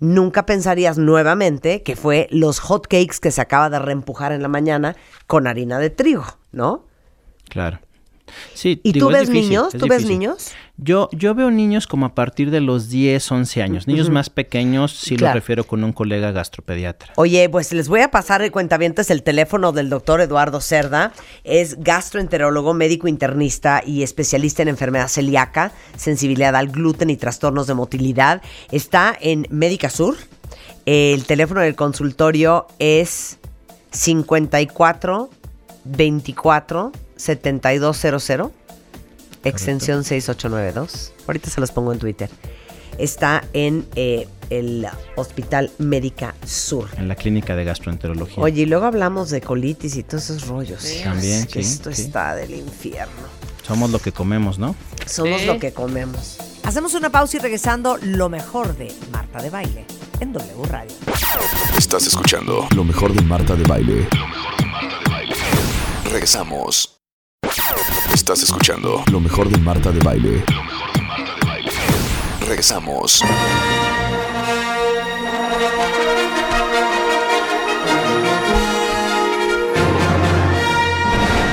[0.00, 4.48] nunca pensarías nuevamente que fue los hot cakes que se acaba de reempujar en la
[4.48, 4.96] mañana
[5.26, 6.86] con harina de trigo, ¿no?
[7.48, 7.78] Claro.
[8.54, 9.72] Sí, ¿Y digo, tú es ves difícil, niños?
[9.72, 10.52] ¿Tú ves niños?
[10.82, 13.86] Yo, yo veo niños como a partir de los 10, 11 años.
[13.86, 15.34] Niños más pequeños sí Claro.
[15.34, 17.12] lo refiero con un colega gastropediatra.
[17.16, 21.12] Oye, pues les voy a pasar de cuentavientes el teléfono del doctor Eduardo Cerda.
[21.44, 27.74] Es gastroenterólogo, médico internista y especialista en enfermedad celíaca, sensibilidad al gluten y trastornos de
[27.74, 28.40] motilidad.
[28.70, 30.16] Está en Médica Sur.
[30.86, 33.38] El teléfono del consultorio es
[33.90, 35.28] 54
[35.84, 38.50] 24 7200
[39.44, 41.12] extensión 6892.
[41.26, 42.28] Ahorita se los pongo en Twitter.
[42.98, 46.88] Está en eh, el Hospital Médica Sur.
[46.98, 48.42] En la clínica de gastroenterología.
[48.42, 50.84] Oye, y luego hablamos de colitis y todos esos rollos.
[51.04, 52.02] También, que sí, esto sí.
[52.02, 53.14] está del infierno.
[53.66, 54.74] Somos lo que comemos, ¿no?
[55.06, 55.46] Somos Sí.
[55.46, 56.36] lo que comemos.
[56.64, 59.86] Hacemos una pausa y regresando lo mejor de Marta de Baile
[60.18, 60.92] en W Radio.
[61.78, 64.08] Estás escuchando lo mejor de Marta de Baile.
[66.10, 66.99] Regresamos.
[68.12, 70.44] Estás escuchando lo mejor de Marta de Baile.
[72.40, 73.22] Regresamos.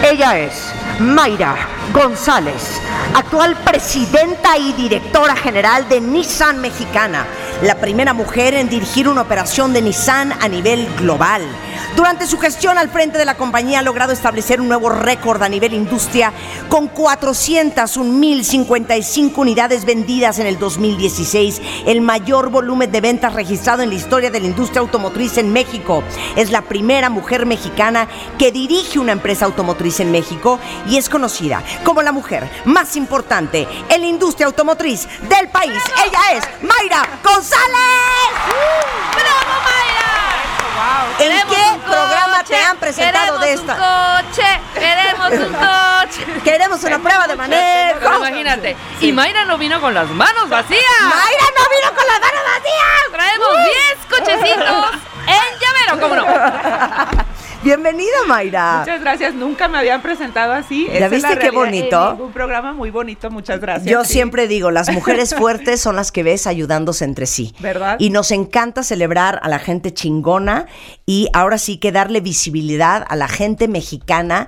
[0.04, 1.56] Ella es Mayra
[1.94, 2.82] González,
[3.16, 7.26] actual presidenta y directora general de Nissan Mexicana,
[7.62, 11.44] la primera mujer en dirigir una operación de Nissan a nivel global.
[11.98, 15.50] Durante su gestión al frente de la compañía ha logrado establecer un nuevo récord a
[15.50, 16.32] nivel industria
[16.70, 23.96] con 401.055 unidades vendidas en el 2016, el mayor volumen de ventas registrado en la
[23.96, 26.04] historia de la industria automotriz en México.
[26.36, 31.64] Es la primera mujer mexicana que dirige una empresa automotriz en México y es conocida
[31.84, 35.82] como la mujer más importante en la industria automotriz del país.
[36.06, 38.30] Ella es Mayra González.
[39.16, 40.07] ¡Bravo, Mayra!
[40.78, 43.74] ¿En Queremos qué programa coche, te han presentado de queremos esta?
[43.74, 44.62] un coche!
[44.76, 46.42] ¡Queremos un coche!
[46.44, 48.16] Queremos una prueba de manejo.
[48.18, 48.78] Imagínate.
[49.02, 50.82] Y Mayra no vino con las manos vacías.
[51.02, 53.12] Mayra no vino con las manos vacías.
[53.12, 54.92] Traemos 10 cochecitos
[55.28, 57.28] en llavero, ¿cómo no?
[57.64, 58.80] Bienvenida, Mayra.
[58.80, 60.88] Muchas gracias, nunca me habían presentado así.
[60.88, 62.12] ¿Ya Esa viste qué bonito?
[62.14, 63.92] Ningún programa muy bonito, muchas gracias.
[63.92, 64.14] Yo Sí.
[64.14, 67.54] siempre digo, las mujeres fuertes son las que ves ayudándose entre sí.
[67.60, 67.98] ¿Verdad?
[68.00, 70.68] Y nos encanta celebrar a la gente chingona
[71.06, 74.48] y ahora sí que darle visibilidad a la gente mexicana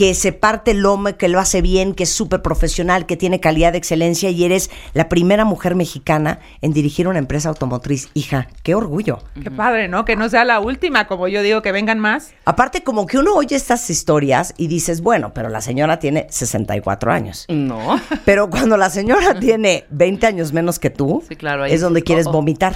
[0.00, 3.38] que se parte el lomo, que lo hace bien, que es súper profesional, que tiene
[3.38, 8.08] calidad de excelencia y eres la primera mujer mexicana en dirigir una empresa automotriz.
[8.14, 9.18] Hija, qué orgullo.
[9.42, 10.06] Qué padre, ¿no?
[10.06, 12.32] Que no sea la última, como yo digo, que vengan más.
[12.46, 17.12] Aparte, como que uno oye estas historias y dices, bueno, pero la señora tiene 64
[17.12, 17.44] años.
[17.50, 18.00] No.
[18.24, 22.04] Pero cuando la señora tiene 20 años menos que tú, claro, ahí es donde sí.
[22.04, 22.32] quieres Oh, oh.
[22.32, 22.74] vomitar.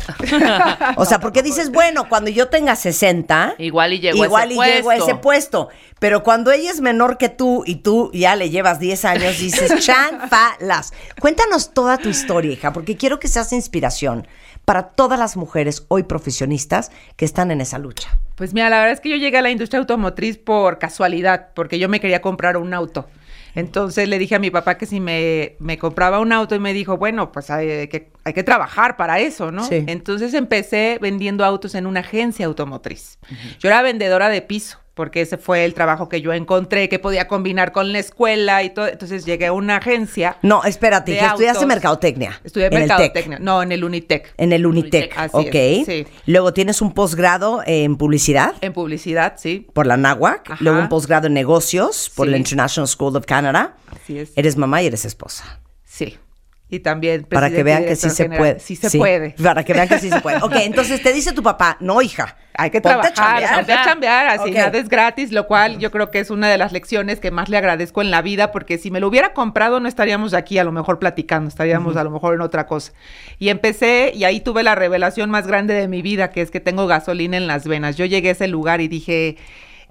[0.97, 4.61] o sea, porque dices, bueno, cuando yo tenga 60, Igual y llego a igual ese
[4.61, 5.71] y llego a ese puesto.
[5.99, 9.73] Pero cuando ella es menor que tú y tú ya le llevas 10 años, dices,
[9.85, 10.93] chanfalas.
[11.21, 14.27] Cuéntanos toda tu historia, hija, porque quiero que seas inspiración
[14.65, 18.19] para todas las mujeres hoy profesionistas que están en esa lucha.
[18.35, 21.79] Pues mira, la verdad es que yo llegué a la industria automotriz por casualidad, porque
[21.79, 23.07] yo me quería comprar un auto.
[23.55, 26.73] Entonces le dije a mi papá que si me, me compraba un auto y me
[26.73, 29.65] dijo, bueno, pues hay que, hay que trabajar para eso, ¿no?
[29.65, 29.85] Sí.
[29.87, 33.19] Entonces empecé vendiendo autos en una agencia automotriz.
[33.61, 34.81] Yo era vendedora de piso.
[34.95, 38.71] Porque ese fue el trabajo que yo encontré, que podía combinar con la escuela y
[38.71, 38.87] todo.
[38.87, 40.37] Entonces llegué a una agencia.
[40.43, 41.67] No, espérate, de estudiaste autos.
[41.67, 42.41] mercadotecnia.
[42.45, 43.39] Estudié en mercadotecnia.
[43.41, 44.33] No, en el Unitec.
[44.37, 45.49] En el Unitec, Así ok.
[45.55, 46.07] es, sí.
[46.27, 49.67] Luego tienes un posgrado en publicidad En publicidad, sí.
[49.73, 50.51] por la NAWAC.
[50.51, 50.57] Ajá.
[50.63, 52.31] Luego un posgrado en negocios por Sí.
[52.31, 53.77] la International School of Canada.
[53.91, 54.33] Así es.
[54.37, 55.61] Eres mamá y eres esposa.
[55.85, 56.19] Sí.
[56.67, 58.39] Y también Para que vean que sí se general.
[58.39, 58.59] puede.
[58.61, 59.31] Sí se puede.
[59.41, 60.39] Para que vean que sí se puede.
[60.39, 62.37] Ok, entonces te dice tu papá, no, hija.
[62.57, 63.55] Hay que ponte a trabajar, chambear".
[63.57, 64.57] ponte a chambear, así Ok.
[64.57, 67.49] nada es gratis, lo cual yo creo que es una de las lecciones que más
[67.49, 70.65] le agradezco en la vida, porque si me lo hubiera comprado no estaríamos aquí a
[70.65, 72.93] lo mejor platicando, estaríamos a lo mejor en otra cosa.
[73.39, 76.61] Y empecé y ahí tuve la revelación más grande de mi vida, que es que
[76.61, 77.97] tengo gasolina en las venas.
[77.97, 79.37] Yo llegué a ese lugar y dije,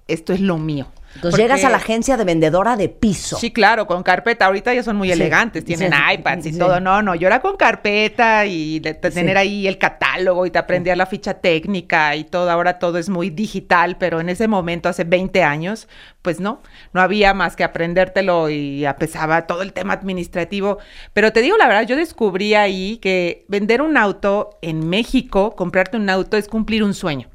[0.07, 0.87] esto es lo mío.
[1.15, 3.37] Entonces llegas a la agencia de vendedora de piso.
[3.37, 4.45] Sí, claro, con carpeta.
[4.47, 6.59] Ahorita ya son muy Sí, elegantes, tienen sí, iPads y sí.
[6.59, 6.79] todo.
[6.79, 10.95] No, no, yo era con carpeta y de, tener ahí el catálogo y te aprendía
[10.95, 12.49] la ficha técnica y todo.
[12.49, 15.87] Ahora todo es muy digital, pero en ese momento, hace 20 años,
[16.21, 16.61] pues no,
[16.93, 20.79] no había más que aprendértelo y apesaba todo el tema administrativo.
[21.13, 25.97] Pero te digo la verdad, yo descubrí ahí que vender un auto en México, comprarte
[25.97, 27.29] un auto es cumplir un sueño.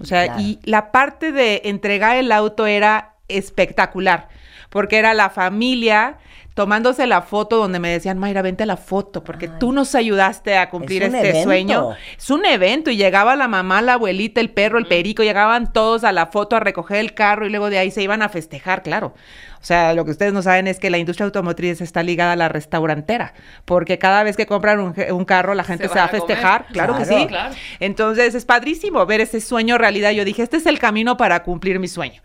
[0.00, 0.40] O sea, Claro.
[0.42, 4.28] y la parte de entregar el auto era espectacular,
[4.70, 6.18] porque era la familia
[6.58, 10.56] tomándose la foto donde me decían, Mayra, vente a la foto, porque tú nos ayudaste
[10.56, 11.44] a cumplir Es este evento.
[11.44, 11.90] sueño.
[12.16, 16.02] Es un evento y llegaba la mamá, la abuelita, el perro, el perico, llegaban todos
[16.02, 18.82] a la foto a recoger el carro y luego de ahí se iban a festejar,
[18.82, 19.14] claro.
[19.60, 22.36] O sea, lo que ustedes no saben es que la industria automotriz está ligada a
[22.36, 23.34] la restaurantera,
[23.64, 26.96] porque cada vez que compran un, un carro la gente se, va a festejar, claro,
[26.98, 27.26] que sí.
[27.28, 27.54] Claro.
[27.78, 30.10] Entonces es padrísimo ver ese sueño realidad.
[30.10, 32.20] Yo dije, este es el camino para cumplir mi sueño.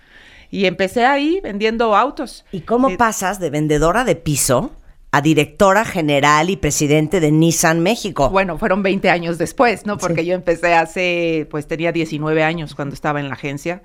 [0.53, 2.45] Y empecé ahí vendiendo autos.
[2.51, 4.69] ¿Y cómo pasas de vendedora de piso
[5.11, 8.30] a directora general y presidente de Nissan México?
[8.30, 9.97] Bueno, fueron 20 años después, ¿no?
[9.97, 13.81] Porque yo empecé hace, pues tenía 19 años cuando estaba en la agencia.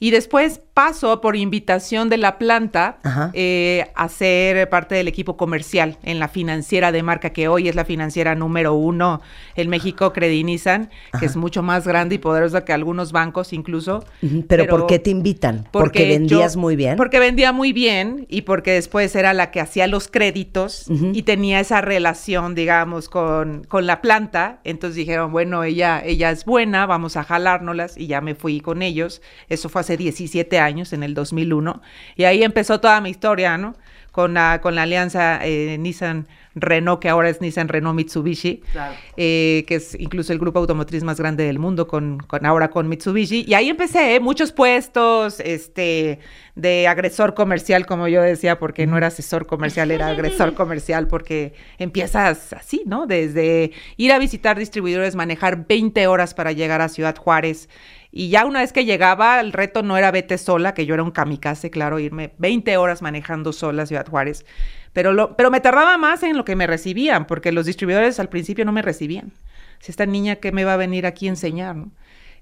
[0.00, 2.98] Y después paso por invitación de la planta
[3.32, 7.74] eh, a ser parte del equipo comercial en la financiera de marca, que hoy es
[7.76, 9.20] la financiera número uno
[9.54, 10.90] en México, Credinizan,
[11.20, 14.04] que es mucho más grande y poderosa que algunos bancos incluso.
[14.22, 15.68] Ujú, ¿Pero, por qué te invitan?
[15.70, 16.96] Porque, Porque vendías yo- muy bien.
[16.96, 21.60] Porque vendía muy bien y porque después era la que hacía los créditos y tenía
[21.60, 24.58] esa relación, digamos, con, con la planta.
[24.64, 28.82] Entonces dijeron, bueno, ella, ella es buena, vamos a jalárnoslas y ya me fui con
[28.82, 29.22] ellos.
[29.48, 31.82] Eso fue hace 17 años, en el 2001.
[32.16, 33.74] Y ahí empezó toda mi historia, ¿no?
[34.12, 38.94] Con la, con la alianza eh, Nissan Renault, que ahora es Nissan Renault Mitsubishi, Claro.
[39.16, 42.88] eh, que es incluso el grupo automotriz más grande del mundo, con, con ahora con
[42.88, 43.44] Mitsubishi.
[43.44, 44.20] Y ahí empecé, ¿eh?
[44.20, 46.20] muchos puestos este,
[46.54, 51.52] de agresor comercial, como yo decía, porque no era asesor comercial, era agresor comercial, porque
[51.78, 53.08] empiezas así, ¿no?
[53.08, 57.68] Desde ir a visitar distribuidores, manejar 20 horas para llegar a Ciudad Juárez.
[58.16, 61.02] Y ya una vez que llegaba, el reto no era vete sola, que yo era
[61.02, 64.46] un kamikaze, claro, irme 20 horas manejando sola a Ciudad Juárez.
[64.92, 68.28] Pero, lo, pero me tardaba más en lo que me recibían, porque los distribuidores al
[68.28, 69.32] principio no me recibían.
[69.80, 71.90] Si esta niña que me va a venir aquí a enseñar, ¿no?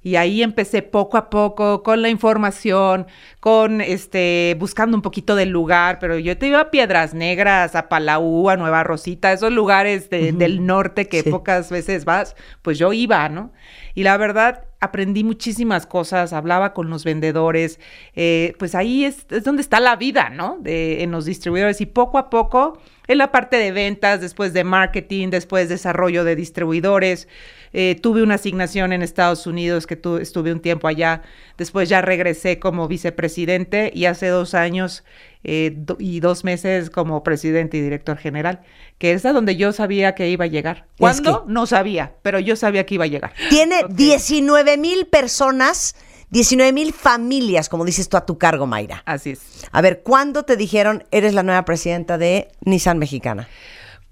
[0.04, 3.06] Y ahí empecé poco a poco con la información,
[3.40, 7.88] con este, buscando un poquito del lugar, pero yo te iba a Piedras Negras, a
[7.88, 11.30] Palau, a Nueva Rosita, esos lugares de- del norte que Sí.
[11.30, 13.52] pocas veces vas, pues yo iba, ¿no?
[13.94, 17.78] Y la verdad, aprendí muchísimas cosas, hablaba con los vendedores,
[18.16, 20.58] eh, pues ahí es, donde está la vida, ¿no?
[20.60, 21.80] De, en los distribuidores.
[21.80, 26.34] Y poco a poco, en la parte de ventas, después de marketing, después desarrollo de
[26.36, 27.28] distribuidores,
[27.72, 31.22] eh, tuve una asignación en Estados Unidos que tu- estuve un tiempo allá,
[31.56, 35.04] después ya regresé como vicepresidente y hace dos años
[35.44, 38.60] eh, y dos meses como presidente y director general,
[39.02, 40.86] que es a donde yo sabía que iba a llegar.
[40.96, 41.44] ¿Cuándo?
[41.48, 43.32] No sabía, pero yo sabía que iba a llegar.
[43.50, 45.96] Tiene 19 mil personas,
[46.30, 49.02] 19 mil familias, como dices tú, a tu cargo, Mayra.
[49.04, 49.40] Así es.
[49.72, 53.48] A ver, ¿cuándo te dijeron eres la nueva presidenta de Nissan Mexicana?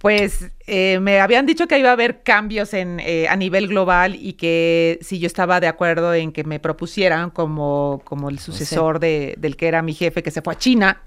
[0.01, 4.15] Pues eh, me habían dicho que iba a haber cambios en, eh, a nivel global
[4.15, 8.99] y que si yo estaba de acuerdo en que me propusieran como, como el sucesor
[8.99, 11.03] de, del que era mi jefe que se fue a China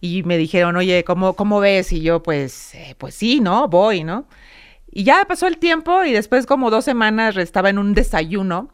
[0.00, 1.92] y me dijeron, oye, ¿cómo, cómo ves?
[1.92, 3.66] Y yo, pues, eh, pues sí, ¿no?
[3.66, 4.28] Voy, ¿no?
[4.92, 8.68] Y ya pasó el tiempo y después como dos semanas estaba en un desayuno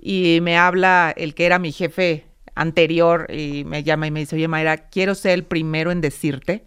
[0.00, 2.24] y me habla el que era mi jefe
[2.54, 6.64] anterior y me llama y me dice, oye Mayra, quiero ser el primero en decirte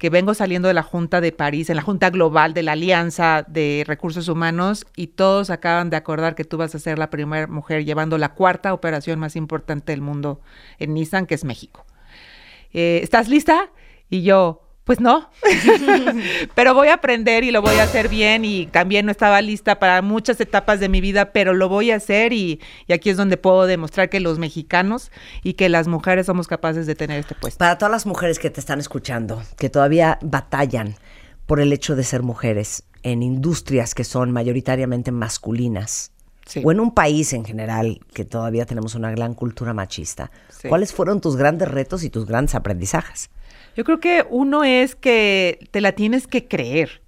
[0.00, 3.44] que vengo saliendo de la Junta de París, en la Junta Global de la Alianza
[3.46, 7.46] de Recursos Humanos, y todos acaban de acordar que tú vas a ser la primera
[7.46, 10.40] mujer llevando la cuarta operación más importante del mundo
[10.78, 11.84] en Nissan, que es México.
[12.72, 13.72] Eh, ¿Estás lista?
[14.08, 15.30] Y yo, Pues no,
[16.56, 19.78] pero voy a aprender y lo voy a hacer bien y también no estaba lista
[19.78, 23.16] para muchas etapas de mi vida, pero lo voy a hacer y, y aquí es
[23.16, 25.12] donde puedo demostrar que los mexicanos
[25.44, 27.58] y que las mujeres somos capaces de tener este puesto.
[27.58, 30.96] Para todas las mujeres que te están escuchando, que todavía batallan
[31.46, 36.10] por el hecho de ser mujeres en industrias que son mayoritariamente masculinas,
[36.64, 40.68] o en un país en general que todavía tenemos una gran cultura machista, Sí.
[40.68, 43.30] ¿cuáles fueron tus grandes retos y tus grandes aprendizajes?
[43.76, 47.02] Yo creo que uno es que te la tienes que creer.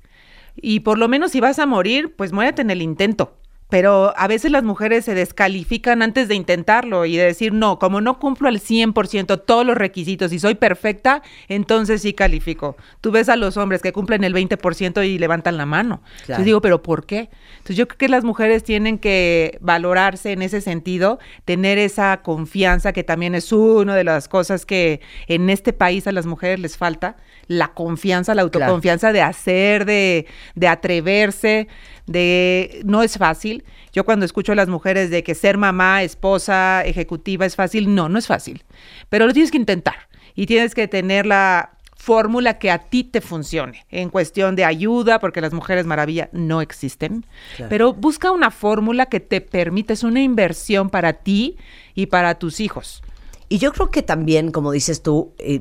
[0.56, 3.36] Y por lo menos si vas a morir, pues muérete en el intento.
[3.72, 8.02] Pero a veces las mujeres se descalifican antes de intentarlo y de decir, no, como
[8.02, 12.76] no cumplo al 100% todos los requisitos y soy perfecta, entonces sí califico.
[13.00, 16.02] Tú ves a los hombres que cumplen el 20% y levantan la mano.
[16.02, 16.20] Claro.
[16.20, 17.30] Entonces digo, ¿pero por qué?
[17.52, 22.92] Entonces yo creo que las mujeres tienen que valorarse en ese sentido, tener esa confianza,
[22.92, 26.76] que también es una de las cosas que en este país a las mujeres les
[26.76, 27.16] falta,
[27.48, 28.64] la confianza, la Claro.
[28.66, 30.26] autoconfianza de hacer, de,
[30.56, 31.68] de atreverse,
[32.06, 33.64] de no es fácil.
[33.92, 38.08] Yo cuando escucho a las mujeres de que ser mamá, esposa, ejecutiva es fácil, no,
[38.08, 38.64] no es fácil.
[39.08, 43.20] Pero lo tienes que intentar y tienes que tener la fórmula que a ti te
[43.20, 47.24] funcione en cuestión de ayuda, porque las mujeres maravilla no existen,
[47.56, 47.70] Claro.
[47.70, 51.56] pero busca una fórmula que te permita, es una inversión para ti
[51.94, 53.04] y para tus hijos.
[53.52, 55.60] Y yo creo que también, como dices tú, eh,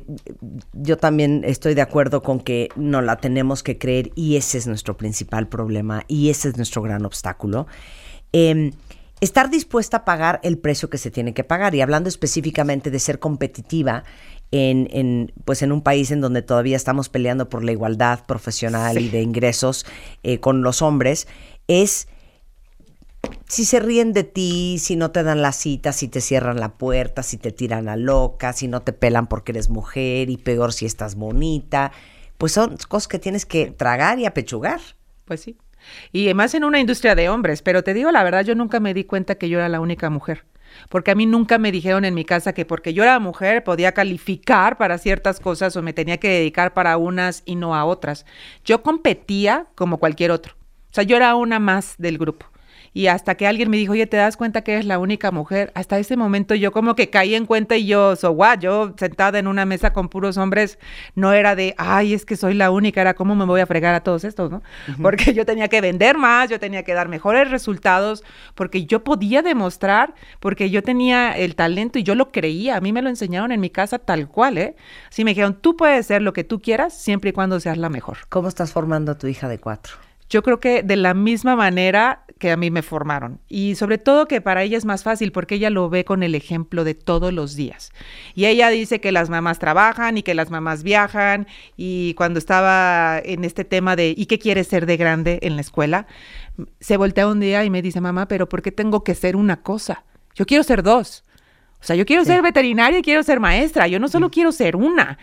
[0.72, 4.66] yo también estoy de acuerdo con que no la tenemos que creer y ese es
[4.66, 7.66] nuestro principal problema y ese es nuestro gran obstáculo.
[8.32, 8.70] Eh,
[9.20, 12.98] estar dispuesta a pagar el precio que se tiene que pagar y hablando específicamente de
[12.98, 14.04] ser competitiva
[14.52, 18.96] en, en, pues en un país en donde todavía estamos peleando por la igualdad profesional
[18.96, 19.84] y de ingresos
[20.22, 21.28] eh, con los hombres,
[21.68, 22.08] es
[23.52, 26.70] si se ríen de ti, si no te dan la cita, si te cierran la
[26.70, 30.72] puerta, si te tiran a loca, si no te pelan porque eres mujer y peor
[30.72, 31.92] si estás bonita,
[32.38, 34.80] pues son cosas que tienes que tragar y apechugar.
[35.26, 35.58] Pues sí.
[36.12, 38.94] Y además en una industria de hombres, pero te digo la verdad, yo nunca me
[38.94, 40.44] di cuenta que yo era la única mujer.
[40.88, 43.92] Porque a mí nunca me dijeron en mi casa que porque yo era mujer podía
[43.92, 48.24] calificar para ciertas cosas o me tenía que dedicar para unas y no a otras.
[48.64, 50.54] Yo competía como cualquier otro.
[50.54, 52.51] O sea, yo era una más del grupo.
[52.94, 55.72] Y hasta que alguien me dijo, oye, ¿te das cuenta que eres la única mujer?
[55.74, 59.38] Hasta ese momento yo como que caí en cuenta y yo, so what, yo sentada
[59.38, 60.78] en una mesa con puros hombres,
[61.14, 63.94] no era de, ay, es que soy la única, era cómo me voy a fregar
[63.94, 64.62] a todos estos, ¿no?
[65.00, 68.22] Porque yo tenía que vender más, yo tenía que dar mejores resultados,
[68.54, 72.92] porque yo podía demostrar, porque yo tenía el talento y yo lo creía, a mí
[72.92, 74.76] me lo enseñaron en mi casa tal cual, ¿eh?
[75.08, 77.88] Así me dijeron, tú puedes ser lo que tú quieras, siempre y cuando seas la
[77.88, 78.18] mejor.
[78.28, 79.94] ¿Cómo estás formando a tu hija de cuatro?
[80.32, 83.38] Yo creo que de la misma manera que a mí me formaron.
[83.50, 86.34] Y sobre todo que para ella es más fácil porque ella lo ve con el
[86.34, 87.92] ejemplo de todos los días.
[88.34, 91.46] Y ella dice que las mamás trabajan y que las mamás viajan.
[91.76, 95.60] Y cuando estaba en este tema de ¿y qué quieres ser de grande en la
[95.60, 96.06] escuela?
[96.80, 99.60] Se voltea un día y me dice, mamá, pero ¿por qué tengo que ser una
[99.60, 100.02] cosa?
[100.34, 101.24] Yo quiero ser dos.
[101.78, 103.86] O sea, yo quiero ser veterinaria y quiero ser maestra.
[103.86, 105.18] Yo no solo quiero ser una.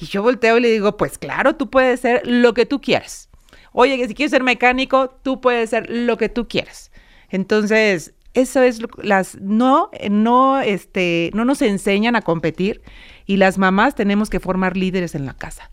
[0.00, 3.28] Y yo volteo y le digo, pues claro, tú puedes ser lo que tú quieras.
[3.76, 6.92] Oye, que si quieres ser mecánico, tú puedes ser lo que tú quieras.
[7.28, 12.82] Entonces, eso es lo- las no no este no nos enseñan a competir
[13.26, 15.70] y las mamás tenemos que formar líderes en la casa.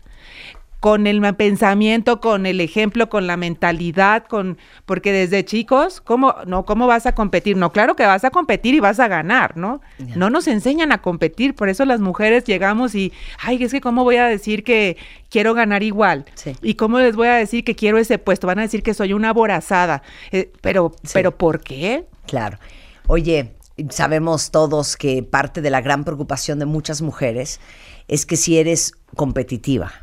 [0.82, 6.64] Con el pensamiento, con el ejemplo, con la mentalidad, con porque desde chicos, ¿cómo no
[6.64, 7.56] cómo vas a competir?
[7.56, 9.80] No, claro que vas a competir y vas a ganar, ¿no?
[10.16, 14.02] No nos enseñan a competir, por eso las mujeres llegamos y ay, es que cómo
[14.02, 14.96] voy a decir que
[15.30, 16.24] quiero ganar igual.
[16.62, 18.48] ¿Y cómo les voy a decir que quiero ese puesto?
[18.48, 20.02] Van a decir que soy una aborazada.
[20.32, 22.06] Eh, pero pero ¿por qué?
[22.26, 22.58] Claro.
[23.06, 23.54] Oye,
[23.90, 27.60] sabemos todos que parte de la gran preocupación de muchas mujeres
[28.08, 30.01] es que si eres competitiva,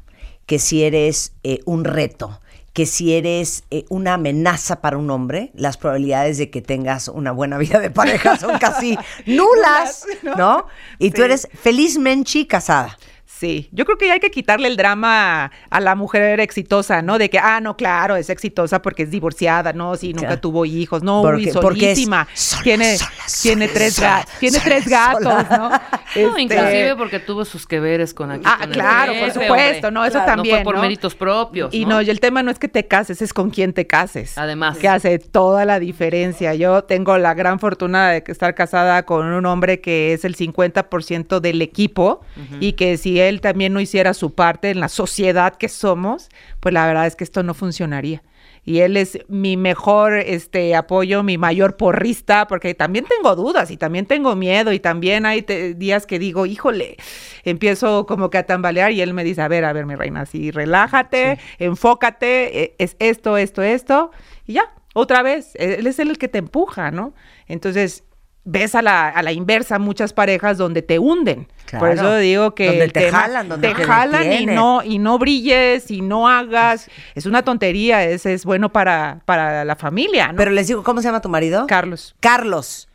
[0.49, 2.41] que si eres eh, un reto,
[2.73, 7.31] que si eres eh, una amenaza para un hombre, las probabilidades de que tengas una
[7.31, 8.97] buena vida de pareja son casi
[9.27, 10.65] nulas, ¿no?
[10.97, 12.97] Y tú eres felizmente casada.
[13.39, 17.17] Sí, yo creo que hay que quitarle el drama a la mujer exitosa, ¿no?
[17.17, 20.41] De que, ah, no, claro, es exitosa porque es divorciada, no, sí, nunca Claro.
[20.41, 22.27] tuvo hijos, no, Porque- uy, porque es solísima.
[22.33, 23.11] sola, tiene sola,
[23.41, 25.49] tiene sola, tres gatos, tiene tres gatos.
[25.49, 25.69] ¿no?
[26.15, 28.41] No, Este, inclusive porque tuvo sus que veres con aquí.
[28.43, 29.91] Ah, con el claro, por supuesto, hombre.
[29.91, 30.81] no, eso Claro, también, No fue por ¿no?
[30.81, 31.71] méritos propios.
[31.73, 34.35] Y no, y el tema no es que te cases, es con quién te cases.
[34.37, 34.79] Además.
[34.79, 36.55] Que hace toda la diferencia.
[36.55, 41.39] Yo tengo la gran fortuna de estar casada con un hombre que es el 50%
[41.39, 42.21] del equipo
[42.59, 46.30] y que si él también no hiciera su parte en la sociedad que somos,
[46.60, 48.22] pues la verdad es que esto no funcionaría.
[48.65, 53.77] y él es mi mejor este apoyo, mi mayor porrista, porque también tengo dudas y
[53.77, 55.41] también tengo miedo y también hay
[55.76, 56.97] días que digo, híjole,
[57.43, 60.22] empiezo como que a tambalear y él me dice, a ver, a ver, mi reina,
[60.22, 64.11] así relájate, enfócate, eh, es esto, esto, esto,
[64.45, 67.14] y ya, otra vez, él es el que te empuja, ¿no?
[67.47, 68.03] Entonces,
[68.51, 71.45] ves a la, a la inversa muchas parejas donde te hunden.
[71.45, 71.93] Por Claro.
[71.93, 75.91] eso digo que Donde te jalan, donde te te jalan y no y no brilles
[75.91, 76.89] y no hagas.
[77.13, 80.35] Es una tontería, es, es bueno para, para la familia, ¿no?
[80.38, 81.67] Pero les digo, ¿cómo se llama tu marido?
[81.67, 82.15] Carlos.
[82.19, 82.89] Carlos.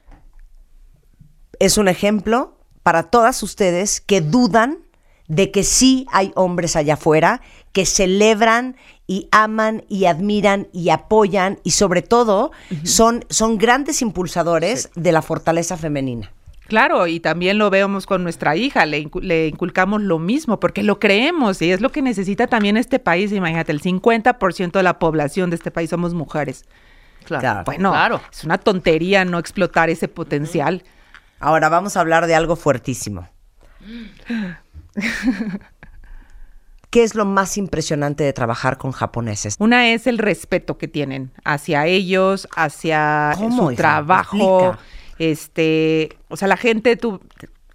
[1.60, 4.78] Es un ejemplo para todas ustedes que dudan
[5.28, 7.40] de que sí hay hombres allá afuera
[7.74, 8.76] que celebran
[9.06, 12.52] y aman y admiran y apoyan y sobre todo
[12.84, 16.32] son, son grandes impulsadores de la fortaleza femenina.
[16.66, 20.82] Claro, y también lo vemos con nuestra hija, le, incu- le inculcamos lo mismo, porque
[20.82, 23.30] lo creemos y es lo que necesita también este país.
[23.32, 26.64] Imagínate, el 50% de la población de este país somos mujeres.
[27.26, 27.64] Claro.
[27.66, 27.92] Bueno,
[28.32, 30.84] es una tontería no explotar ese potencial.
[31.38, 33.28] Ahora vamos a hablar de algo fuertísimo.
[36.94, 39.56] ¿Qué es lo más impresionante de trabajar con japoneses?
[39.58, 43.82] Una es el respeto que tienen hacia ellos, hacia ¿Cómo, su hija?
[43.82, 44.68] trabajo.
[44.68, 44.78] Explica.
[45.18, 47.20] Este, o sea, la gente, tú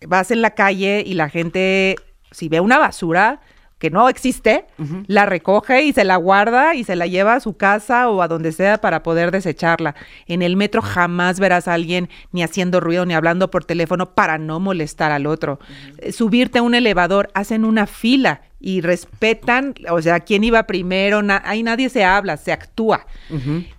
[0.07, 1.97] vas en la calle y la gente,
[2.31, 3.41] si ve una basura
[3.79, 4.65] que no existe,
[5.07, 8.27] la recoge y se la guarda y se la lleva a su casa o a
[8.27, 9.95] donde sea para poder desecharla.
[10.27, 14.37] En el metro jamás verás a alguien ni haciendo ruido ni hablando por teléfono para
[14.37, 15.59] no molestar al otro.
[15.99, 21.21] Eh, Subirte a un elevador, hacen una fila y respetan, o sea, quién iba primero,
[21.21, 23.05] na- ahí nadie se habla, se actúa.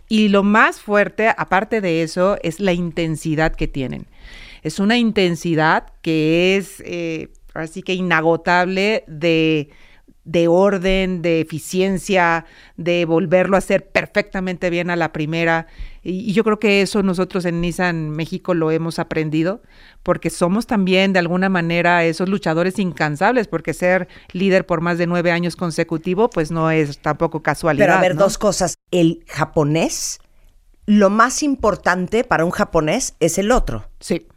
[0.09, 4.07] Y lo más fuerte, aparte de eso, es la intensidad que tienen.
[4.63, 9.69] Es una intensidad que es eh, así que inagotable de,
[10.31, 12.47] de orden, de eficiencia,
[12.77, 15.67] de volverlo a hacer perfectamente bien a la primera.
[16.05, 19.61] Y, y yo creo que eso nosotros en Nissan México lo hemos aprendido,
[20.05, 25.09] porque somos también de alguna manera esos luchadores incansables, porque ser líder por más de
[25.09, 27.87] nueve años consecutivo, pues no es tampoco casualidad.
[27.87, 28.23] Pero a ver, ¿no?
[28.23, 28.77] dos cosas.
[28.93, 30.21] El japonés,
[30.87, 33.89] lo más importante para un japonés es el otro.
[33.99, 34.29] Sí.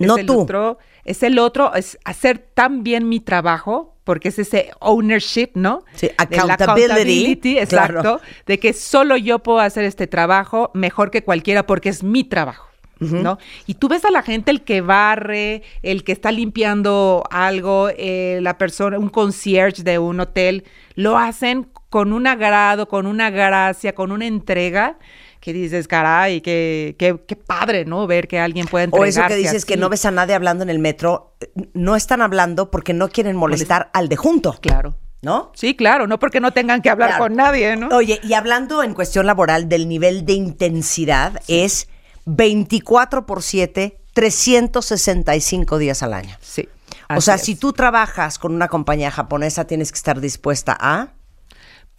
[0.00, 0.40] No el tú.
[0.40, 5.84] Otro, es el otro, es hacer tan bien mi trabajo, porque es ese ownership, ¿no?
[5.94, 8.00] Sí, De la accountability, accountability, exacto.
[8.00, 8.20] claro.
[8.44, 12.66] De que solo yo puedo hacer este trabajo mejor que cualquiera porque es mi trabajo.
[12.98, 13.38] ¿No?
[13.66, 18.40] Y tú ves a la gente, el que barre, el que está limpiando algo, eh,
[18.42, 20.64] la persona, un concierge de un hotel,
[20.96, 24.98] lo hacen con un agrado, con una gracia, con una entrega
[25.40, 28.06] que dices, caray, qué, qué, qué padre, ¿no?
[28.06, 30.62] Ver que alguien puede O entregarse eso que dices que no ves a nadie hablando
[30.62, 34.52] en el metro, eh, no están hablando porque no quieren molestar al de junto.
[34.60, 34.94] Claro.
[35.22, 35.52] ¿No?
[35.54, 37.24] Sí, claro, no porque no tengan que hablar Claro.
[37.24, 37.88] con nadie, ¿no?
[37.94, 41.88] Oye, y hablando en cuestión laboral del nivel de intensidad, es
[42.24, 46.36] 24 por 7, 365 días al año.
[46.40, 46.68] Sí.
[47.14, 47.42] O sea, es.
[47.42, 51.08] si tú trabajas con una compañía japonesa, tienes que estar dispuesta a...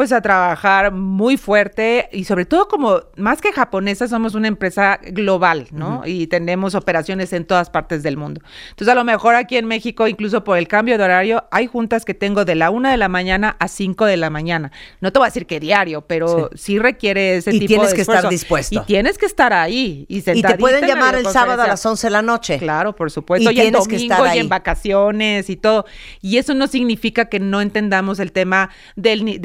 [0.01, 4.99] pues a trabajar muy fuerte y sobre todo como más que japonesa somos una empresa
[5.11, 6.01] global, ¿no?
[6.07, 8.41] Y tenemos operaciones en todas partes del mundo.
[8.71, 12.03] Entonces a lo mejor aquí en México, incluso por el cambio de horario, hay juntas
[12.03, 14.71] que tengo de la una de la mañana a 5 de la mañana.
[15.01, 17.95] No te voy a decir que diario, pero sí, requiere ese Y tipo tienes de
[17.97, 18.81] que estar dispuesto.
[18.81, 20.07] Y tienes que estar ahí.
[20.09, 22.57] Y, Y te pueden en la llamar el sábado a las 11 de la noche.
[22.57, 23.51] Claro, por supuesto.
[23.51, 24.39] Y Y, en tienes que domingo estar y ahí.
[24.39, 25.85] en vacaciones y todo.
[26.21, 29.37] Y eso no significa que no entendamos el tema del, ni-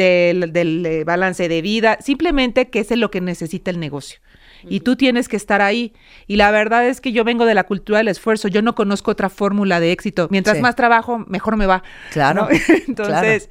[0.53, 4.21] del, del, eh, balance de vida, simplemente que ese es lo que necesita el negocio.
[4.69, 5.93] Y tú tienes que estar ahí.
[6.27, 8.49] Y la verdad es que yo vengo de la cultura del esfuerzo.
[8.49, 10.27] Yo no conozco otra fórmula de éxito.
[10.31, 10.63] Mientras Sí.
[10.63, 11.85] más trabajo, mejor me va.
[12.11, 12.49] Claro, ¿no?
[12.89, 13.51] Entonces,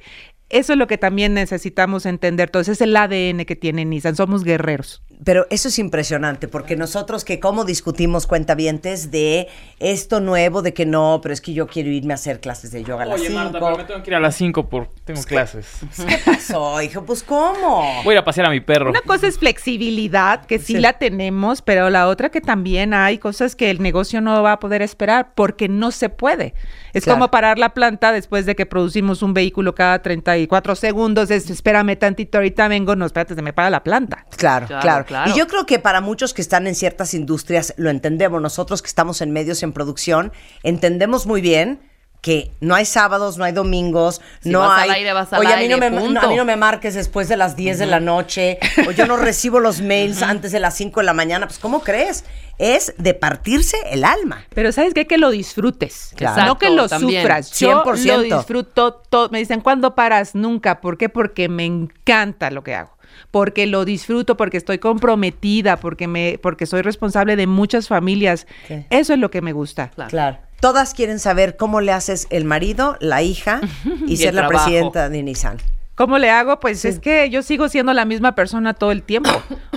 [0.50, 2.48] eso es lo que también necesitamos entender.
[2.48, 4.14] Entonces, es el ADN que tiene Nissan.
[4.16, 5.02] Somos guerreros.
[5.24, 9.48] Pero eso es impresionante, porque nosotros que como discutimos cuentavientes de
[9.78, 12.84] esto nuevo, de que no, pero es que yo quiero irme a hacer clases de
[12.84, 13.42] yoga a las Oye, 5.
[13.42, 14.88] Marta, pero me tengo que ir a las 5 por...
[15.04, 15.66] Tengo clases.
[16.08, 17.02] ¿Qué pasó, hijo?
[17.04, 18.02] Pues, ¿cómo?
[18.04, 18.90] Voy a ir a pasear a mi perro.
[18.90, 23.56] Una cosa es flexibilidad, que sí, la tenemos, pero la otra que también hay cosas
[23.56, 26.54] que el negocio no va a poder esperar porque no se puede.
[26.92, 27.18] Es Claro.
[27.18, 31.30] como parar la planta después de que producimos un vehículo cada 34 segundos.
[31.30, 32.96] Es, espérame tantito, ahorita vengo.
[32.96, 34.24] No, espérate, se me para la planta.
[34.36, 35.30] Claro, Claro, claro, claro.
[35.30, 38.40] Y yo creo que para muchos que están en ciertas industrias lo entendemos.
[38.42, 41.80] Nosotros que estamos en medios en producción, entendemos muy bien
[42.26, 44.88] que no hay sábados, no hay domingos, Si no vas hay.
[44.88, 47.28] al aire, vas al Oye, a mí, no me, a mí no me marques después
[47.28, 50.74] de las 10 de la noche, o yo no recibo los mails antes de las
[50.74, 51.46] 5 de la mañana.
[51.46, 52.24] Pues, ¿cómo crees?
[52.58, 54.44] Es de partirse el alma.
[54.54, 55.06] Pero ¿sabes qué?
[55.06, 56.14] Que lo disfrutes.
[56.16, 56.46] Claro.
[56.46, 57.22] no que lo también.
[57.22, 57.52] sufras.
[57.60, 58.16] Yo 100%.
[58.16, 59.28] lo disfruto todo.
[59.28, 60.34] Me dicen, ¿cuándo paras?
[60.34, 60.80] Nunca.
[60.80, 61.08] ¿Por qué?
[61.08, 62.95] Porque me encanta lo que hago.
[63.30, 68.46] Porque lo disfruto, porque estoy comprometida, porque me, porque soy responsable de muchas familias.
[68.68, 68.86] Sí.
[68.90, 69.90] Eso es lo que me gusta.
[70.08, 70.38] Claro.
[70.60, 73.60] Todas quieren saber cómo le haces el marido, la hija
[74.06, 74.64] y, Y ser la trabajo.
[74.64, 75.58] presidenta de Nissan.
[75.96, 76.60] ¿Cómo le hago?
[76.60, 79.30] Pues es que yo sigo siendo la misma persona todo el tiempo.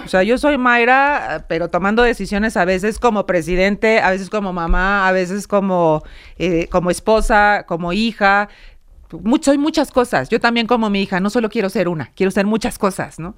[0.03, 4.51] O sea, yo soy Mayra, pero tomando decisiones a veces como presidente, a veces como
[4.51, 6.03] mamá, a veces como,
[6.37, 8.49] eh, como esposa, como hija.
[9.11, 10.29] Mu- soy muchas cosas.
[10.29, 13.35] Yo también como mi hija, no solo quiero ser una, quiero ser muchas cosas, ¿no?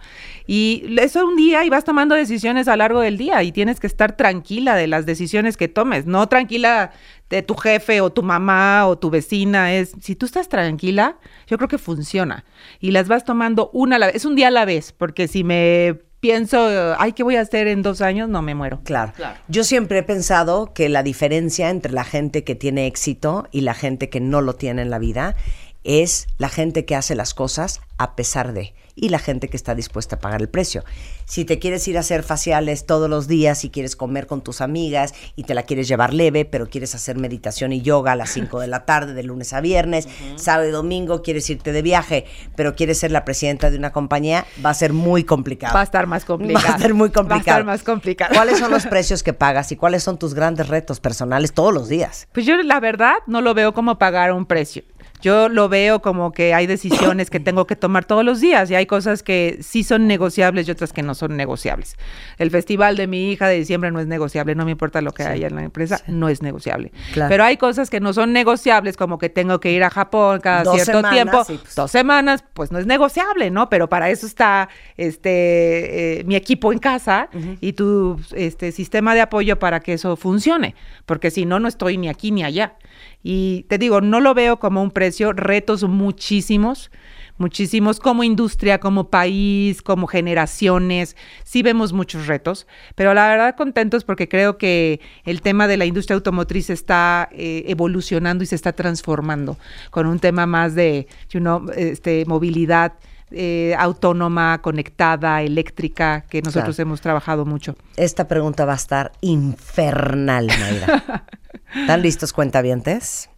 [0.48, 3.80] Y eso un día y vas tomando decisiones a lo largo del día y tienes
[3.80, 6.91] que estar tranquila de las decisiones que tomes, no tranquila
[7.30, 9.73] de tu jefe o tu mamá o tu vecina.
[9.73, 11.18] Es, si tú estás tranquila,
[11.48, 12.43] yo creo que funciona.
[12.80, 15.27] Y las vas tomando una a la vez, es un día a la vez, porque
[15.30, 16.60] si me pienso,
[16.99, 18.30] ay, ¿qué voy a hacer en dos años?
[18.30, 18.81] No me muero.
[18.84, 19.11] Claro.
[19.48, 23.73] Yo siempre he pensado que la diferencia entre la gente que tiene éxito y la
[23.73, 25.35] gente que no lo tiene en la vida
[25.83, 29.73] es la gente que hace las cosas a pesar de y la gente que está
[29.73, 30.83] dispuesta a pagar el precio.
[31.25, 34.59] Si te quieres ir a hacer faciales todos los días y quieres comer con tus
[34.59, 38.31] amigas y te la quieres llevar leve, pero quieres hacer meditación y yoga a las
[38.31, 42.25] 5 de la tarde de lunes a viernes, sábado y domingo quieres irte de viaje,
[42.55, 45.73] pero quieres ser la presidenta de una compañía, va a ser muy complicado.
[45.73, 46.67] Va a estar más complicado.
[46.67, 47.39] Va a ser muy Va a complicado.
[47.59, 48.35] estar más complicado.
[48.35, 51.87] ¿Cuáles son los precios que pagas y cuáles son tus grandes retos personales todos los
[51.87, 52.27] días?
[52.33, 54.83] Pues yo la verdad no lo veo como pagar un precio.
[55.22, 58.76] Yo lo veo como que hay decisiones que tengo que tomar todos los días y
[58.76, 61.95] hay cosas que sí son negociables y otras que no son negociables.
[62.38, 65.23] El festival de mi hija de diciembre no es negociable, no me importa lo que
[65.23, 66.91] haya en la empresa, no es negociable.
[67.14, 67.30] Claro.
[67.30, 70.64] Pero hay cosas que no son negociables, como que tengo que ir a Japón cada
[70.64, 71.76] Dos cierto semanas, tiempo, sí, pues.
[71.76, 73.69] dos semanas, pues no es negociable, ¿no?
[73.69, 77.30] Pero para eso está este eh, mi equipo en casa
[77.60, 80.76] y tu este sistema de apoyo para que eso funcione,
[81.06, 82.73] porque si no no estoy ni aquí ni allá.
[83.23, 86.91] Y te digo, no lo veo como un precio, retos muchísimos,
[87.38, 94.03] muchísimos como industria, como país, como generaciones, sí vemos muchos retos, pero la verdad contentos
[94.03, 98.73] porque creo que el tema de la industria automotriz está eh, evolucionando y se está
[98.73, 99.57] transformando
[99.89, 102.93] con un tema más de, you know, este, movilidad
[103.31, 106.89] eh, autónoma, conectada, eléctrica, que nosotros Claro.
[106.89, 107.75] hemos trabajado mucho.
[107.95, 111.25] Esta pregunta va a estar infernal, Mayra.
[111.75, 113.29] ¿Están listos, cuentavientes?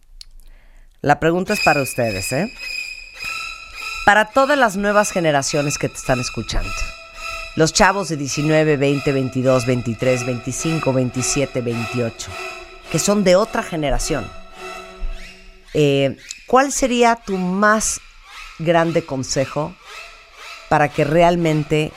[1.00, 2.52] La pregunta es para ustedes, ¿eh?
[4.04, 6.70] Para todas las nuevas generaciones que te están escuchando.
[7.56, 12.30] Los chavos de 19, 20, 22, 23, 25, 27, 28,
[12.90, 14.26] que son de otra generación.
[15.72, 16.16] Eh,
[16.46, 18.00] ¿Cuál sería tu más
[18.58, 19.74] grande consejo
[20.74, 21.92] para que realmente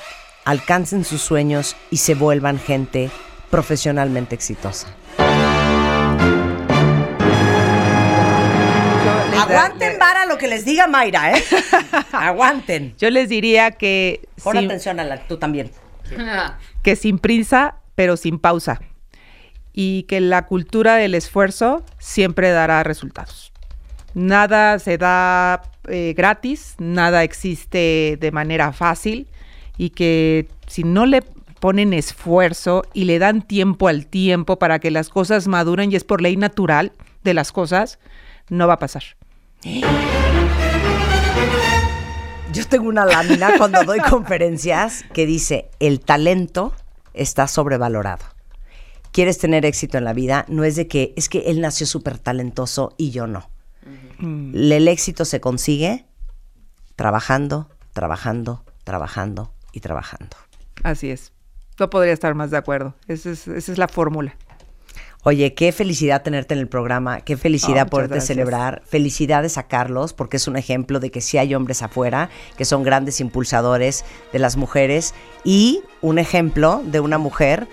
[0.45, 3.09] alcancen sus sueños y se vuelvan gente
[3.49, 4.89] profesionalmente exitosa?
[9.35, 11.43] Aguanten vara lo que les diga Mayra, ¿eh?
[12.11, 12.93] Aguanten.
[12.99, 14.29] Yo les diría que...
[14.43, 15.71] Pon sin- atención a la, tú también.
[16.83, 18.79] que sin prisa, pero sin pausa.
[19.73, 23.51] Y que la cultura del esfuerzo siempre dará resultados.
[24.13, 29.27] Nada se da eh, gratis, nada existe de manera fácil
[29.77, 31.21] y que si no le
[31.59, 36.03] ponen esfuerzo y le dan tiempo al tiempo para que las cosas maduren y es
[36.03, 36.91] por ley natural
[37.23, 37.99] de las cosas,
[38.49, 39.03] no va a pasar.
[42.53, 46.73] Yo tengo una lámina cuando doy conferencias que dice, el talento
[47.13, 48.25] está sobrevalorado.
[49.11, 50.45] ¿Quieres tener éxito en la vida?
[50.47, 53.49] No es de que, es que él nació súper talentoso y yo no.
[54.19, 56.05] El éxito se consigue
[56.95, 60.35] trabajando, trabajando, trabajando y trabajando.
[60.83, 61.31] Así es.
[61.79, 62.95] No podría estar más de acuerdo.
[63.07, 64.35] Esa es, esa es la fórmula.
[65.23, 68.27] Oye, qué felicidad tenerte en el programa, qué felicidad muchas poderte gracias.
[68.27, 72.63] celebrar, felicidades a Carlos, porque es un ejemplo de que sí hay hombres afuera que
[72.63, 75.13] son grandes impulsadores de las mujeres
[75.43, 77.67] y un ejemplo de una mujer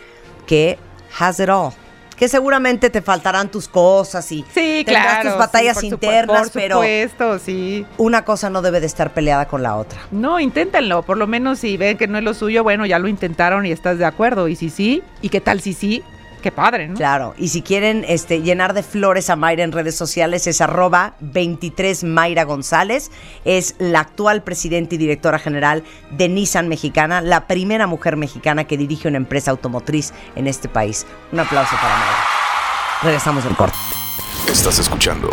[0.47, 0.79] que
[1.19, 1.73] has it all.
[2.17, 5.31] Que seguramente te faltarán tus cosas y Sí, tendrás claro.
[5.31, 7.85] tus batallas sí, por internas, por pero supuesto, sí.
[7.99, 9.99] una cosa no debe de estar peleada con la otra.
[10.13, 11.03] No, inténtenlo.
[11.03, 13.73] Por lo menos si ven que no es lo suyo, bueno, ya lo intentaron y
[13.73, 14.47] estás de acuerdo.
[14.49, 16.03] Y si sí, ¿y qué tal si sí?
[16.45, 16.95] Qué padre, ¿no?
[16.95, 21.15] Claro, y si quieren este, llenar de flores a Mayra en redes sociales es arroba
[21.21, 23.11] 23 Mayra González,
[23.47, 28.77] es la actual presidenta y directora general de Nissan Mexicana, la primera mujer mexicana que
[28.77, 31.07] dirige una empresa automotriz en este país.
[31.33, 32.25] Un aplauso para Mayra.
[33.05, 33.79] Regresamos del corte.
[34.47, 35.31] Estás escuchando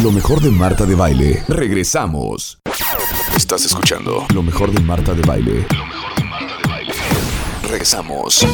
[0.00, 1.42] lo mejor de Marta de Baile.
[1.48, 2.60] Regresamos.
[3.36, 5.66] Estás escuchando lo mejor de Marta de Baile.
[5.76, 6.94] Lo mejor de Marta de Baile.
[7.64, 8.46] Regresamos.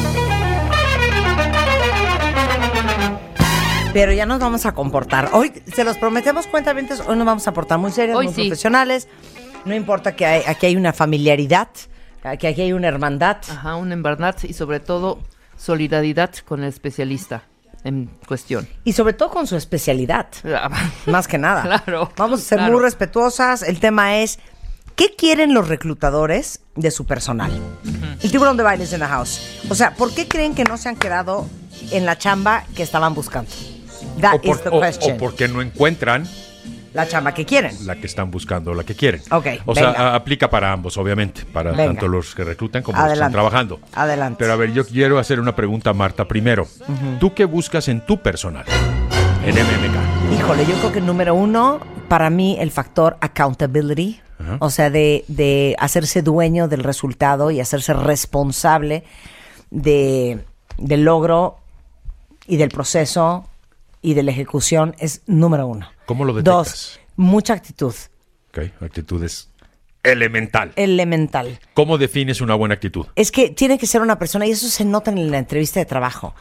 [3.93, 5.29] Pero ya nos vamos a comportar.
[5.33, 8.41] Hoy se los prometemos cuentavientes, hoy nos vamos a portar muy serios, Hoy muy sí.
[8.47, 9.07] profesionales.
[9.65, 11.69] No importa que hay- aquí hay una familiaridad,
[12.39, 13.37] que aquí hay una hermandad.
[13.49, 15.19] Ajá, una hermandad y sobre todo
[15.57, 17.43] solidaridad con el especialista
[17.83, 18.67] en cuestión.
[18.83, 20.27] Y sobre todo con su especialidad.
[21.07, 21.63] Más que nada.
[21.63, 22.73] Claro, Vamos a ser claro.
[22.73, 23.63] muy respetuosas.
[23.63, 24.39] El tema es,
[24.95, 27.51] ¿qué quieren los reclutadores de su personal?
[28.21, 29.61] El tiburón de bailes en la house.
[29.69, 31.47] O sea, ¿por qué creen que no se han quedado
[31.91, 33.49] en la chamba que estaban buscando?
[34.21, 35.15] That o, por- is the o- question.
[35.15, 36.25] o porque no encuentran
[36.93, 37.75] La chamba que quieren.
[37.85, 39.21] la que están buscando, la que quieren.
[39.31, 40.09] Ok, O sea, venga.
[40.11, 41.85] a- aplica para ambos, obviamente, para Venga.
[41.85, 43.33] tanto los que reclutan como los que están Adelante.
[43.35, 43.79] trabajando.
[43.93, 44.35] Adelante.
[44.39, 46.67] Pero a ver, yo quiero hacer una pregunta a Marta primero.
[47.19, 48.65] ¿Tú qué buscas en tu personal?
[49.45, 50.37] En MMK.
[50.39, 54.19] Híjole, yo creo que número uno, para mí, el factor accountability.
[54.59, 59.03] O sea, de, de hacerse dueño del resultado y hacerse responsable
[59.69, 60.39] de,
[60.77, 61.57] del logro
[62.47, 63.48] y del proceso
[64.01, 65.89] y de la ejecución es número uno.
[66.05, 66.55] ¿Cómo lo detectas?
[66.55, 67.93] Dos, mucha actitud.
[68.49, 69.49] Ok, actitud es
[70.03, 70.71] elemental.
[70.75, 71.59] Elemental.
[71.73, 73.05] ¿Cómo defines una buena actitud?
[73.15, 75.85] Es que tiene que ser una persona, y eso se nota en la entrevista de
[75.85, 76.33] trabajo.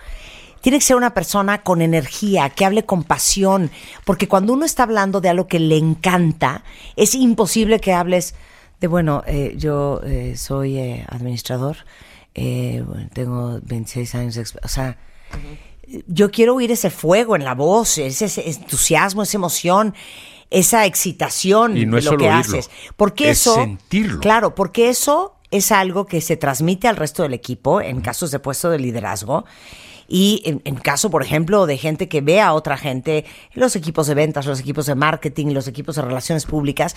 [0.60, 3.70] Tiene que ser una persona con energía, que hable con pasión,
[4.04, 6.64] porque cuando uno está hablando de algo que le encanta,
[6.96, 8.34] es imposible que hables
[8.80, 11.76] de, bueno, eh, yo eh, soy eh, administrador,
[12.34, 14.96] eh, bueno, tengo 26 años de exp- O sea,
[16.06, 19.94] yo quiero oír ese fuego en la voz, ese, ese entusiasmo, esa emoción,
[20.50, 22.70] esa excitación Y no de es lo solo que oírlo, haces.
[22.96, 24.20] Porque es eso, sentirlo.
[24.20, 28.38] claro, porque eso es algo que se transmite al resto del equipo en casos de
[28.38, 29.44] puesto de liderazgo.
[30.10, 34.06] Y en, en caso, por ejemplo, de gente que ve a otra gente, los equipos
[34.06, 36.96] de ventas, los equipos de marketing, los equipos de relaciones públicas,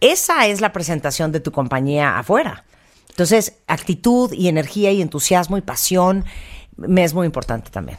[0.00, 2.64] esa es la presentación de tu compañía afuera.
[3.08, 6.24] Entonces, actitud y energía y entusiasmo y pasión
[6.76, 7.98] me es muy importante también.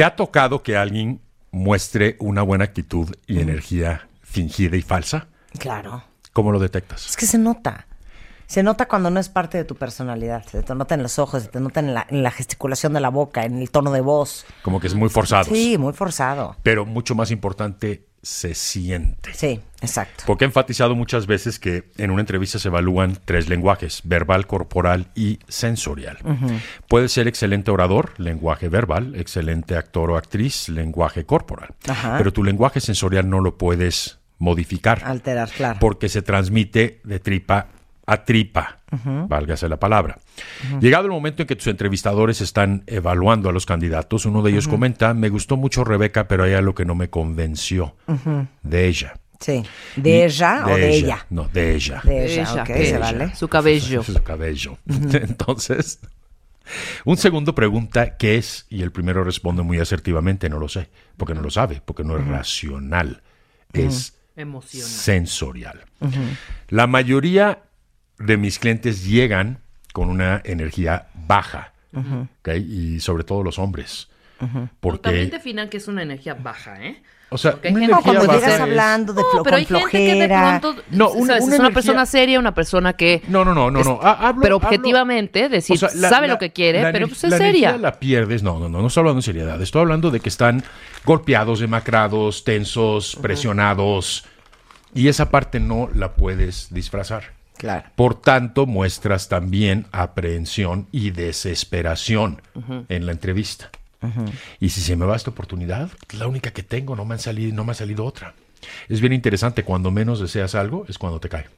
[0.00, 1.20] ¿Te ha tocado que alguien
[1.50, 5.28] muestre una buena actitud y energía fingida y falsa?
[5.58, 6.02] Claro.
[6.32, 7.04] ¿Cómo lo detectas?
[7.10, 7.86] Es que se nota.
[8.46, 10.42] Se nota cuando no es parte de tu personalidad.
[10.46, 13.00] Se te nota en los ojos, se te nota en la, en la gesticulación de
[13.00, 14.46] la boca, en el tono de voz.
[14.62, 15.44] Como que es muy forzado.
[15.44, 16.56] Sí, muy forzado.
[16.62, 19.32] Pero mucho más importante, se siente.
[19.32, 20.24] Sí, exacto.
[20.26, 25.08] Porque he enfatizado muchas veces que en una entrevista se evalúan tres lenguajes, verbal, corporal
[25.14, 26.18] y sensorial.
[26.24, 26.48] Ujú.
[26.88, 31.74] Puedes ser excelente orador, lenguaje verbal, excelente actor o actriz, lenguaje corporal.
[31.88, 32.18] Ajá.
[32.18, 35.02] Pero tu lenguaje sensorial no lo puedes modificar.
[35.04, 35.78] Alterar, claro.
[35.80, 37.68] Porque se transmite de tripa
[38.06, 39.28] a tripa, Ujú.
[39.28, 40.18] válgase la palabra.
[40.80, 44.66] Llegado el momento en que tus entrevistadores están evaluando a los candidatos, uno de ellos
[44.68, 47.96] comenta, me gustó mucho Rebeca, pero hay algo que no me convenció
[48.62, 49.14] de ella.
[49.38, 49.62] Sí.
[49.96, 51.26] ¿De Y- ella o de ella?
[51.30, 52.02] No, de ella.
[52.04, 53.34] De ella, ok, se vale.
[53.34, 54.02] Su cabello.
[54.04, 54.76] Su cabello.
[54.86, 55.08] Ujú.
[55.16, 55.98] Entonces,
[57.06, 61.32] un segundo pregunta qué es y el primero responde muy asertivamente, no lo sé, porque
[61.34, 63.22] no lo sabe, porque no es racional,
[63.72, 64.88] es Emocional.
[64.88, 65.84] sensorial.
[66.68, 67.62] La mayoría
[68.20, 69.58] de mis clientes llegan
[69.92, 72.28] con una energía baja, Ujú.
[72.40, 72.48] ¿ok?
[72.56, 77.02] y sobre todo los hombres, Pero porque también definan que es una energía baja, ¿eh?
[77.32, 80.82] O sea, una gente ser- es- hablando de No, pero hay gente que de pronto
[80.90, 81.22] No, ¿sabes?
[81.22, 84.00] una- es una una energía- persona seria, una persona que No, no, no, no, no.
[84.02, 86.90] Ha- hablo- pero hablo- objetivamente decir O sea, la- sabe la- lo que quiere, la
[86.90, 87.68] pero pues es la seria.
[87.70, 88.42] energía la pierdes.
[88.42, 89.62] No, no, no, no estoy hablando de seriedad.
[89.62, 90.64] Estoy hablando de que están
[91.04, 94.24] golpeados, demacrados, tensos, presionados.
[94.92, 97.38] Y esa parte no la puedes disfrazar.
[97.60, 97.90] Claro.
[97.94, 102.40] Por tanto, muestras también aprehensión y desesperación
[102.88, 103.70] en la entrevista.
[104.60, 107.18] Y si se me va esta oportunidad, es la única que tengo, no me, han
[107.20, 108.32] salido, no me ha salido otra.
[108.88, 111.48] Es bien interesante, cuando menos deseas algo es cuando te cae.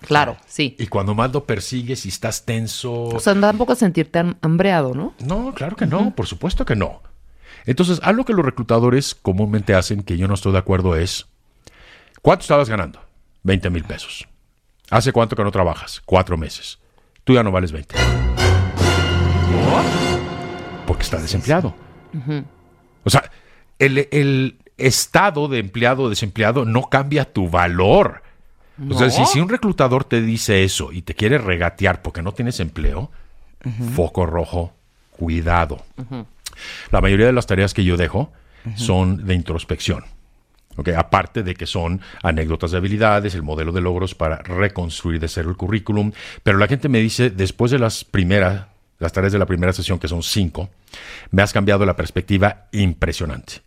[0.00, 0.74] Claro, sí.
[0.80, 2.92] Y cuando más lo persigues y estás tenso.
[3.04, 5.14] O sea, tampoco sentirte ham- hambreado, ¿no?
[5.20, 7.00] No, claro que no, por supuesto que no.
[7.64, 11.26] Entonces, algo que los reclutadores comúnmente hacen, que yo no estoy de acuerdo, es,
[12.22, 12.98] ¿cuánto estabas ganando?
[13.44, 14.26] 20 mil pesos.
[14.90, 16.02] ¿Hace cuánto que no trabajas?
[16.04, 16.78] Cuatro meses.
[17.24, 17.94] Tú ya no vales 20.
[20.86, 21.74] Porque estás desempleado.
[23.04, 23.30] O sea,
[23.78, 28.22] el, el estado de empleado o desempleado no cambia tu valor.
[28.90, 29.12] O sea, No.
[29.12, 33.10] si, si un reclutador te dice eso y te quiere regatear porque no tienes empleo,
[33.94, 34.72] foco rojo,
[35.10, 35.82] cuidado.
[36.90, 38.32] La mayoría de las tareas que yo dejo
[38.76, 40.04] son de introspección.
[40.96, 45.50] Aparte de que son anécdotas de habilidades, el modelo de logros para reconstruir de cero
[45.50, 46.12] el currículum.
[46.42, 48.66] Pero la gente me dice, después de las primeras,
[48.98, 50.70] las tareas de la primera sesión, que son cinco,
[51.30, 53.62] me has cambiado la perspectiva impresionante.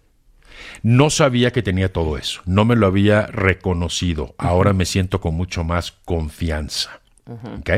[0.84, 4.36] No sabía que tenía todo eso, no me lo había reconocido.
[4.38, 7.02] Ahora me siento con mucho más confianza.
[7.60, 7.70] ¿ok?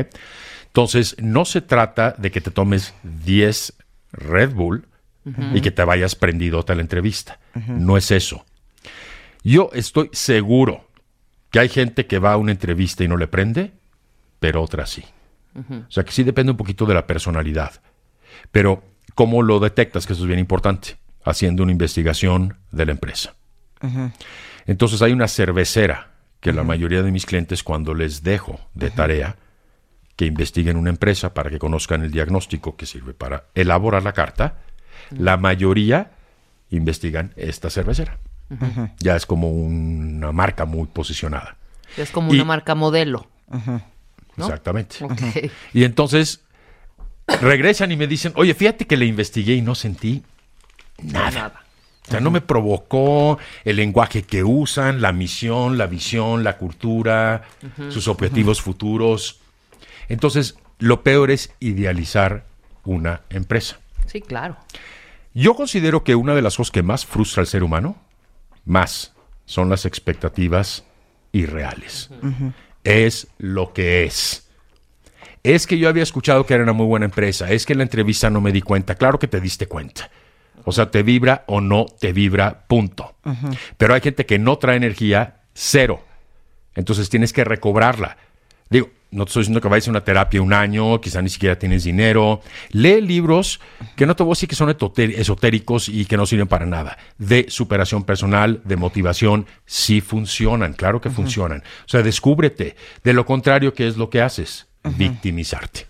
[0.66, 3.74] Entonces, no se trata de que te tomes 10
[4.12, 4.86] Red Bull
[5.54, 7.38] y que te vayas prendido a la entrevista.
[7.54, 8.44] No es eso.
[9.42, 10.86] Yo estoy seguro
[11.50, 13.72] Que hay gente que va a una entrevista y no le prende,
[14.38, 15.04] pero otra sí.
[15.56, 17.80] O sea que sí depende un poquito de la personalidad.
[18.52, 18.84] Pero,
[19.16, 20.06] ¿cómo lo detectas?
[20.06, 20.96] Que eso es bien importante.
[21.24, 23.34] Haciendo una investigación de la empresa.
[24.66, 29.36] Entonces hay una cervecera que la mayoría de mis clientes cuando les dejo de tarea
[30.16, 34.58] que investiguen una empresa para que conozcan el diagnóstico que sirve para elaborar la carta,
[35.10, 36.12] la mayoría
[36.70, 38.18] investigan esta cervecera.
[38.98, 41.56] Ya es como una marca muy posicionada.
[41.96, 43.28] Es como Y- una marca modelo.
[44.36, 44.44] ¿no?
[44.46, 44.96] Exactamente.
[45.72, 46.40] Y entonces
[47.40, 50.22] regresan y me dicen, oye, fíjate que le investigué y no sentí
[51.02, 51.52] nada.
[52.06, 57.42] O sea, no me provocó el lenguaje que usan, la misión, la visión, la cultura,
[57.90, 59.38] sus objetivos futuros.
[60.08, 62.44] Entonces, lo peor es idealizar
[62.84, 63.78] una empresa.
[64.06, 64.56] Sí, claro.
[65.34, 67.96] Yo considero que una de las cosas que más frustra al ser humano,
[68.64, 69.14] más,
[69.44, 70.84] son las expectativas
[71.32, 72.10] irreales.
[72.84, 74.48] Es lo que es.
[75.42, 77.50] Es que yo había escuchado que era una muy buena empresa.
[77.50, 78.94] Es que en la entrevista no me di cuenta.
[78.94, 80.10] Claro que te diste cuenta.
[80.64, 83.16] O sea, te vibra o no te vibra, punto.
[83.76, 86.04] Pero hay gente que no trae energía, cero.
[86.74, 88.16] Entonces tienes que recobrarla.
[88.68, 91.58] Digo, no te estoy diciendo que vayas a una terapia un año, quizá ni siquiera
[91.58, 92.42] tienes dinero.
[92.70, 93.60] Lee libros
[93.96, 96.96] que no te voy a decir que son esotéricos y que no sirven para nada.
[97.18, 101.60] De superación personal, de motivación, sí funcionan, claro que funcionan.
[101.84, 102.76] O sea, descúbrete.
[103.02, 104.68] De lo contrario, ¿qué es lo que haces?
[104.96, 105.86] Victimizarte.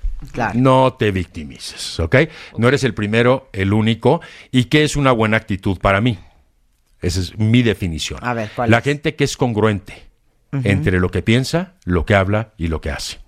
[0.55, 2.17] No te victimices, ¿ok?
[2.59, 4.21] No eres el primero, el único.
[4.51, 6.19] ¿Y qué es una buena actitud para mí?
[7.01, 8.21] Esa es mi definición.
[8.23, 8.85] A ver, ¿cuál La es?
[8.85, 10.10] gente que es congruente
[10.53, 13.19] Entre lo que piensa, lo que habla y lo que hace.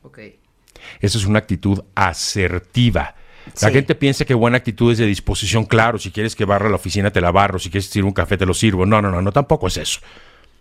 [1.01, 3.15] Esa es una actitud asertiva.
[3.61, 3.73] La Sí.
[3.73, 7.11] gente piensa que buena actitud es de disposición, claro, si quieres que barra la oficina
[7.11, 8.86] te la barro, si quieres que sirva un café te lo sirvo.
[8.86, 10.01] No, no, no, no, tampoco es eso.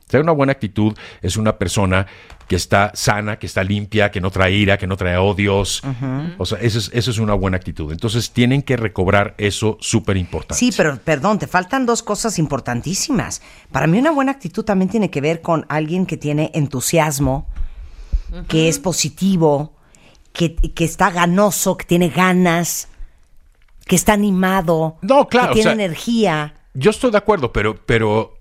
[0.07, 2.05] O sea, una buena actitud es una persona
[2.51, 5.81] que está sana, que está limpia, que no trae ira, que no trae odios.
[6.37, 7.93] O sea, eso es, eso es una buena actitud.
[7.93, 10.55] Entonces tienen que recobrar eso súper importante.
[10.55, 13.41] Sí, pero perdón, te faltan dos cosas importantísimas.
[13.71, 17.47] Para mí una buena actitud también tiene que ver con alguien que tiene entusiasmo,
[18.49, 19.71] que es positivo,
[20.33, 22.89] que, que está ganoso, que tiene ganas,
[23.85, 26.55] que está animado, No, claro, que o tiene sea, energía.
[26.73, 28.37] Yo estoy de acuerdo, pero, pero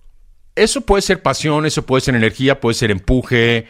[0.57, 3.69] eso puede ser pasión, eso puede ser energía, puede ser empuje.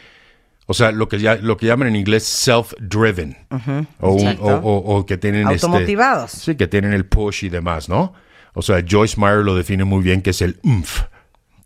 [0.70, 3.36] O sea, lo que, ya, lo que llaman en inglés self-driven.
[3.98, 4.44] O, un- exacto.
[4.44, 6.30] o- o- o que tienen este- Automotivados.
[6.30, 8.12] sí, que tienen el push y demás, ¿no?
[8.54, 11.02] O sea, Joyce Meyer lo define muy bien, que es el umf.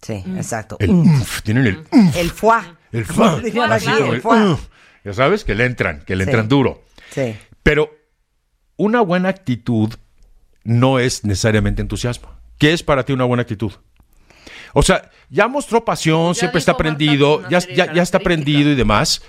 [0.00, 0.76] Sí, exacto.
[0.80, 1.00] El Mm.
[1.00, 1.42] umf.
[1.42, 2.16] Tienen el umf.
[2.16, 2.62] El foie.
[2.92, 3.28] El foie.
[3.36, 4.56] el.
[5.04, 6.30] Ya sabes, que le entran, que le Sí.
[6.30, 6.82] entran duro.
[7.10, 7.36] Sí.
[7.62, 7.90] Pero
[8.76, 9.92] una buena actitud
[10.64, 12.30] no es necesariamente entusiasmo.
[12.56, 13.72] ¿Qué es para ti una buena actitud?
[14.74, 19.22] O sea, ya mostró pasión, siempre está prendido, ya, ya, ya está prendido y demás,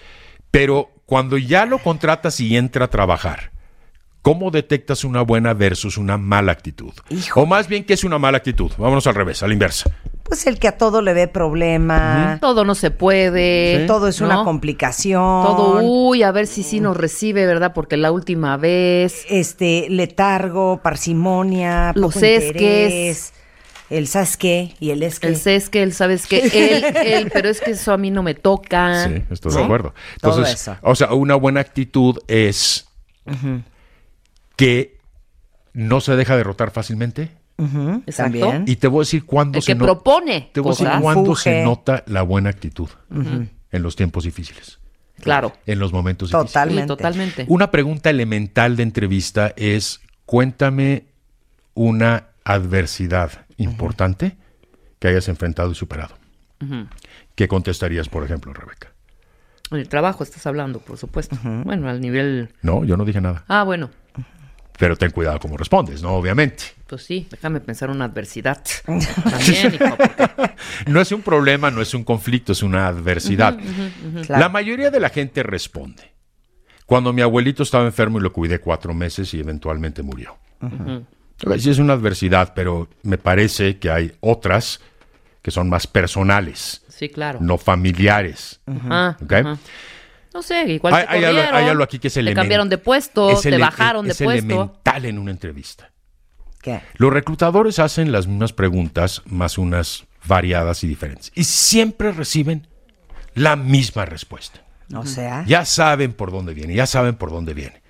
[0.51, 3.51] pero cuando ya lo contratas y entra a trabajar,
[4.21, 6.93] ¿cómo detectas una buena versus una mala actitud?
[7.35, 8.71] O más bien, ¿qué es una mala actitud?
[8.77, 9.91] Vámonos al revés, a la inversa.
[10.23, 12.39] Pues el que a todo le ve problema.
[12.41, 13.85] Todo no se puede.
[13.85, 14.25] Todo es ¿no?
[14.25, 15.21] una complicación.
[15.21, 17.73] Todo, uy, a ver si sí nos recibe, ¿verdad?
[17.75, 19.23] Porque la última vez.
[19.29, 22.47] Este, letargo, parsimonia, Los poco esques.
[22.47, 23.33] interés,
[23.89, 25.27] El sabes qué y el es que.
[25.27, 26.39] El sé es que él, sabes que
[26.75, 29.07] él, él, pero es que eso a mí no me toca.
[29.07, 29.93] Sí, estoy de acuerdo.
[30.21, 30.77] Todo Entonces, eso.
[30.81, 32.87] o sea, una buena actitud es
[34.55, 34.97] que
[35.73, 37.31] no se deja derrotar fácilmente.
[37.57, 38.39] Exacto.
[38.39, 38.63] También.
[38.67, 40.89] Y te voy a decir cuándo El se que no- propone Te voy a decir
[41.01, 44.79] cuándo se nota la buena actitud en los tiempos difíciles.
[45.21, 45.53] Claro.
[45.65, 46.81] En los momentos Totalmente.
[46.83, 47.45] Sí, totalmente.
[47.47, 51.05] Una pregunta elemental de entrevista es: cuéntame
[51.73, 54.35] una adversidad importante
[54.99, 56.15] que hayas enfrentado y superado.
[57.35, 58.91] ¿Qué contestarías, por ejemplo, Rebeca?
[59.71, 61.37] En el trabajo estás hablando, por supuesto.
[61.43, 62.49] Bueno, al nivel.
[62.61, 63.43] No, yo no dije nada.
[63.47, 63.89] Ah, bueno.
[64.77, 66.11] Pero ten cuidado cómo respondes, ¿no?
[66.15, 66.63] Obviamente.
[66.87, 68.61] Pues sí, déjame pensar una adversidad.
[68.85, 70.53] También, hijo, porque-
[70.87, 73.57] No es un problema, no es un conflicto, es una adversidad.
[74.27, 76.11] La mayoría de la gente responde.
[76.85, 80.37] Cuando mi abuelito estaba enfermo y lo cuidé cuatro meses y eventualmente murió.
[80.61, 80.71] Ok,
[81.59, 84.79] Sí es una adversidad, pero me parece que hay otras
[85.41, 87.39] que son más personales, Sí, claro.
[87.41, 88.61] no familiares.
[88.65, 89.33] Ajá, ¿Ok?
[89.33, 89.57] ajá.
[90.33, 92.67] No sé, igual Hay- te hay algo- hay algo aquí que es te elemen- cambiaron
[92.69, 94.45] de puesto, es te ele- bajaron es de puesto.
[94.45, 95.91] elemental en una entrevista.
[96.61, 96.81] ¿Qué?
[96.95, 101.31] Los reclutadores hacen las mismas preguntas, más unas variadas y diferentes.
[101.35, 102.67] Y siempre reciben
[103.35, 104.61] la misma respuesta.
[104.95, 105.43] O sea.
[105.47, 107.81] Ya saben por dónde viene, ya saben por dónde viene.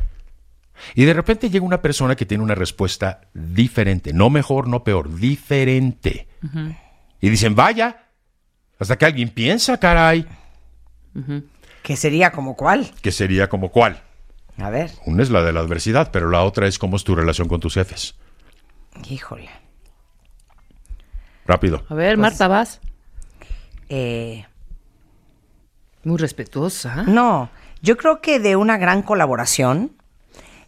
[0.93, 5.13] Y de repente llega una persona que tiene una respuesta diferente, no mejor, no peor,
[5.15, 6.27] diferente.
[7.21, 8.07] Y dicen, vaya,
[8.79, 10.27] hasta que alguien piensa, caray.
[11.81, 12.91] Que sería como cuál.
[13.01, 14.01] que sería como cuál.
[14.57, 17.13] A ver, Una es la de la adversidad, pero la otra es cómo es tu
[17.15, 18.15] relación con tus jefes.
[19.09, 19.49] híjole.
[21.45, 21.85] Rápido.
[21.89, 22.79] A ver, Marta, vas.
[23.89, 24.45] Eh,
[26.03, 27.03] Muy respetuosa.
[27.03, 27.49] No,
[27.81, 29.91] yo creo que de una gran colaboración,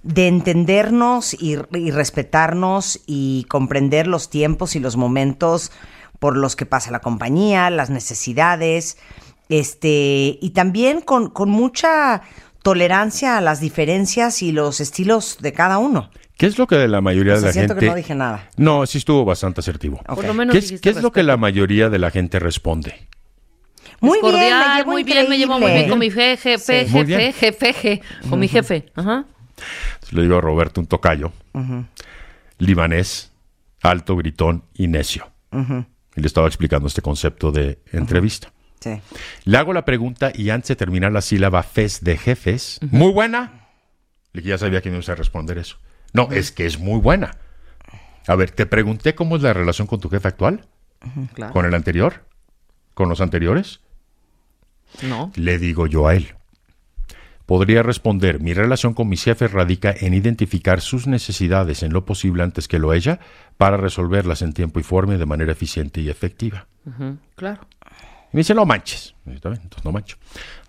[0.07, 5.71] de entendernos y, y respetarnos y comprender los tiempos y los momentos
[6.19, 8.97] por los que pasa la compañía, las necesidades,
[9.49, 12.21] este, y también con, con mucha
[12.63, 16.09] tolerancia a las diferencias y los estilos de cada uno.
[16.37, 17.85] ¿Qué es lo que la mayoría O de la siento gente...
[17.85, 18.49] que no dije nada.
[18.55, 20.01] No, sí estuvo bastante asertivo.
[20.07, 23.07] Por lo menos ¿Qué es, qué es lo que la mayoría de la gente responde?
[23.99, 26.57] Muy Es bien, me cordial, llevo muy bien, me llevo muy bien con mi jefe,
[26.57, 28.85] jefe, jefe, jefe, con mi jefe.
[28.95, 29.25] Ajá.
[30.11, 31.31] Le digo a Roberto, un tocayo,
[32.57, 33.31] libanés,
[33.81, 35.29] alto, gritón y necio.
[35.51, 38.51] Y le estaba explicando este concepto de entrevista.
[38.79, 38.99] Sí.
[39.45, 43.67] Le hago la pregunta y antes de terminar la sílaba fes de jefes, muy buena.
[44.33, 45.77] Le dije, ya sabía que me iba a responder eso.
[46.13, 47.37] No, es que es muy buena.
[48.27, 50.67] A ver, te pregunté cómo es la relación con tu jefe actual,
[51.33, 51.53] Claro.
[51.53, 52.25] con el anterior,
[52.93, 53.79] con los anteriores.
[55.03, 55.31] No.
[55.35, 56.35] Le digo yo a él.
[57.47, 62.43] Podría responder, mi relación con mis jefes radica en identificar sus necesidades en lo posible
[62.43, 63.19] antes que lo ella
[63.57, 66.67] para resolverlas en tiempo y forma y de manera eficiente y efectiva.
[67.35, 67.65] Claro.
[68.31, 69.15] Y me dice, no manches.
[69.25, 70.17] Y yo, "Está bien, entonces no mancho.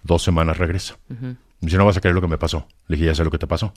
[0.04, 0.96] Dos semanas regresa.
[1.08, 2.68] Me dice, no vas a creer lo que me pasó.
[2.86, 3.74] Le dije, ya sé lo que te pasó.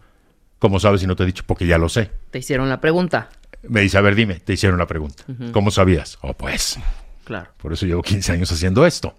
[0.59, 1.43] ¿Cómo sabes si no te he dicho?
[1.47, 2.11] Porque ya lo sé.
[2.29, 3.29] Te hicieron la pregunta.
[3.63, 5.23] Me dice, a ver, dime, te hicieron la pregunta.
[5.51, 6.19] ¿Cómo sabías?
[6.21, 6.77] Oh, pues.
[7.23, 7.49] Claro.
[7.57, 9.15] Por eso llevo 15 años haciendo esto.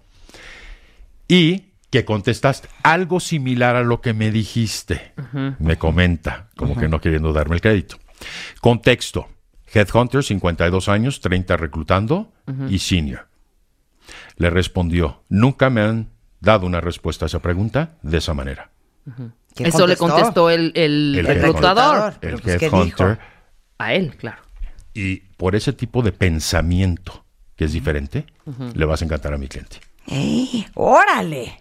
[1.27, 5.13] Y que contestaste algo similar a lo que me dijiste.
[5.59, 7.97] Me comenta, como que no queriendo darme el crédito.
[8.61, 9.27] Contexto.
[9.71, 12.31] Headhunter, 52 años, 30 reclutando
[12.67, 13.27] y senior.
[14.37, 16.09] Le respondió, nunca me han
[16.41, 18.71] dado una respuesta a esa pregunta de esa manera.
[19.53, 20.49] ¿Quién Eso le contestó?
[20.49, 22.15] el- el El reclutador.
[22.21, 23.19] El pues, ¿qué headhunter.
[23.77, 24.41] A él, claro.
[24.95, 27.23] Y por ese tipo de pensamiento
[27.55, 28.25] que es diferente,
[28.73, 29.77] le vas a encantar a mi cliente.
[30.07, 30.65] ¡Ey!
[30.73, 31.59] ¡Órale!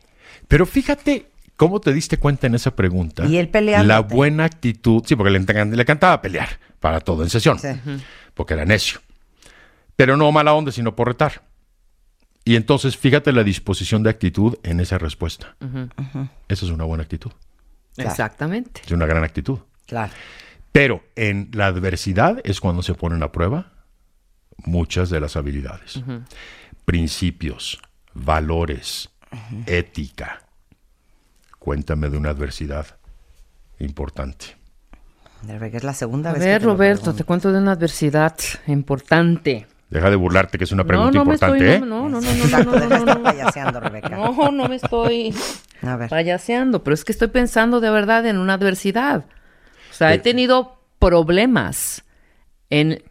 [0.52, 3.24] Pero fíjate cómo te diste cuenta en esa pregunta.
[3.24, 3.88] Y él peleándote.
[3.88, 5.02] La buena actitud.
[5.06, 7.58] Sí, porque le, le encantaba pelear para todo en sesión.
[7.58, 7.68] Sí.
[8.34, 9.00] Porque era necio.
[9.96, 11.40] Pero no mala onda, sino por retar.
[12.44, 15.56] Y entonces, fíjate la disposición de actitud en esa respuesta.
[16.48, 17.32] Esa es una buena actitud.
[17.96, 18.82] Exactamente.
[18.84, 19.58] Es una gran actitud.
[19.86, 20.12] Claro.
[20.70, 23.72] Pero en la adversidad es cuando se ponen a prueba
[24.58, 26.02] muchas de las habilidades.
[26.84, 27.80] Principios,
[28.12, 29.11] valores,
[29.66, 30.42] ética.
[31.58, 32.86] Cuéntame de una adversidad
[33.78, 34.56] importante.
[35.48, 38.36] Es la segunda A vez ver, que te Roberto, te cuento de una adversidad
[38.68, 39.66] importante.
[39.90, 41.80] Deja de burlarte, que es una pregunta no, no me importante, estoy, ¿eh?
[41.86, 43.22] no, no, no, no, no, no, no, no.
[43.22, 44.08] payaseando, Rebeca.
[44.08, 45.34] No, no me estoy
[45.82, 46.08] A ver.
[46.08, 49.26] payaseando, pero es que estoy pensando de verdad en una adversidad.
[49.90, 52.04] O sea, he tenido problemas
[52.70, 53.02] en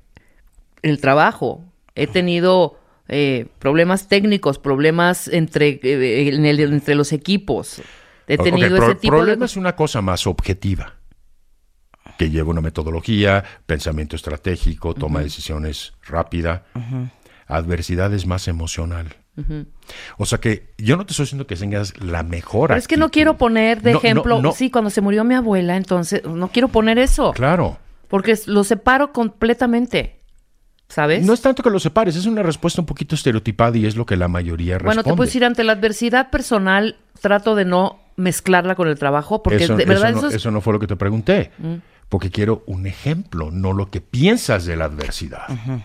[0.82, 2.80] el trabajo, he tenido
[3.12, 7.82] eh, problemas técnicos, problemas entre, eh, en el- entre los equipos.
[8.28, 9.46] He tenido pro- ese tipo problema de...
[9.46, 10.94] es una cosa más objetiva,
[12.18, 16.66] que lleva una metodología, pensamiento estratégico, toma de decisiones rápida.
[17.48, 19.16] Adversidad es más emocional.
[20.18, 22.98] O sea que yo no te estoy diciendo que tengas la mejor Pero es que
[22.98, 24.52] no quiero poner de No, ejemplo, no.
[24.52, 27.34] sí, cuando se murió mi abuela, entonces no quiero poner eso.
[27.34, 27.80] Claro.
[28.08, 30.21] Porque lo separo completamente.
[30.92, 31.26] ¿Sabes?
[31.26, 34.06] No es tanto que lo separes, es una respuesta un poquito estereotipada y es lo
[34.06, 34.88] que la mayoría responde.
[34.88, 39.42] Bueno, te puedo decir, ante la adversidad personal, trato de no mezclarla con el trabajo,
[39.42, 40.36] porque eso, de verdad eso eso, no, es...
[40.36, 41.76] eso no fue lo que te pregunté, Mm.
[42.10, 45.50] porque quiero un ejemplo, no lo que piensas de la adversidad.
[45.50, 45.82] Ujú.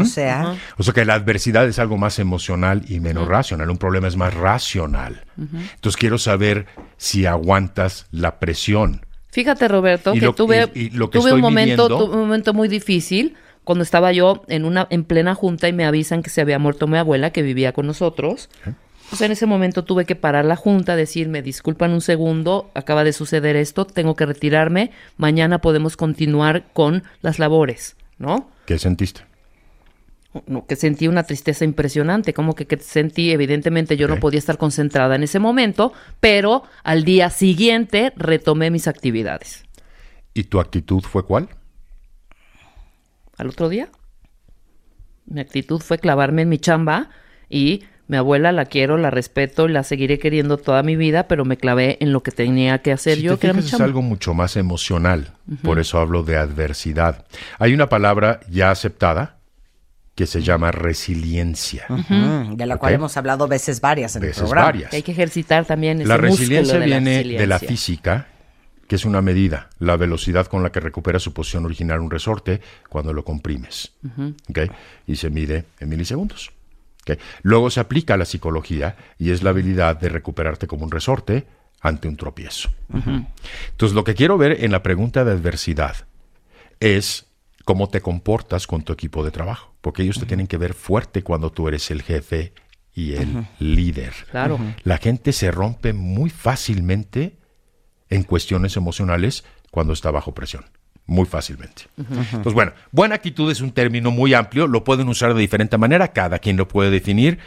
[0.00, 3.78] O sea, O sea que la adversidad es algo más emocional y menos racional, un
[3.78, 5.24] problema es más racional.
[5.36, 6.66] Entonces quiero saber
[6.96, 9.04] si aguantas la presión.
[9.32, 12.20] Fíjate, Roberto, Y que lo- tuve, y- y lo que tuve un momento, viviendo- un
[12.20, 16.30] momento muy difícil cuando estaba yo en una en plena junta y me avisan que
[16.30, 18.48] se había muerto mi abuela que vivía con nosotros.
[19.12, 23.12] Sea, en ese momento tuve que parar la junta, decirme, disculpan un segundo, acaba de
[23.12, 28.48] suceder esto, tengo que retirarme, mañana podemos continuar con las labores, ¿no?
[28.64, 29.20] ¿Qué sentiste?
[30.46, 34.56] No, que sentí una tristeza impresionante, como que, que sentí, evidentemente yo no podía estar
[34.56, 39.64] concentrada en ese momento, pero al día siguiente retomé mis actividades.
[40.32, 41.50] ¿Y tu actitud fue cuál?
[43.42, 43.88] Al otro día,
[45.26, 47.10] mi actitud fue clavarme en mi chamba
[47.48, 51.44] y mi abuela la quiero, la respeto y la seguiré queriendo toda mi vida, pero
[51.44, 53.80] me clavé en lo que tenía que hacer Si yo, te que era mi fijas,
[53.80, 55.32] es algo mucho más emocional.
[55.62, 57.26] Por eso hablo de adversidad.
[57.58, 59.38] Hay una palabra ya aceptada,
[60.14, 61.86] que se llama resiliencia.
[61.88, 64.66] De la cual hemos hablado veces varias en Veces el programa.
[64.66, 64.90] varias.
[64.90, 68.28] Que hay que ejercitar también ese La músculo resiliencia de la viene de la física,
[68.92, 72.60] que es una medida, la velocidad con la que recupera su posición original un resorte
[72.90, 73.94] cuando lo comprimes.
[75.06, 76.52] Y se mide en milisegundos.
[77.40, 81.46] Luego se aplica a la psicología y es la habilidad de recuperarte como un resorte
[81.80, 82.68] ante un tropiezo.
[82.92, 85.96] Entonces, lo que quiero ver en la pregunta de adversidad
[86.78, 87.24] es
[87.64, 91.22] cómo te comportas con tu equipo de trabajo, porque ellos te tienen que ver fuerte
[91.22, 92.52] cuando tú eres el jefe
[92.94, 94.12] y el líder.
[94.30, 94.58] Claro.
[94.84, 97.38] La gente se rompe muy fácilmente
[98.12, 100.64] en cuestiones emocionales cuando está bajo presión.
[101.06, 101.84] Muy fácilmente.
[101.98, 106.12] Entonces, bueno, buena actitud es un término muy amplio, lo pueden usar de diferente manera,
[106.12, 107.38] cada quien lo puede definir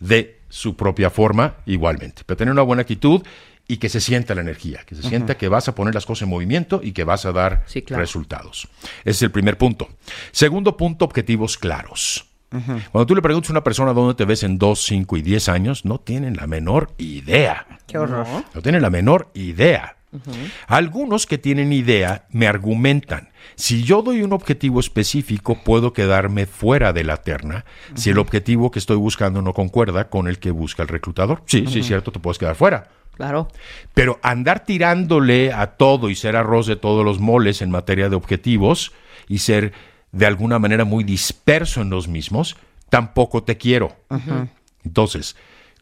[0.00, 2.22] de su propia forma igualmente.
[2.24, 3.22] Pero tener una buena actitud
[3.68, 6.22] y que se sienta la energía, que se sienta que vas a poner las cosas
[6.22, 8.00] en movimiento y que vas a dar claro.
[8.00, 8.68] resultados.
[9.00, 9.88] Ese es el primer punto.
[10.32, 12.26] Segundo punto, objetivos claros.
[12.50, 15.48] Cuando tú le preguntas a una persona dónde te ves en 2, 5 y 10
[15.48, 17.66] años, no tienen la menor idea.
[17.86, 18.26] Qué horror.
[18.54, 19.96] No tienen la menor idea.
[20.66, 26.92] Algunos que tienen idea me argumentan, si yo doy un objetivo específico, puedo quedarme fuera
[26.92, 27.64] de la terna
[27.94, 31.42] si el objetivo que estoy buscando no concuerda con el que busca el reclutador.
[31.46, 31.84] Sí, sí, es Ujú.
[31.84, 32.88] cierto, te puedes quedar fuera.
[33.14, 33.48] Claro.
[33.94, 38.16] Pero andar tirándole a todo y ser arroz de todos los moles en materia de
[38.16, 38.92] objetivos
[39.28, 39.72] y ser
[40.12, 42.56] de alguna manera muy disperso en los mismos,
[42.88, 43.96] tampoco te quiero.
[44.84, 45.36] Entonces,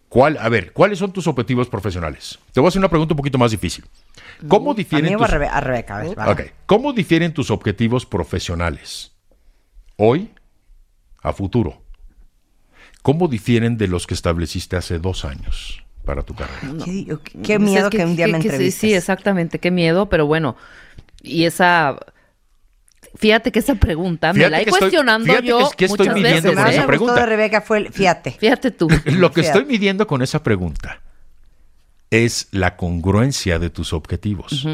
[0.09, 2.39] ¿cuál, a ver, ¿cuáles son tus objetivos profesionales?
[2.53, 3.85] Te voy a hacer una pregunta un poquito más difícil.
[4.49, 5.29] ¿Cómo mí difieren tus...
[5.29, 6.31] Rebe- a Rebeca, a ver, va.
[6.31, 6.43] Ok.
[6.67, 9.13] ¿Cómo difieren tus objetivos profesionales
[9.97, 10.31] hoy
[11.23, 11.83] a futuro?
[13.03, 16.85] ¿Cómo difieren de los que estableciste hace dos años para tu carrera?
[16.85, 18.81] Qué, qué- qué miedo que, un día me que sí, entrevistes.
[18.91, 20.57] Sí, exactamente, qué miedo, pero bueno,
[21.23, 21.99] y esa...
[23.17, 25.85] Fíjate que esa pregunta me Fíjate la he estoy- cuestionando fíjate que yo es- que
[25.87, 26.55] estoy midiendo veces.
[26.57, 27.15] con esa gustó pregunta.
[27.21, 28.31] de Rebeca fue el fíjate.
[28.33, 28.89] Fíjate tú.
[29.07, 29.59] Lo que Fíjate.
[29.59, 31.01] estoy midiendo con esa pregunta
[32.11, 34.67] es la congruencia de tus objetivos.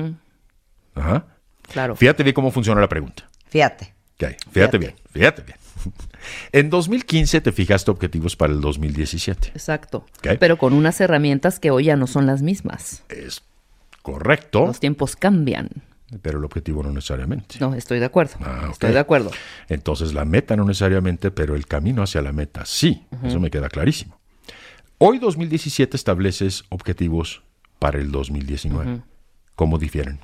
[0.94, 1.26] Ajá.
[1.72, 1.96] Claro.
[1.96, 3.28] Fíjate bien cómo funciona la pregunta.
[3.48, 3.94] Fíjate.
[4.20, 5.58] Ok, Fíjate, bien, fíjate bien.
[6.52, 9.48] En 2015 te fijaste objetivos para el 2017.
[9.48, 10.06] Exacto.
[10.18, 10.38] Ok.
[10.40, 13.02] Pero con unas herramientas que hoy ya no son las mismas.
[13.10, 13.42] Es
[14.02, 15.68] correcto, Los tiempos cambian.
[16.22, 17.56] Pero el objetivo no necesariamente.
[17.60, 18.34] No, estoy de acuerdo.
[18.40, 18.68] Ah.
[18.70, 19.30] Estoy de acuerdo.
[19.68, 23.04] Entonces la meta no necesariamente, pero el camino hacia la meta sí.
[23.24, 24.18] Eso me queda clarísimo.
[24.98, 27.42] Hoy 2017 estableces objetivos
[27.78, 28.92] para el 2019.
[28.94, 29.02] Ujú.
[29.54, 30.18] ¿Cómo difieren?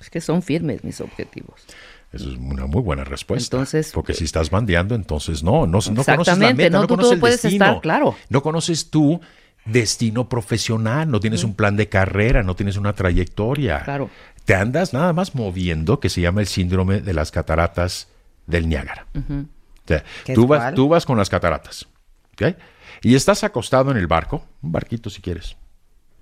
[0.00, 1.62] Es que son firmes mis objetivos.
[2.12, 3.56] Eso es una muy buena respuesta.
[3.56, 6.86] Entonces, porque si estás bandeando, entonces no, no, no conoces la Exactamente, meta, no, no,
[6.86, 7.64] tú- tú el puedes destino.
[7.66, 8.16] estar, claro.
[8.30, 9.20] No conoces tu
[9.68, 13.82] destino profesional, no tienes un plan de carrera, no tienes una trayectoria.
[13.84, 14.10] Claro.
[14.44, 18.08] Te andas nada más moviendo, que se llama el síndrome de las cataratas
[18.46, 19.06] del Niágara.
[19.14, 19.46] Ujú.
[19.84, 21.86] O sea, ¿Qué tú vas, tú vas con las cataratas,
[22.32, 22.56] ¿ok?
[23.02, 25.56] Y estás acostado en el barco, un barquito si quieres,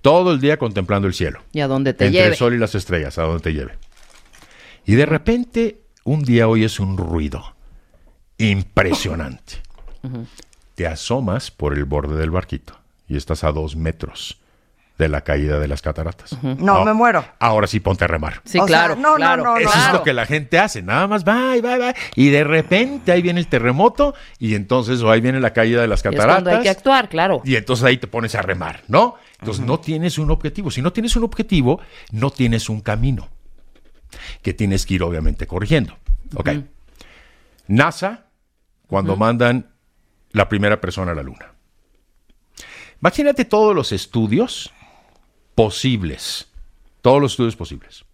[0.01, 1.41] todo el día contemplando el cielo.
[1.53, 2.31] Y a dónde te entre lleve.
[2.31, 3.77] el sol y las estrellas, a donde te lleve.
[4.85, 7.55] Y de repente, un día oyes un ruido
[8.37, 9.55] impresionante.
[10.75, 14.41] Te asomas por el borde del barquito y estás a dos metros
[14.97, 16.35] de la caída de las cataratas.
[16.41, 17.23] No, me muero.
[17.39, 18.41] Ahora sí ponte a remar.
[18.45, 18.95] Sí, O sea, claro.
[18.95, 19.43] no, no, claro.
[19.43, 19.57] no, no.
[19.59, 21.93] Eso es lo que la gente hace, nada más va y va y va.
[22.15, 25.87] Y de repente ahí viene el terremoto y entonces o ahí viene la caída de
[25.87, 26.33] las Y es cataratas.
[26.43, 27.41] cuando hay que actuar, claro.
[27.45, 29.15] Y entonces ahí te pones a remar, ¿no?
[29.39, 30.71] Entonces no tienes un objetivo.
[30.71, 31.79] Si no tienes un objetivo,
[32.11, 33.29] no tienes un camino
[34.41, 35.95] que tienes que ir obviamente corrigiendo.
[36.33, 36.49] Ok.
[37.67, 38.25] NASA,
[38.87, 39.67] cuando mandan
[40.31, 41.53] la primera persona a la luna.
[43.01, 44.71] Imagínate todos los estudios
[45.55, 46.47] posibles.
[47.01, 48.05] Todos los estudios posibles.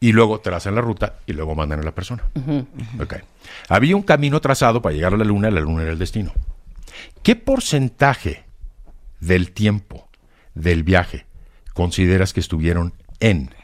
[0.00, 2.24] Y luego trazan la ruta y luego mandan a la persona.
[2.34, 2.66] Ujú.
[3.00, 3.14] Ok.
[3.68, 6.32] Había un camino trazado para llegar a la luna, la luna era el destino.
[7.22, 8.44] ¿Qué porcentaje
[9.20, 10.08] del tiempo
[10.54, 11.26] del viaje
[11.72, 13.54] consideras que estuvieron en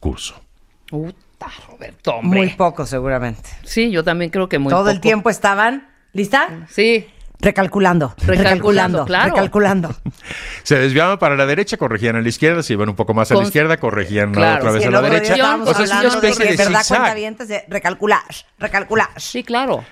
[0.00, 0.40] curso?
[0.88, 2.40] Puta, Roberto, hombre.
[2.40, 3.50] Muy poco, seguramente.
[3.64, 5.02] Sí, yo también creo que muy Todo el poco.
[5.02, 5.88] tiempo estaban.
[6.12, 6.66] ¿Lista?
[6.70, 7.06] Sí.
[7.42, 8.08] Recalculando.
[8.18, 9.04] Recalculando, Recalculando.
[9.06, 9.30] claro.
[9.30, 9.96] Recalculando.
[10.62, 13.34] Se desviaban para la derecha, corregían a la izquierda, se iban un poco más a
[13.34, 14.58] la izquierda, corregían Claro.
[14.60, 15.32] otra vez Sí, a la derecha.
[15.32, 16.66] O sea, es una de ¿verdad?
[16.66, 16.86] zigzag.
[16.98, 18.22] Cuentavientes de recalcular,
[18.58, 19.08] recalcular.
[19.16, 19.84] Sí, claro.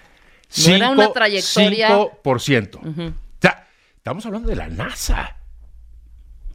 [0.67, 1.89] No era una trayectoria.
[2.23, 2.77] 5%.
[2.83, 3.03] Ujú.
[3.09, 3.67] O sea,
[3.97, 5.37] estamos hablando de la NASA.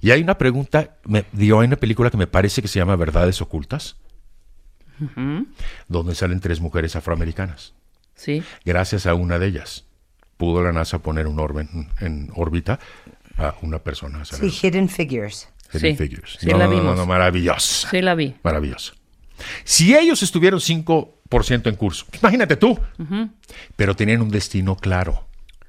[0.02, 2.96] Y hay una pregunta, me dio hay una película que me parece que se llama
[2.96, 3.96] Verdades Ocultas,
[5.88, 7.74] donde salen tres mujeres afroamericanas.
[8.16, 8.44] Sí.
[8.66, 9.86] Gracias a una de ellas,
[10.38, 12.80] pudo la NASA poner un orbe en, en órbita
[13.38, 14.24] a una persona.
[14.26, 15.50] Sí, Hidden Figures.
[15.74, 16.38] Hidden Sí, Figures.
[16.40, 16.98] sí no, la no, no, vimos.
[16.98, 17.88] no, maravilloso.
[17.90, 18.36] Sí, la vi.
[18.44, 18.94] Maravilloso.
[19.64, 22.06] Si ellos estuvieron 5% 100% en curso.
[22.22, 22.80] Imagínate tú.
[23.76, 25.26] Pero tenían un destino claro.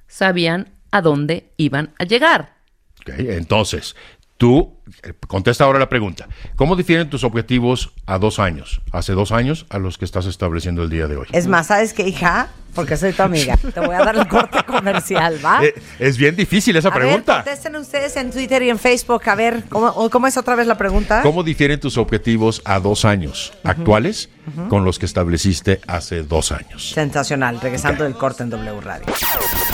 [0.07, 2.55] Sabían a dónde iban a llegar.
[3.01, 3.15] ¿ok?
[3.19, 3.97] Entonces,
[4.45, 6.29] tú, eh, contesta ahora la pregunta.
[6.57, 10.83] ¿Cómo difieren tus objetivos a dos años, hace dos años, a los que estás estableciendo
[10.83, 11.27] el día de hoy?
[11.33, 12.49] Es más, ¿sabes qué, hija?
[12.75, 13.57] Porque soy tu amiga.
[13.57, 15.65] Te voy a dar el corte comercial, ¿va?
[15.65, 17.37] Eh, es bien difícil esa A ver, pregunta.
[17.37, 19.23] contesten ustedes en Twitter y en Facebook.
[19.31, 21.23] A ver, ¿cómo, o ¿cómo es otra vez la pregunta?
[21.23, 24.29] ¿Cómo difieren tus objetivos a dos años actuales
[24.69, 26.91] con los que estableciste hace dos años?
[26.91, 27.61] Sensacional.
[27.63, 29.07] Regresando del corte en W Radio.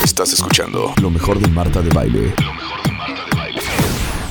[0.05, 2.35] Estás escuchando lo mejor de Marta de Baile.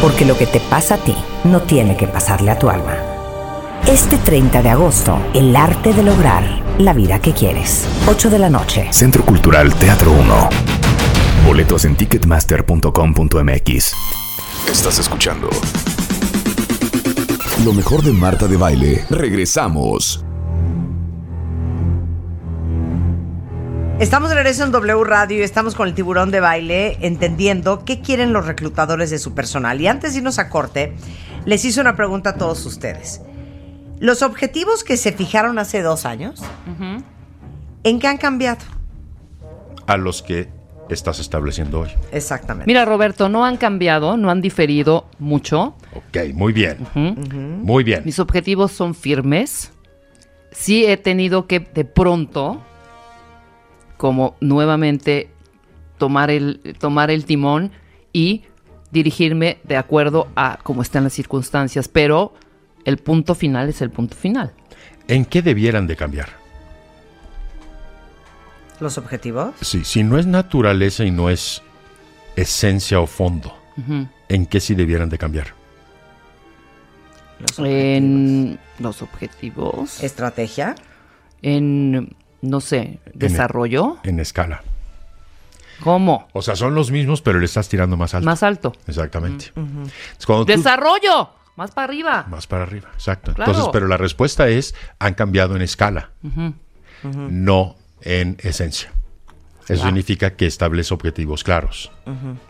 [0.00, 1.14] porque lo que te pasa a ti
[1.44, 2.96] no tiene que pasarle a tu alma.
[3.86, 6.44] Este 30 de agosto, el arte de lograr
[6.78, 7.86] la vida que quieres.
[8.08, 8.88] 8 de la noche.
[8.90, 10.48] Centro Cultural Teatro 1.
[11.46, 13.94] Boletos en ticketmaster.com.mx.
[14.70, 15.50] Estás escuchando
[17.64, 19.06] lo mejor de Marta de Baile.
[19.08, 20.24] Regresamos.
[24.00, 28.00] Estamos de regreso en W Radio y estamos con el tiburón de baile entendiendo qué
[28.00, 29.80] quieren los reclutadores de su personal.
[29.80, 30.92] Y antes de irnos a corte,
[31.44, 33.22] les hice una pregunta a todos ustedes.
[34.00, 36.42] Los objetivos que se fijaron hace dos años,
[37.84, 38.64] ¿en qué han cambiado?
[39.86, 40.48] A los que
[40.90, 41.90] estás estableciendo hoy.
[42.10, 42.66] Exactamente.
[42.66, 45.76] Mira, Roberto, no han cambiado, no han diferido mucho.
[45.94, 46.86] Ok, muy bien.
[47.62, 48.02] Muy bien.
[48.04, 49.70] Mis objetivos son firmes.
[50.50, 52.60] Sí he tenido que de pronto,
[54.04, 55.30] como nuevamente,
[55.96, 57.70] tomar el, tomar el timón
[58.12, 58.42] y
[58.90, 62.34] dirigirme de acuerdo a cómo están las circunstancias, pero
[62.84, 64.52] el punto final es el punto final.
[65.08, 66.28] ¿En qué debieran de cambiar?
[68.78, 69.54] ¿Los objetivos?
[69.62, 71.62] Sí, si no es naturaleza y no es
[72.36, 73.56] esencia o fondo.
[74.28, 75.46] ¿en qué sí debieran de cambiar?
[77.56, 80.04] En los objetivos.
[80.04, 80.74] ¿Estrategia?
[81.40, 82.14] En,
[82.44, 83.98] no sé, desarrollo.
[84.04, 84.62] En escala.
[85.82, 86.28] ¿Cómo?
[86.32, 88.24] O sea, son los mismos, pero le estás tirando más alto.
[88.26, 88.72] Más alto.
[88.86, 89.52] Exactamente.
[90.24, 91.30] Tú- Desarrollo.
[91.56, 92.26] Más para arriba.
[92.28, 93.32] más para arriba, exacto.
[93.32, 93.52] Claro.
[93.52, 96.10] Entonces, pero la respuesta es, han cambiado en escala,
[97.02, 98.92] no en esencia.
[99.68, 101.90] Eso significa que establece objetivos claros.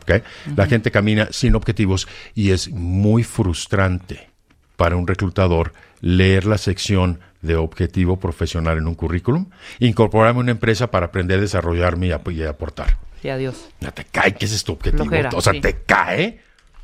[0.02, 0.22] ¿ok?
[0.56, 4.30] La gente camina sin objetivos y es muy frustrante
[4.76, 9.46] para un reclutador leer la sección de objetivo profesional en un currículum,
[9.78, 12.98] incorporarme a una empresa para aprender, desarrollarme y, ap- y aportar.
[13.22, 13.68] Sí, adiós.
[13.80, 15.04] Ya te cae que ese es tu objetivo.
[15.34, 15.60] O sea, sí.
[15.60, 16.40] te cae.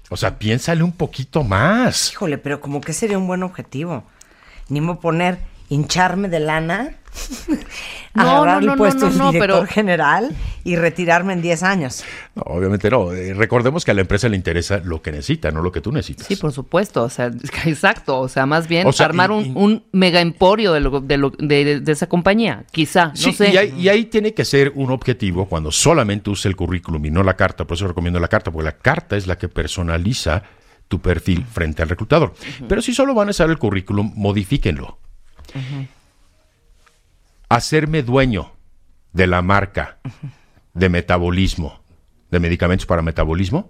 [0.08, 2.12] O sea, piénsale un poquito más.
[2.12, 4.04] Híjole, pero como que sería un buen objetivo.
[4.68, 5.38] Ni me poner
[5.70, 6.90] hincharme de lana,
[8.14, 11.42] No, agarrar no, no, el puesto no, de no, director pero- general y retirarme en
[11.42, 12.04] 10 años.
[12.34, 13.12] No, obviamente no.
[13.12, 15.92] Eh, recordemos que a la empresa le interesa lo que necesita, no lo que tú
[15.92, 16.26] necesitas.
[16.26, 17.26] Sí, por supuesto, o sea,
[17.66, 20.80] exacto, o sea, más bien O sea, armar y- un, y- un mega emporio de,
[20.80, 23.50] lo- de, lo- de- de esa compañía, quizá, no Sí, sé.
[23.50, 27.10] y, ahí, y ahí tiene que ser un objetivo cuando solamente use el currículum y
[27.10, 27.64] no la carta.
[27.64, 30.42] Por eso recomiendo la carta, porque la carta es la que personaliza
[30.88, 32.34] tu perfil frente al reclutador.
[32.68, 34.98] Pero si solo van a usar el currículum, modifíquenlo.
[37.48, 38.52] Hacerme dueño
[39.12, 39.98] de la marca
[40.74, 41.80] de metabolismo,
[42.30, 43.68] de medicamentos para metabolismo,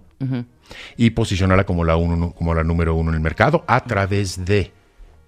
[0.97, 4.71] y posicionarla como la, uno, como la número uno en el mercado a través de.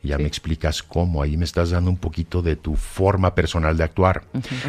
[0.03, 3.85] Ya me explicas cómo, ahí me estás dando un poquito de tu forma personal de
[3.85, 4.23] actuar.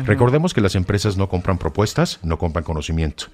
[0.07, 3.27] Recordemos que las empresas no compran propuestas, no compran conocimiento,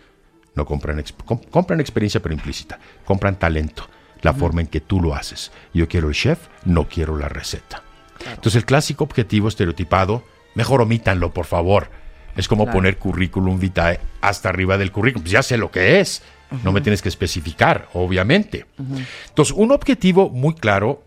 [0.55, 3.87] no compran, exp- compran experiencia pero implícita, compran talento,
[4.23, 5.53] la forma en que tú lo haces.
[5.75, 7.83] Yo quiero el chef, no quiero la receta.
[8.27, 10.25] Entonces el clásico objetivo estereotipado,
[10.55, 11.91] mejor omítanlo, por favor.
[12.37, 12.77] Es como Claro.
[12.79, 15.23] poner currículum vitae hasta arriba del currículum.
[15.25, 16.23] Pues ya sé lo que es.
[16.65, 18.67] No me tienes que especificar, obviamente.
[19.29, 21.05] Entonces, un objetivo muy claro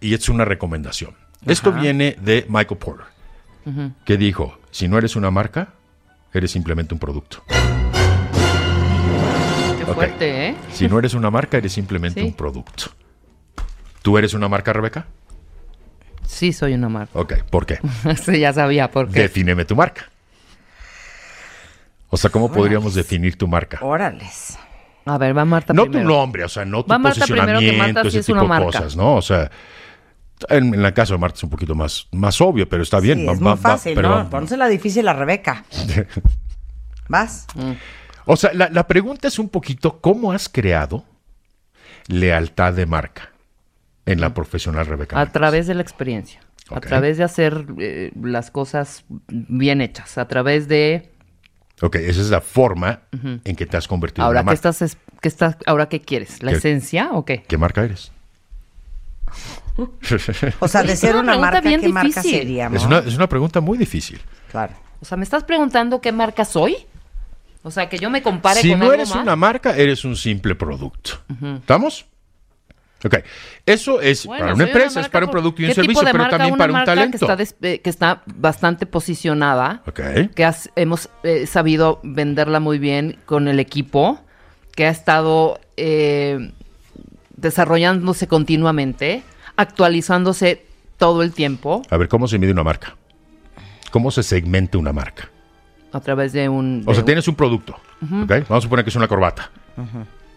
[0.00, 1.14] y es una recomendación.
[1.44, 3.06] Esto viene de Michael Porter,
[4.04, 5.74] que dijo, si no eres una marca,
[6.32, 7.42] eres simplemente un producto.
[9.78, 10.54] Qué fuerte, ¿eh?
[10.72, 12.26] Si no eres una marca, eres simplemente Sí.
[12.26, 12.86] un producto.
[14.02, 15.06] ¿Tú eres una marca, Rebeca?
[16.26, 17.18] Sí, soy una marca.
[17.18, 17.78] Ok, ¿por qué?
[18.22, 19.22] sí, ya sabía por qué.
[19.22, 20.10] Defíneme tu marca.
[22.08, 23.78] O sea, ¿cómo podríamos definir tu marca?
[23.82, 24.58] Órales.
[25.04, 26.02] A ver, va Marta No primero.
[26.08, 28.28] tu nombre, o sea, no tu Va Marta primero, que posicionamiento, Marta sí ese es
[28.28, 28.78] una tipo de marca.
[28.78, 29.14] cosas, ¿no?
[29.16, 29.50] O sea,
[30.50, 33.20] En, en el caso de Marta es un poquito más, más obvio, pero está bien.
[33.20, 34.14] Sí, va- es va- muy va- fácil, pero ¿no?
[34.16, 35.64] va- Pónsela difícil a Rebeca.
[37.08, 37.46] ¿Vas?
[38.24, 41.04] O sea, la, la pregunta es un poquito, ¿cómo has creado
[42.08, 43.30] lealtad de marca
[44.06, 45.20] en la profesional Rebeca?
[45.20, 46.40] A través de la experiencia.
[46.70, 50.18] A través de hacer eh, las cosas bien hechas.
[50.18, 51.10] A través de.
[51.82, 53.02] Ok, esa es la forma
[53.44, 54.68] en que te has convertido Ahora, en ¿qué una marca.
[54.70, 56.42] estás, es- qué estás, ahora qué quieres?
[56.42, 57.42] ¿La ¿Qué- esencia o qué?
[57.46, 58.10] ¿Qué marca eres?
[60.60, 62.80] O sea, de Es ser una marca, bien ¿qué marca seríamos?
[62.80, 64.18] Es una, es una pregunta muy difícil.
[64.50, 64.72] Claro.
[65.00, 66.76] O sea, ¿me estás preguntando qué marca soy?
[67.62, 69.22] O sea, que yo me compare Si con no algo eres más.
[69.22, 71.20] una marca, eres un simple producto.
[71.58, 72.06] ¿Estamos?
[73.06, 73.16] Ok.
[73.64, 76.00] Eso es Bueno, para una empresa, es marca para un producto y un ¿qué tipo
[76.00, 77.18] servicio, pero también Una para un talento.
[77.18, 80.00] Que está, des- eh, que está bastante posicionada, Ok.
[80.34, 84.20] que has- hemos eh, sabido venderla muy bien con el equipo,
[84.74, 86.52] que ha estado eh,
[87.36, 89.22] desarrollándose continuamente,
[89.56, 90.64] actualizándose
[90.98, 92.96] todo el tiempo A ver, ¿cómo se mide una marca?
[93.90, 95.28] ¿Cómo se segmenta una marca?
[95.92, 96.82] a través de un...
[96.84, 98.22] O de sea, un- tienes un producto, Ujú.
[98.24, 98.28] ¿ok?
[98.48, 99.50] Vamos a suponer que es una corbata,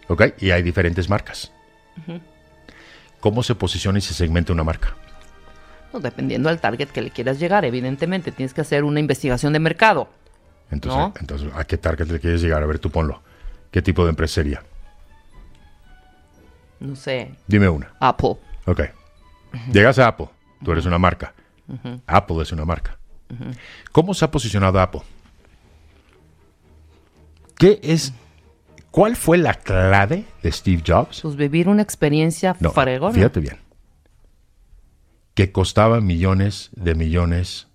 [0.08, 0.22] ¿ok?
[0.40, 1.52] Y hay diferentes marcas.
[1.98, 2.18] Ujú.
[3.20, 4.94] ¿Cómo se posiciona y se segmenta una marca?
[5.92, 9.58] No, dependiendo del target que le quieras llegar, evidentemente, tienes que hacer una investigación de
[9.58, 10.08] mercado.
[10.70, 11.14] Entonces, ¿No?
[11.20, 12.62] entonces, ¿a qué target le quieres llegar?
[12.62, 13.22] A ver, tú ponlo.
[13.70, 14.62] ¿Qué tipo de empresa sería?
[16.78, 17.92] No sé, Dime una.
[18.00, 18.36] Apple.
[18.66, 18.80] Ok.
[19.72, 20.28] Llegas a Apple,
[20.64, 21.34] tú eres una marca.
[21.68, 22.00] Ujú.
[22.06, 22.96] Apple es una marca.
[23.92, 25.02] ¿Cómo se ha posicionado Apple?
[27.58, 28.12] ¿Qué es?
[28.90, 31.20] ¿Cuál fue la clave de Steve Jobs?
[31.22, 33.14] Pues vivir una experiencia No, fregona.
[33.14, 33.58] fíjate bien.
[35.34, 37.68] Que costaba millones de millones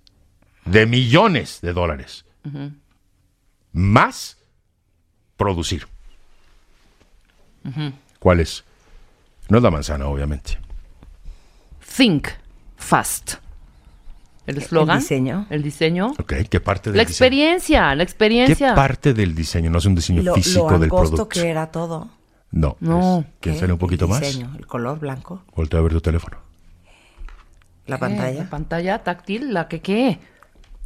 [0.66, 2.26] de millones de dólares
[3.72, 4.38] más
[5.38, 5.88] producir.
[7.66, 7.92] Ujú.
[8.20, 8.64] ¿Cuál es?
[9.50, 10.58] No es la manzana, obviamente.
[11.96, 12.28] Think
[12.78, 13.36] fast.
[14.48, 15.00] El eslogan.
[15.00, 15.48] diseño.
[15.50, 16.14] El diseño.
[16.20, 17.26] Ok, ¿qué parte del La diseño?
[17.26, 18.76] experiencia, la ¿Qué experiencia.
[18.76, 19.70] parte del diseño?
[19.72, 21.30] No es un diseño Lo, físico lo del angosto producto.
[21.42, 22.10] que era todo.
[22.52, 22.78] No.
[22.80, 23.20] No.
[23.22, 23.60] es- ¿Quién ¿Qué?
[23.62, 24.22] sale un poquito el más?
[24.22, 26.38] diseño, el color blanco, Voltea a ver tu teléfono.
[27.88, 28.00] la ¿Qué?
[28.00, 28.44] pantalla.
[28.44, 30.20] La pantalla táctil, la que qué.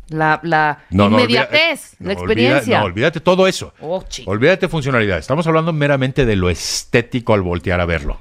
[0.09, 2.79] La, la No, no, olvida- inmediatez, no, la olvida- experiencia.
[2.79, 3.73] no, olvídate todo eso.
[3.79, 4.03] Oh.
[4.25, 5.19] Olvídate funcionalidad.
[5.19, 8.19] Estamos hablando meramente de lo estético al voltear a verlo.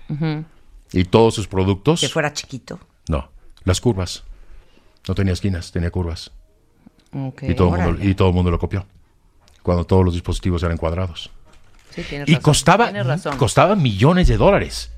[0.92, 2.00] Y todos sus productos.
[2.02, 2.78] Que fuera chiquito.
[3.08, 3.30] No.
[3.64, 4.24] Las curvas.
[5.06, 6.32] No tenía esquinas, tenía curvas.
[7.42, 8.86] Y todo, el mundo, y todo el mundo lo copió.
[9.62, 11.30] Cuando todos los dispositivos eran cuadrados.
[11.90, 12.92] Sí, Y razón, costaba,
[13.38, 14.90] costaba millones de dólares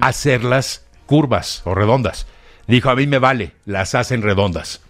[0.00, 2.26] hacerlas curvas o redondas.
[2.66, 4.80] Dijo, a mí me vale, las hacen redondas.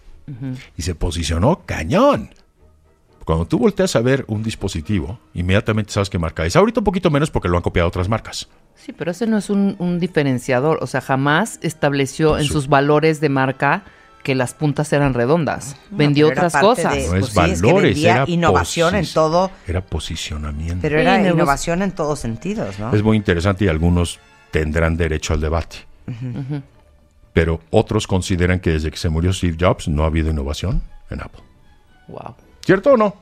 [0.75, 2.33] Y se posicionó cañón.
[3.23, 6.55] Cuando tú volteas a ver un dispositivo, inmediatamente sabes qué marca es.
[6.55, 8.47] Ahorita un poquito menos porque lo han copiado otras marcas.
[8.75, 10.79] Sí, pero ese no es un, un diferenciador.
[10.81, 13.83] O sea, jamás estableció en sus valores de marca
[14.27, 15.77] que las puntas eran redondas.
[15.89, 16.93] Vendió pero era otras cosas.
[16.95, 19.51] de- No pues es sí, es que valores, era innovación en todo.
[19.65, 20.79] Era posicionamiento.
[20.81, 22.93] Pero era Sí, innovación en todos sentidos, ¿no?
[22.93, 24.19] Es muy interesante y algunos
[24.51, 25.77] tendrán derecho al debate.
[27.31, 31.21] Pero otros consideran que desde que se murió Steve Jobs no ha habido innovación en
[31.21, 31.41] Apple.
[32.09, 32.35] Wow.
[32.65, 33.15] ¿Cierto o no?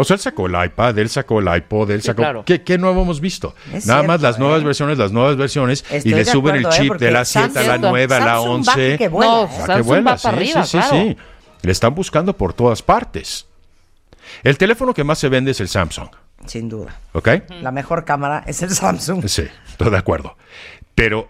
[0.00, 2.22] O sea, él sacó el iPad, él sacó el iPod, él Sí, sacó...
[2.22, 2.44] claro.
[2.44, 3.56] ¿Qué, qué nuevo hemos visto?
[3.72, 4.64] Es Nada más las nuevas ¿eh?
[4.64, 6.88] versiones, las nuevas versiones, Estoy y le suben el acuerdo, ¿eh?
[6.88, 8.96] chip de la 7 a la Samsung- 9 a la Samsung va 11.
[8.98, 10.96] que vuela, No, Samsung vuela, va para sí, arriba, sí, claro.
[10.96, 11.16] sí.
[11.62, 13.46] Le están buscando por todas partes.
[14.44, 16.08] El teléfono que más se vende es el Samsung,
[16.46, 16.94] Sin duda.
[17.14, 17.28] ¿ok?
[17.60, 19.26] La mejor cámara es el Samsung.
[19.26, 20.36] Sí, estoy de acuerdo.
[20.94, 21.28] Pero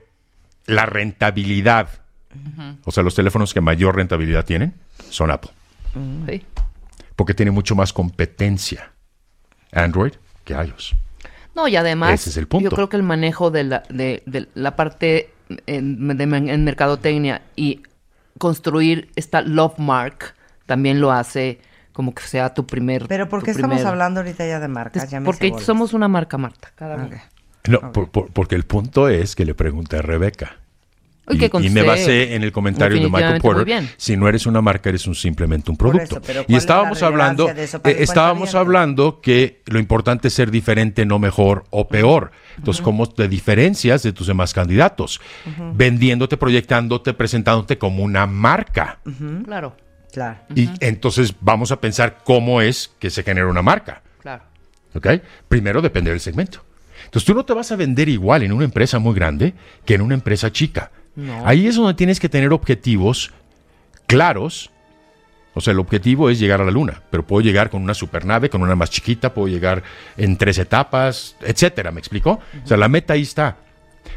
[0.66, 1.88] la rentabilidad,
[2.84, 4.74] o sea, los teléfonos que mayor rentabilidad tienen
[5.08, 5.50] son Apple,
[6.26, 6.44] Sí.
[7.18, 8.92] Porque tiene mucho más competencia
[9.72, 10.12] Android
[10.44, 10.94] que iOS.
[11.56, 12.70] No, y además, Ese es el punto.
[12.70, 15.32] yo creo que el manejo de la, de, de la parte
[15.66, 17.82] en, de- en mercadotecnia y
[18.38, 20.34] construir esta love mark
[20.66, 21.60] también lo hace
[21.92, 23.08] como que sea tu primer.
[23.08, 25.02] Pero ¿por qué estamos primer- hablando ahorita ya de marcas?
[25.02, 26.70] Es Ya me porque somos una marca, Marta.
[26.76, 27.10] Cada uno.
[27.68, 30.58] No, por- por- porque el punto es que le pregunté a Rebeca.
[31.28, 33.84] Uy, Y, me basé en el comentario de Michael Porter.
[33.96, 36.16] Si no eres una marca, eres un simplemente un producto.
[36.16, 40.28] eso, pero y ¿cuál es estábamos la hablando, eso eh, estábamos hablando que lo importante
[40.28, 42.32] es ser diferente, no mejor o peor.
[42.56, 45.20] Entonces, ¿cómo te diferencias de tus demás candidatos?
[45.74, 49.00] Vendiéndote, proyectándote, presentándote como una marca.
[49.44, 49.76] Claro,
[50.12, 50.38] Claro.
[50.54, 54.02] Y entonces vamos a pensar cómo es que se genera una marca.
[54.22, 54.42] claro.
[54.94, 55.06] ¿Ok?
[55.48, 56.64] Primero depende del segmento.
[57.04, 60.00] Entonces tú no te vas a vender igual en una empresa muy grande que en
[60.00, 60.90] una empresa chica.
[61.18, 61.44] No.
[61.44, 63.32] Ahí es donde tienes que tener objetivos
[64.06, 64.70] claros.
[65.54, 68.48] O sea, el objetivo es llegar a la luna, pero puedo llegar con una supernave,
[68.48, 69.82] con una más chiquita, puedo llegar
[70.16, 72.38] en tres etapas, etcétera, ¿me explico?
[72.62, 73.56] O sea, la meta ahí está.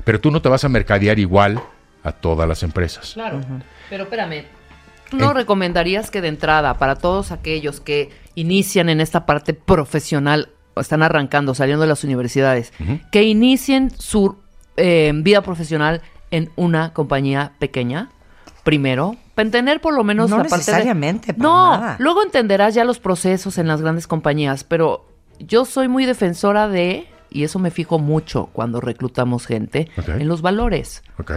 [0.03, 1.59] Pero tú no te vas a mercadear igual
[2.03, 3.13] a todas las empresas.
[3.15, 3.41] Claro.
[3.89, 4.45] Pero espérame,
[5.09, 10.49] ¿tú no recomendarías que de entrada, para todos aquellos que inician en esta parte profesional,
[10.75, 12.71] o están arrancando, saliendo de las universidades,
[13.11, 14.37] que inicien su
[14.77, 16.01] eh, vida profesional
[16.31, 18.09] en una compañía pequeña?
[18.63, 21.95] Primero, para entender por lo menos No la parte de- necesariamente, para No, nada.
[21.99, 25.07] luego entenderás ya los procesos en las grandes compañías, pero
[25.39, 30.41] yo soy muy defensora de, y eso me fijo mucho cuando reclutamos gente, en los
[30.43, 31.01] valores.
[31.17, 31.31] ¿ok?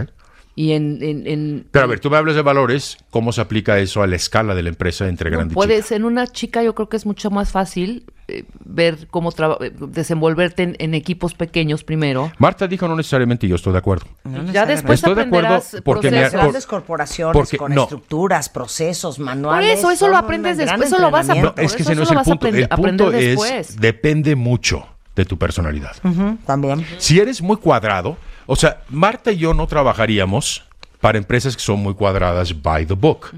[0.57, 3.77] Y en, en- en- Pero a ver, tú me hablas de valores, ¿cómo se aplica
[3.79, 6.63] eso a la escala de la empresa entre no grande y puedes, en una chica
[6.63, 11.33] yo creo que es mucho más fácil eh, ver cómo eh, desenvolverte en, en equipos
[11.33, 12.31] pequeños primero.
[12.37, 14.05] Marta dijo no necesariamente y yo estoy de acuerdo.
[14.53, 16.31] ya después Estoy de acuerdo porque me- procesos.
[16.31, 17.83] por- Grandes corporaciones porque- con no.
[17.83, 19.79] estructuras, procesos, Por manuales.
[19.79, 21.83] eso, eso son lo aprendes después, eso lo vas a es que Por ese eso
[21.83, 22.47] no es eso el lo vas a punto.
[22.47, 23.77] aprender- El punto es, después.
[23.81, 24.87] depende mucho
[25.17, 25.91] de tu personalidad.
[26.03, 26.85] Ujú, también.
[26.97, 30.63] Si eres muy cuadrado, o sea, Marta y yo no trabajaríamos
[31.01, 33.31] para empresas que son muy cuadradas by the book.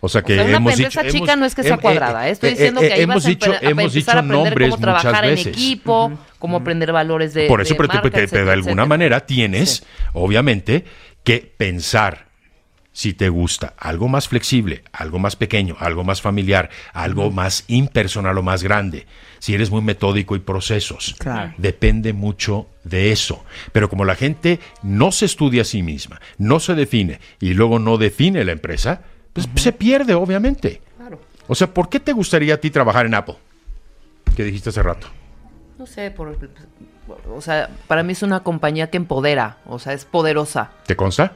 [0.00, 1.78] O sea que O sea, una hemos empresa dicho, chica hemos- no es que sea
[1.78, 2.32] cuadrada, eh, ¿eh?
[2.32, 4.10] estoy eh, diciendo eh, que ahí hemos vas a, dicho, empe- a hemos empezar dicho
[4.10, 7.76] a aprender nombres cómo muchas trabajar en equipo, cómo aprender valores de Por eso, de
[7.78, 8.86] pero, marca, te- te- etcétera, de alguna etcétera.
[8.86, 9.82] manera tienes,
[10.12, 10.84] obviamente,
[11.24, 12.23] que pensar
[12.94, 18.38] si te gusta algo más flexible, algo más pequeño, algo más familiar, algo más impersonal
[18.38, 19.06] o más grande.
[19.40, 21.52] Si eres muy metódico y procesos, Claro.
[21.58, 23.44] depende mucho de eso.
[23.72, 27.80] Pero como la gente no se estudia a sí misma, no se define y luego
[27.80, 29.02] no define la empresa,
[29.32, 30.80] pues se pierde, obviamente.
[31.48, 33.34] O sea, ¿por qué te gustaría a ti trabajar en Apple?
[34.36, 35.08] Que dijiste hace rato.
[35.78, 36.38] No sé, por,
[37.28, 40.70] o sea, para mí es una compañía que empodera, o sea, es poderosa.
[40.86, 41.32] ¿Te consta?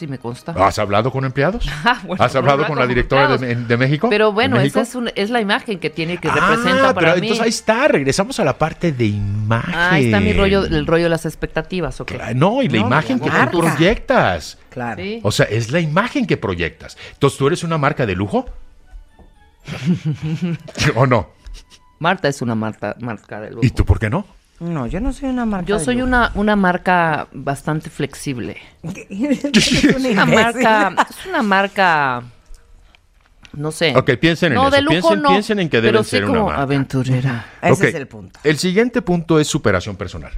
[0.00, 0.52] Sí me consta.
[0.56, 1.68] ¿Has hablado con empleados?
[1.84, 4.08] Ah, bueno, ¿Has hablado con la directora de, México?
[4.08, 7.08] Pero bueno, ¿De esa es, un- es la imagen que tiene, que Ah, representa para
[7.08, 7.26] pero mí.
[7.26, 9.74] entonces ahí está, regresamos a la parte de imagen.
[9.74, 12.12] Ah, ahí está mi rollo, el rollo de las expectativas, ¿ok?
[12.34, 14.56] No, y la imagen que tú proyectas.
[14.70, 15.02] Claro.
[15.02, 15.20] Sí.
[15.22, 16.96] O sea, es la imagen que proyectas.
[17.12, 18.46] Entonces, ¿tú eres una marca de lujo?
[20.94, 21.28] ¿O no?
[21.98, 23.66] Marta es una marca, marca de lujo.
[23.66, 24.24] ¿Y tú por qué no?
[24.60, 25.66] No, yo no soy una marca.
[25.66, 28.58] Yo soy una, una marca bastante flexible.
[28.82, 32.22] Es una marca, es una marca,
[33.54, 33.96] no sé.
[33.96, 34.76] Ok, piensen en no, eso.
[34.76, 36.62] de lujo piensen, no, piensen en que pero deben sí ser una marca.
[36.62, 37.46] aventurera.
[37.62, 38.38] Ese es el punto.
[38.44, 40.32] El siguiente punto es superación personal.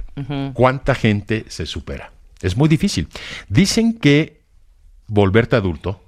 [0.53, 2.11] ¿Cuánta gente se supera?
[2.41, 3.07] Es muy difícil.
[3.49, 4.41] Dicen que
[5.07, 6.01] volverte adulto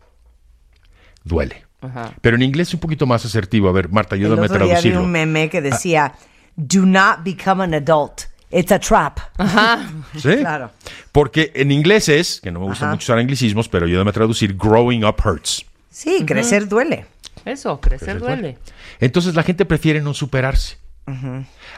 [1.23, 1.65] duele.
[1.81, 2.13] Ajá.
[2.21, 3.67] Pero en inglés es un poquito más asertivo.
[3.69, 5.03] A ver, Marta, ayúdame a otro día vi traducirlo.
[5.03, 6.13] un meme que decía,
[6.55, 8.23] do not become an adult.
[8.51, 9.19] It's a trap.
[10.17, 10.37] ¿Sí?
[10.37, 10.71] Claro.
[11.11, 12.93] Porque en inglés es, que no me gusta Ajá.
[12.93, 15.65] mucho usar anglicismos, pero ayúdame a traducir, growing up hurts.
[15.89, 17.05] Sí, crecer duele.
[17.43, 18.57] Eso, crecer Crecer duele.
[18.99, 20.77] Entonces la gente prefiere no superarse.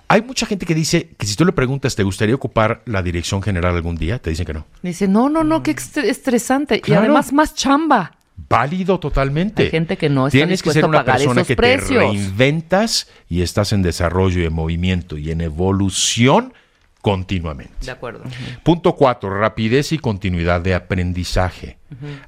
[0.07, 3.41] Hay mucha gente que dice que si tú le preguntas, ¿te gustaría ocupar la dirección
[3.41, 4.19] general algún día?
[4.19, 4.65] Te dicen que no.
[4.81, 6.79] Dice, no, no, no, qué estre- estresante.
[6.79, 7.01] Claro.
[7.01, 8.13] Y además más chamba.
[8.49, 9.63] Válido totalmente.
[9.63, 11.89] Hay gente que no está Tienes que ser una persona que precios.
[11.89, 16.53] te reinventas y estás en desarrollo y en movimiento y en evolución
[17.01, 17.73] continuamente.
[17.85, 18.23] De acuerdo.
[18.63, 21.77] Punto cuatro, rapidez y continuidad de aprendizaje.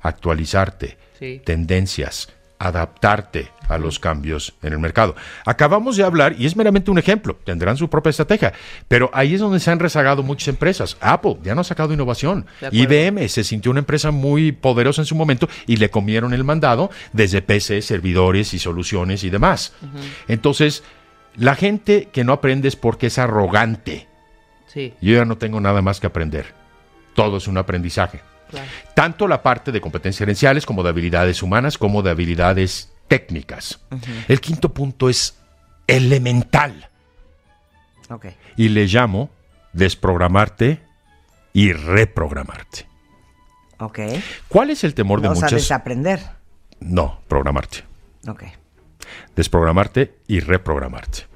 [0.01, 1.41] Actualizarte, Sí.
[1.45, 2.29] tendencias,
[2.59, 5.15] adaptarte a los cambios en el mercado.
[5.45, 8.53] Acabamos de hablar, y es meramente un ejemplo, tendrán su propia estrategia,
[8.87, 10.97] pero ahí es donde se han rezagado muchas empresas.
[10.99, 12.45] Apple ya no ha sacado innovación.
[12.71, 16.89] IBM se sintió una empresa muy poderosa en su momento y le comieron el mandado
[17.13, 19.73] desde PC, servidores y soluciones y demás.
[20.27, 20.83] Entonces,
[21.35, 24.07] la gente que no aprende es porque es arrogante.
[24.67, 24.93] Sí.
[25.01, 26.53] Yo ya no tengo nada más que aprender.
[27.15, 28.21] Todo es un aprendizaje.
[28.49, 28.67] Claro.
[28.95, 33.79] Tanto la parte de competencias gerenciales como de habilidades humanas como de habilidades técnicas.
[34.27, 35.37] El quinto punto es
[35.87, 36.89] elemental
[38.55, 39.29] y le llamo
[39.73, 40.81] desprogramarte
[41.53, 42.87] y reprogramarte.
[43.79, 43.99] Ok.
[44.47, 45.61] ¿Cuál es el temor de o sea, muchas?
[45.61, 46.19] desaprender.
[46.79, 47.83] No, programarte.
[48.27, 48.43] Ok.
[49.35, 51.27] desprogramarte y reprogramarte.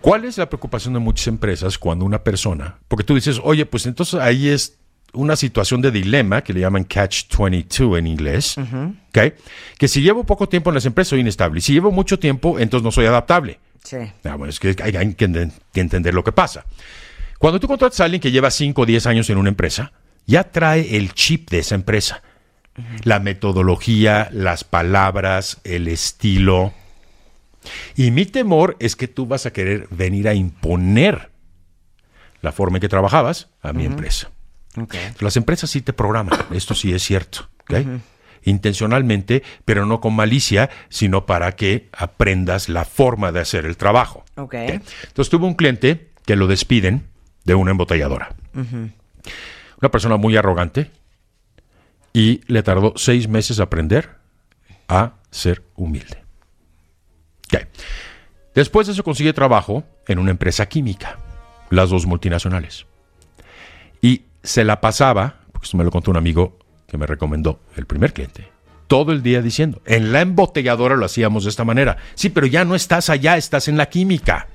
[0.00, 3.86] ¿Cuál es la preocupación de muchas empresas cuando una persona, porque tú dices, oye, pues
[3.86, 4.78] entonces ahí es
[5.14, 9.34] una situación de dilema que le llaman catch 22 en inglés, ¿ok?
[9.78, 12.58] que si llevo poco tiempo en las empresas soy inestable y si llevo mucho tiempo
[12.58, 13.58] entonces no soy adaptable.
[13.82, 13.96] Sí.
[14.24, 16.64] Ah, bueno, es que hay, hay que, enten- que entender lo que pasa.
[17.38, 19.92] Cuando tú contratas a alguien que lleva 5 o 10 años en una empresa,
[20.26, 22.22] ya trae el chip de esa empresa.
[23.04, 26.72] La metodología, las palabras, el estilo.
[27.94, 31.30] Y mi temor es que tú vas a querer venir a imponer
[32.40, 34.30] la forma en que trabajabas a mi empresa.
[35.20, 37.48] Las empresas sí te programan, esto sí es cierto.
[38.46, 44.24] Intencionalmente, pero no con malicia, sino para que aprendas la forma de hacer el trabajo.
[44.36, 47.06] Entonces tuve un cliente que lo despiden
[47.44, 48.34] de una embotelladora.
[48.52, 48.92] Una
[49.80, 50.90] Una persona muy arrogante
[52.12, 54.10] y le tardó seis meses aprender
[54.88, 56.22] a ser humilde.
[58.54, 61.18] Después de eso consigue trabajo en una empresa química,
[61.70, 62.86] las dos multinacionales.
[64.00, 66.56] Y se la pasaba, porque esto me lo contó un amigo
[66.86, 68.46] que me recomendó, el primer cliente,
[68.86, 71.96] todo el día diciendo, en la embotelladora lo hacíamos de esta manera.
[72.14, 74.46] Sí, pero ya no estás allá, estás en la química.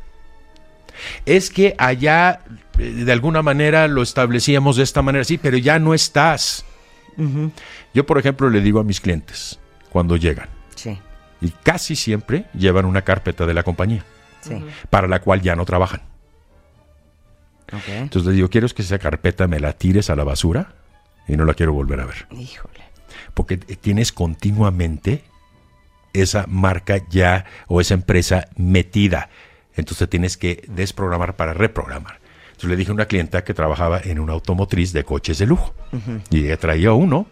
[1.26, 2.42] Es que allá
[2.78, 6.64] eh, de alguna manera lo establecíamos de esta manera, sí, pero ya no estás.
[7.94, 9.60] Yo, por ejemplo, le digo a mis clientes
[9.90, 10.98] cuando llegan, Sí.
[11.42, 14.06] y casi siempre llevan una carpeta de la compañía,
[14.40, 14.54] Sí.
[14.90, 16.02] para la cual ya no trabajan.
[17.72, 20.74] Entonces les digo, ¿quieres que esa carpeta me la tires a la basura?
[21.28, 22.28] Y no la quiero volver a ver.
[22.32, 22.80] Híjole.
[23.34, 25.24] Porque tienes continuamente
[26.14, 29.30] esa marca ya o esa empresa metida.
[29.76, 32.20] Entonces tienes que desprogramar para reprogramar.
[32.48, 35.74] Entonces le dije a una clienta que trabajaba en una automotriz de coches de lujo.
[36.30, 37.28] Y ella traía uno.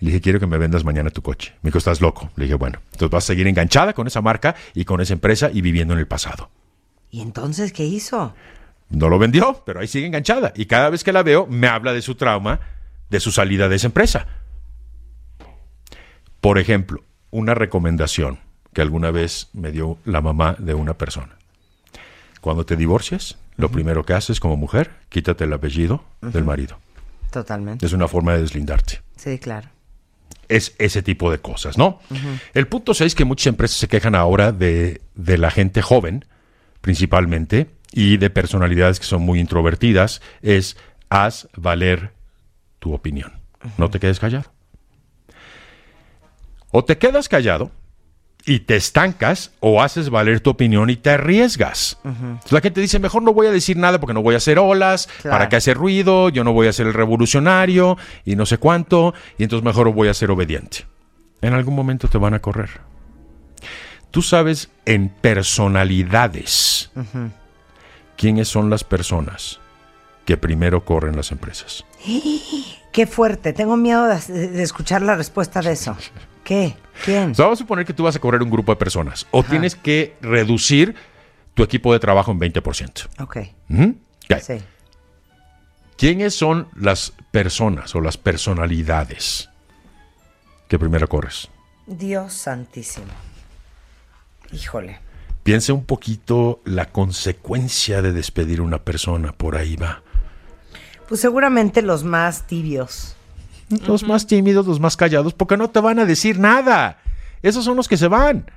[0.00, 1.54] Le dije, quiero que me vendas mañana tu coche.
[1.62, 2.30] Me dijo, estás loco.
[2.36, 5.50] Le dije, bueno, entonces vas a seguir enganchada con esa marca y con esa empresa
[5.52, 6.50] y viviendo en el pasado.
[7.16, 8.34] ¿Y entonces qué hizo?
[8.90, 10.52] No lo vendió, pero ahí sigue enganchada.
[10.54, 12.60] Y cada vez que la veo, me habla de su trauma,
[13.08, 14.26] de su salida de esa empresa.
[16.42, 18.38] Por ejemplo, una recomendación
[18.74, 21.38] que alguna vez me dio la mamá de una persona.
[22.42, 26.78] Cuando te divorcias, lo primero que haces como mujer, quítate el apellido del marido.
[27.30, 27.86] Totalmente.
[27.86, 29.00] Es una forma de deslindarte.
[29.16, 29.70] Sí, claro.
[30.48, 31.98] Es ese tipo de cosas, ¿no?
[32.52, 36.26] El punto 6 que muchas empresas se quejan ahora de, de la gente joven,
[36.86, 40.76] principalmente, y de personalidades que son muy introvertidas, es
[41.10, 42.12] haz valer
[42.78, 43.32] tu opinión.
[43.76, 44.44] No te quedes callado.
[46.70, 47.72] O te quedas callado
[48.44, 51.98] y te estancas, o haces valer tu opinión y te arriesgas.
[52.04, 54.60] Entonces, la gente dice, mejor no voy a decir nada porque no voy a hacer
[54.60, 55.34] olas, Claro.
[55.34, 59.12] para qué hacer ruido, yo no voy a ser el revolucionario y no sé cuánto,
[59.38, 60.84] y entonces mejor voy a ser obediente.
[61.42, 62.70] En algún momento te van a correr.
[64.16, 66.90] Tú sabes en personalidades
[68.16, 69.60] quiénes son las personas
[70.24, 71.84] que primero corren las empresas.
[72.94, 73.52] Qué fuerte.
[73.52, 75.94] Tengo miedo de, de escuchar la respuesta de eso.
[76.44, 76.76] ¿Qué?
[77.04, 77.32] ¿Quién?
[77.32, 79.42] O sea, vamos a suponer que tú vas a correr un grupo de personas o
[79.42, 80.94] tienes que reducir
[81.52, 83.08] tu equipo de trabajo en 20%.
[83.20, 83.36] Ok.
[84.40, 84.54] Sí.
[85.98, 89.50] ¿Quiénes son las personas o las personalidades
[90.68, 91.50] que primero corres?
[91.86, 93.12] Dios santísimo.
[94.52, 94.98] Híjole.
[95.42, 100.02] Piensa un poquito la consecuencia de despedir a una persona, por ahí va.
[101.08, 103.14] Pues seguramente los más tibios.
[103.86, 106.98] Los más tímidos, los más callados, porque no te van a decir nada.
[107.42, 108.50] Esos son los que se van.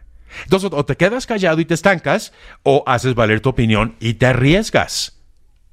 [0.43, 2.33] Entonces, o te quedas callado y te estancas,
[2.63, 5.19] o haces valer tu opinión y te arriesgas.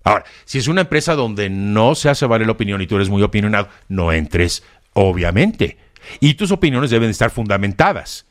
[0.05, 3.09] Ahora, si es una empresa donde no se hace valer la opinión y tú eres
[3.09, 4.63] muy opinionado, no entres,
[4.93, 5.79] obviamente.
[6.21, 8.26] Y tus opiniones deben estar fundamentadas.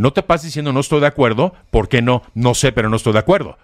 [0.00, 2.22] No te pases diciendo no estoy de acuerdo, ¿por qué no?
[2.32, 3.58] No sé, pero no estoy de acuerdo.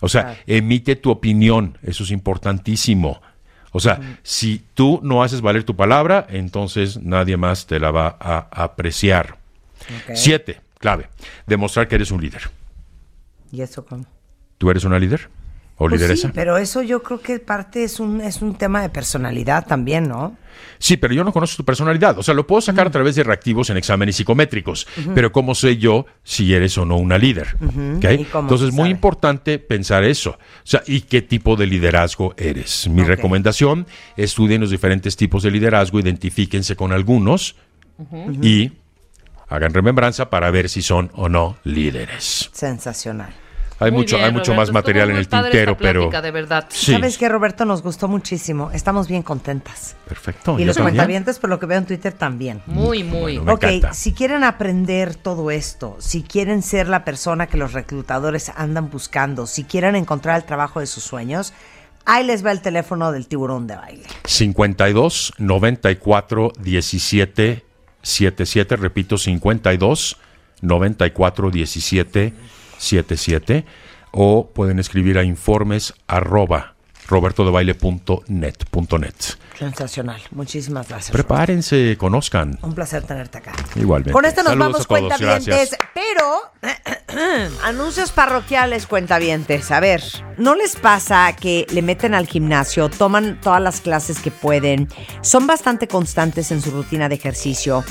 [0.00, 3.20] O sea, emite tu opinión, eso es importantísimo.
[3.70, 8.16] O sea, si tú no haces valer tu palabra, entonces nadie más te la va
[8.18, 9.36] a apreciar.
[10.14, 11.10] Siete, clave,
[11.46, 12.50] demostrar que eres un líder.
[13.52, 14.06] ¿Y eso cómo?
[14.56, 15.28] ¿Tú eres una líder
[15.76, 16.28] o Pues lideresa?
[16.28, 20.08] sí, pero eso yo creo que parte es un, es un tema de personalidad también,
[20.08, 20.36] ¿no?
[20.78, 22.18] Sí, pero yo no conozco tu personalidad.
[22.18, 24.86] O sea, lo puedo sacar a través de reactivos en exámenes psicométricos.
[25.14, 27.56] Pero ¿cómo sé yo si eres o no una líder?
[27.60, 27.96] Ujú.
[27.96, 28.04] ¿Ok?
[28.20, 30.30] ¿Y cómo Entonces muy importante pensar eso.
[30.30, 32.86] O sea, ¿y qué tipo de liderazgo eres?
[32.88, 33.86] Mi recomendación,
[34.16, 37.56] estudien los diferentes tipos de liderazgo, identifíquense con algunos
[38.42, 38.72] y
[39.48, 42.50] hagan remembranza para ver si son o no líderes.
[42.52, 43.32] Sensacional.
[43.80, 46.08] Hay Muy mucho, bien, hay mucho Roberto, más material en el tintero, pero...
[46.10, 46.66] de verdad.
[46.68, 47.64] Sí, ¿Sabes qué, Roberto?
[47.64, 48.70] Nos gustó muchísimo.
[48.72, 49.96] Estamos bien contentas.
[50.08, 50.58] perfecto.
[50.58, 50.94] y los también.
[50.94, 52.62] cuentavientes, por lo que veo en Twitter, también.
[52.66, 53.40] Muy, muy.
[53.40, 53.92] Me ok, encanta.
[53.94, 59.46] si quieren aprender todo esto, si quieren ser la persona que los reclutadores andan buscando,
[59.46, 61.52] si quieren encontrar el trabajo de sus sueños,
[62.04, 64.04] ahí les va el teléfono del tiburón de baile.
[64.24, 67.64] 52 94 17
[68.02, 70.16] 77, repito, 52
[70.60, 72.32] 94 17
[72.84, 73.64] 77,
[74.12, 76.74] o pueden escribir a informes arroba
[77.06, 78.54] robertodebaile.net.
[78.70, 79.14] punto net.
[79.58, 80.20] Sensacional.
[80.30, 81.12] Muchísimas gracias.
[81.12, 82.58] Prepárense, conozcan.
[82.62, 83.52] Un placer tenerte acá.
[83.76, 84.12] Igualmente.
[84.12, 85.76] Con esto nos Saludos vamos, cuentavientes.
[85.94, 86.40] Pero,
[87.62, 89.70] anuncios parroquiales, cuentavientes.
[89.70, 90.02] A ver,
[90.38, 94.88] ¿no les pasa que le meten al gimnasio, toman todas las clases que pueden,
[95.20, 97.84] son bastante constantes en su rutina de ejercicio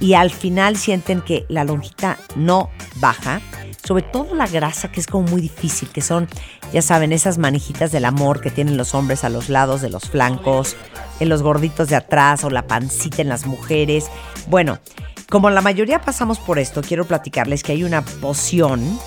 [0.00, 3.40] y al final sienten que la lonjita no baja?
[3.88, 6.28] sobre todo la grasa que es como muy difícil, que son,
[6.74, 10.10] ya saben, esas manijitas del amor que tienen los hombres a los lados de los
[10.10, 10.76] flancos,
[11.20, 14.10] en los gorditos de atrás o la pancita en las mujeres.
[14.46, 14.78] Bueno,
[15.30, 18.98] como la mayoría pasamos por esto, quiero platicarles que hay una poción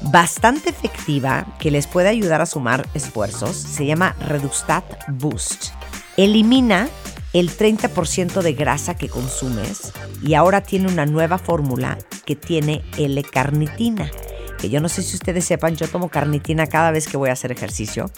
[0.00, 3.54] bastante efectiva que les puede ayudar a sumar esfuerzos.
[3.54, 5.72] Se llama Redustat Boost.
[6.16, 6.88] Elimina
[7.32, 9.92] el 30% de grasa que consumes
[10.22, 14.10] y ahora tiene una nueva fórmula que tiene L-carnitina.
[14.58, 17.32] Que yo no sé si ustedes sepan, yo tomo carnitina cada vez que voy a
[17.32, 18.10] hacer ejercicio.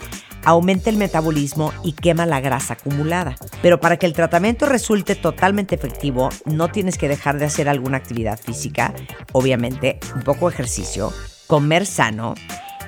[0.45, 3.37] Aumenta el metabolismo y quema la grasa acumulada.
[3.63, 7.97] Pero para que el tratamiento resulte totalmente efectivo, no tienes que dejar de hacer alguna
[7.97, 8.93] actividad física,
[9.33, 11.15] obviamente, un poco de ejercicio,
[11.47, 12.35] comer sano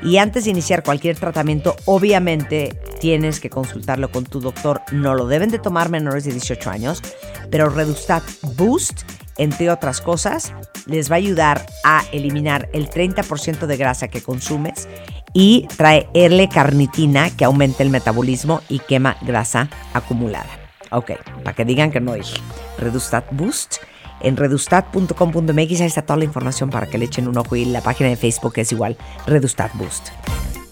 [0.02, 4.82] y antes de iniciar cualquier tratamiento, obviamente tienes que consultarlo con tu doctor.
[4.92, 7.02] No lo deben de tomar menores de 18 años,
[7.50, 8.22] pero Redustat
[8.56, 9.02] Boost,
[9.36, 10.52] entre otras cosas,
[10.86, 14.88] les va a ayudar a eliminar el 30% de grasa que consumes
[15.32, 20.48] y trae L-carnitina que aumenta el metabolismo y quema grasa acumulada.
[20.90, 21.12] Ok,
[21.42, 22.40] para que digan que no dije.
[22.78, 23.76] Redustat Boost
[24.20, 25.80] en redustat.com.mx.
[25.80, 28.16] Ahí está toda la información para que le echen un ojo y la página de
[28.16, 30.08] Facebook es igual, Redustat Boost.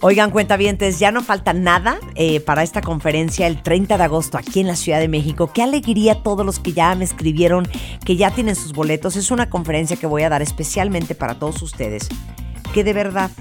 [0.01, 4.59] Oigan, cuentavientes, ya no falta nada eh, para esta conferencia el 30 de agosto aquí
[4.59, 5.49] en la Ciudad de México.
[5.51, 7.67] Qué alegría a todos los que ya me escribieron,
[8.05, 9.15] que ya tienen sus boletos.
[9.15, 12.07] Es una conferencia que voy a dar especialmente para todos ustedes,
[12.71, 13.31] que de verdad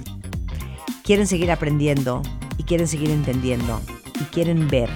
[1.02, 2.22] quieren seguir aprendiendo
[2.56, 3.82] y quieren seguir entendiendo
[4.18, 4.88] y quieren ver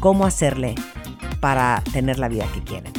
[0.00, 0.74] cómo hacerle
[1.40, 2.92] para tener la vida que quieren.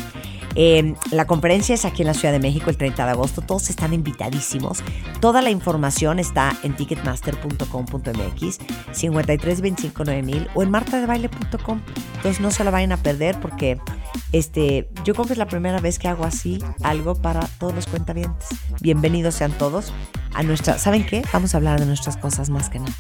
[0.56, 3.42] Eh, la conferencia es aquí en la Ciudad de México el 30 de agosto.
[3.42, 4.84] Todos están invitadísimos.
[5.20, 8.60] Toda la información está en ticketmaster.com.mx,
[8.94, 11.82] 53259000 o en martadebaile.com.
[12.16, 13.80] Entonces no se la vayan a perder porque
[14.32, 17.88] este, yo creo que es la primera vez que hago así algo para todos los
[17.88, 18.48] cuentavientes.
[18.82, 19.94] Bienvenidos sean todos
[20.34, 20.78] a nuestra.
[20.78, 21.24] ¿Saben qué?
[21.34, 22.94] Vamos a hablar de nuestras cosas más que nada.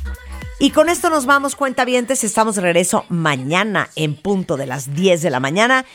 [0.61, 2.25] Y con esto nos vamos, cuentavientes.
[2.25, 5.85] Estamos de regreso mañana en punto de las 10 de la mañana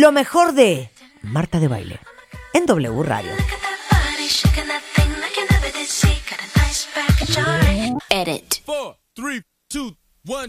[0.00, 0.88] lo mejor de
[1.20, 2.00] Marta de Baile
[2.54, 3.30] en W Radio.
[8.08, 8.62] Edit.
[8.64, 9.94] Four, three, two,
[10.26, 10.48] one.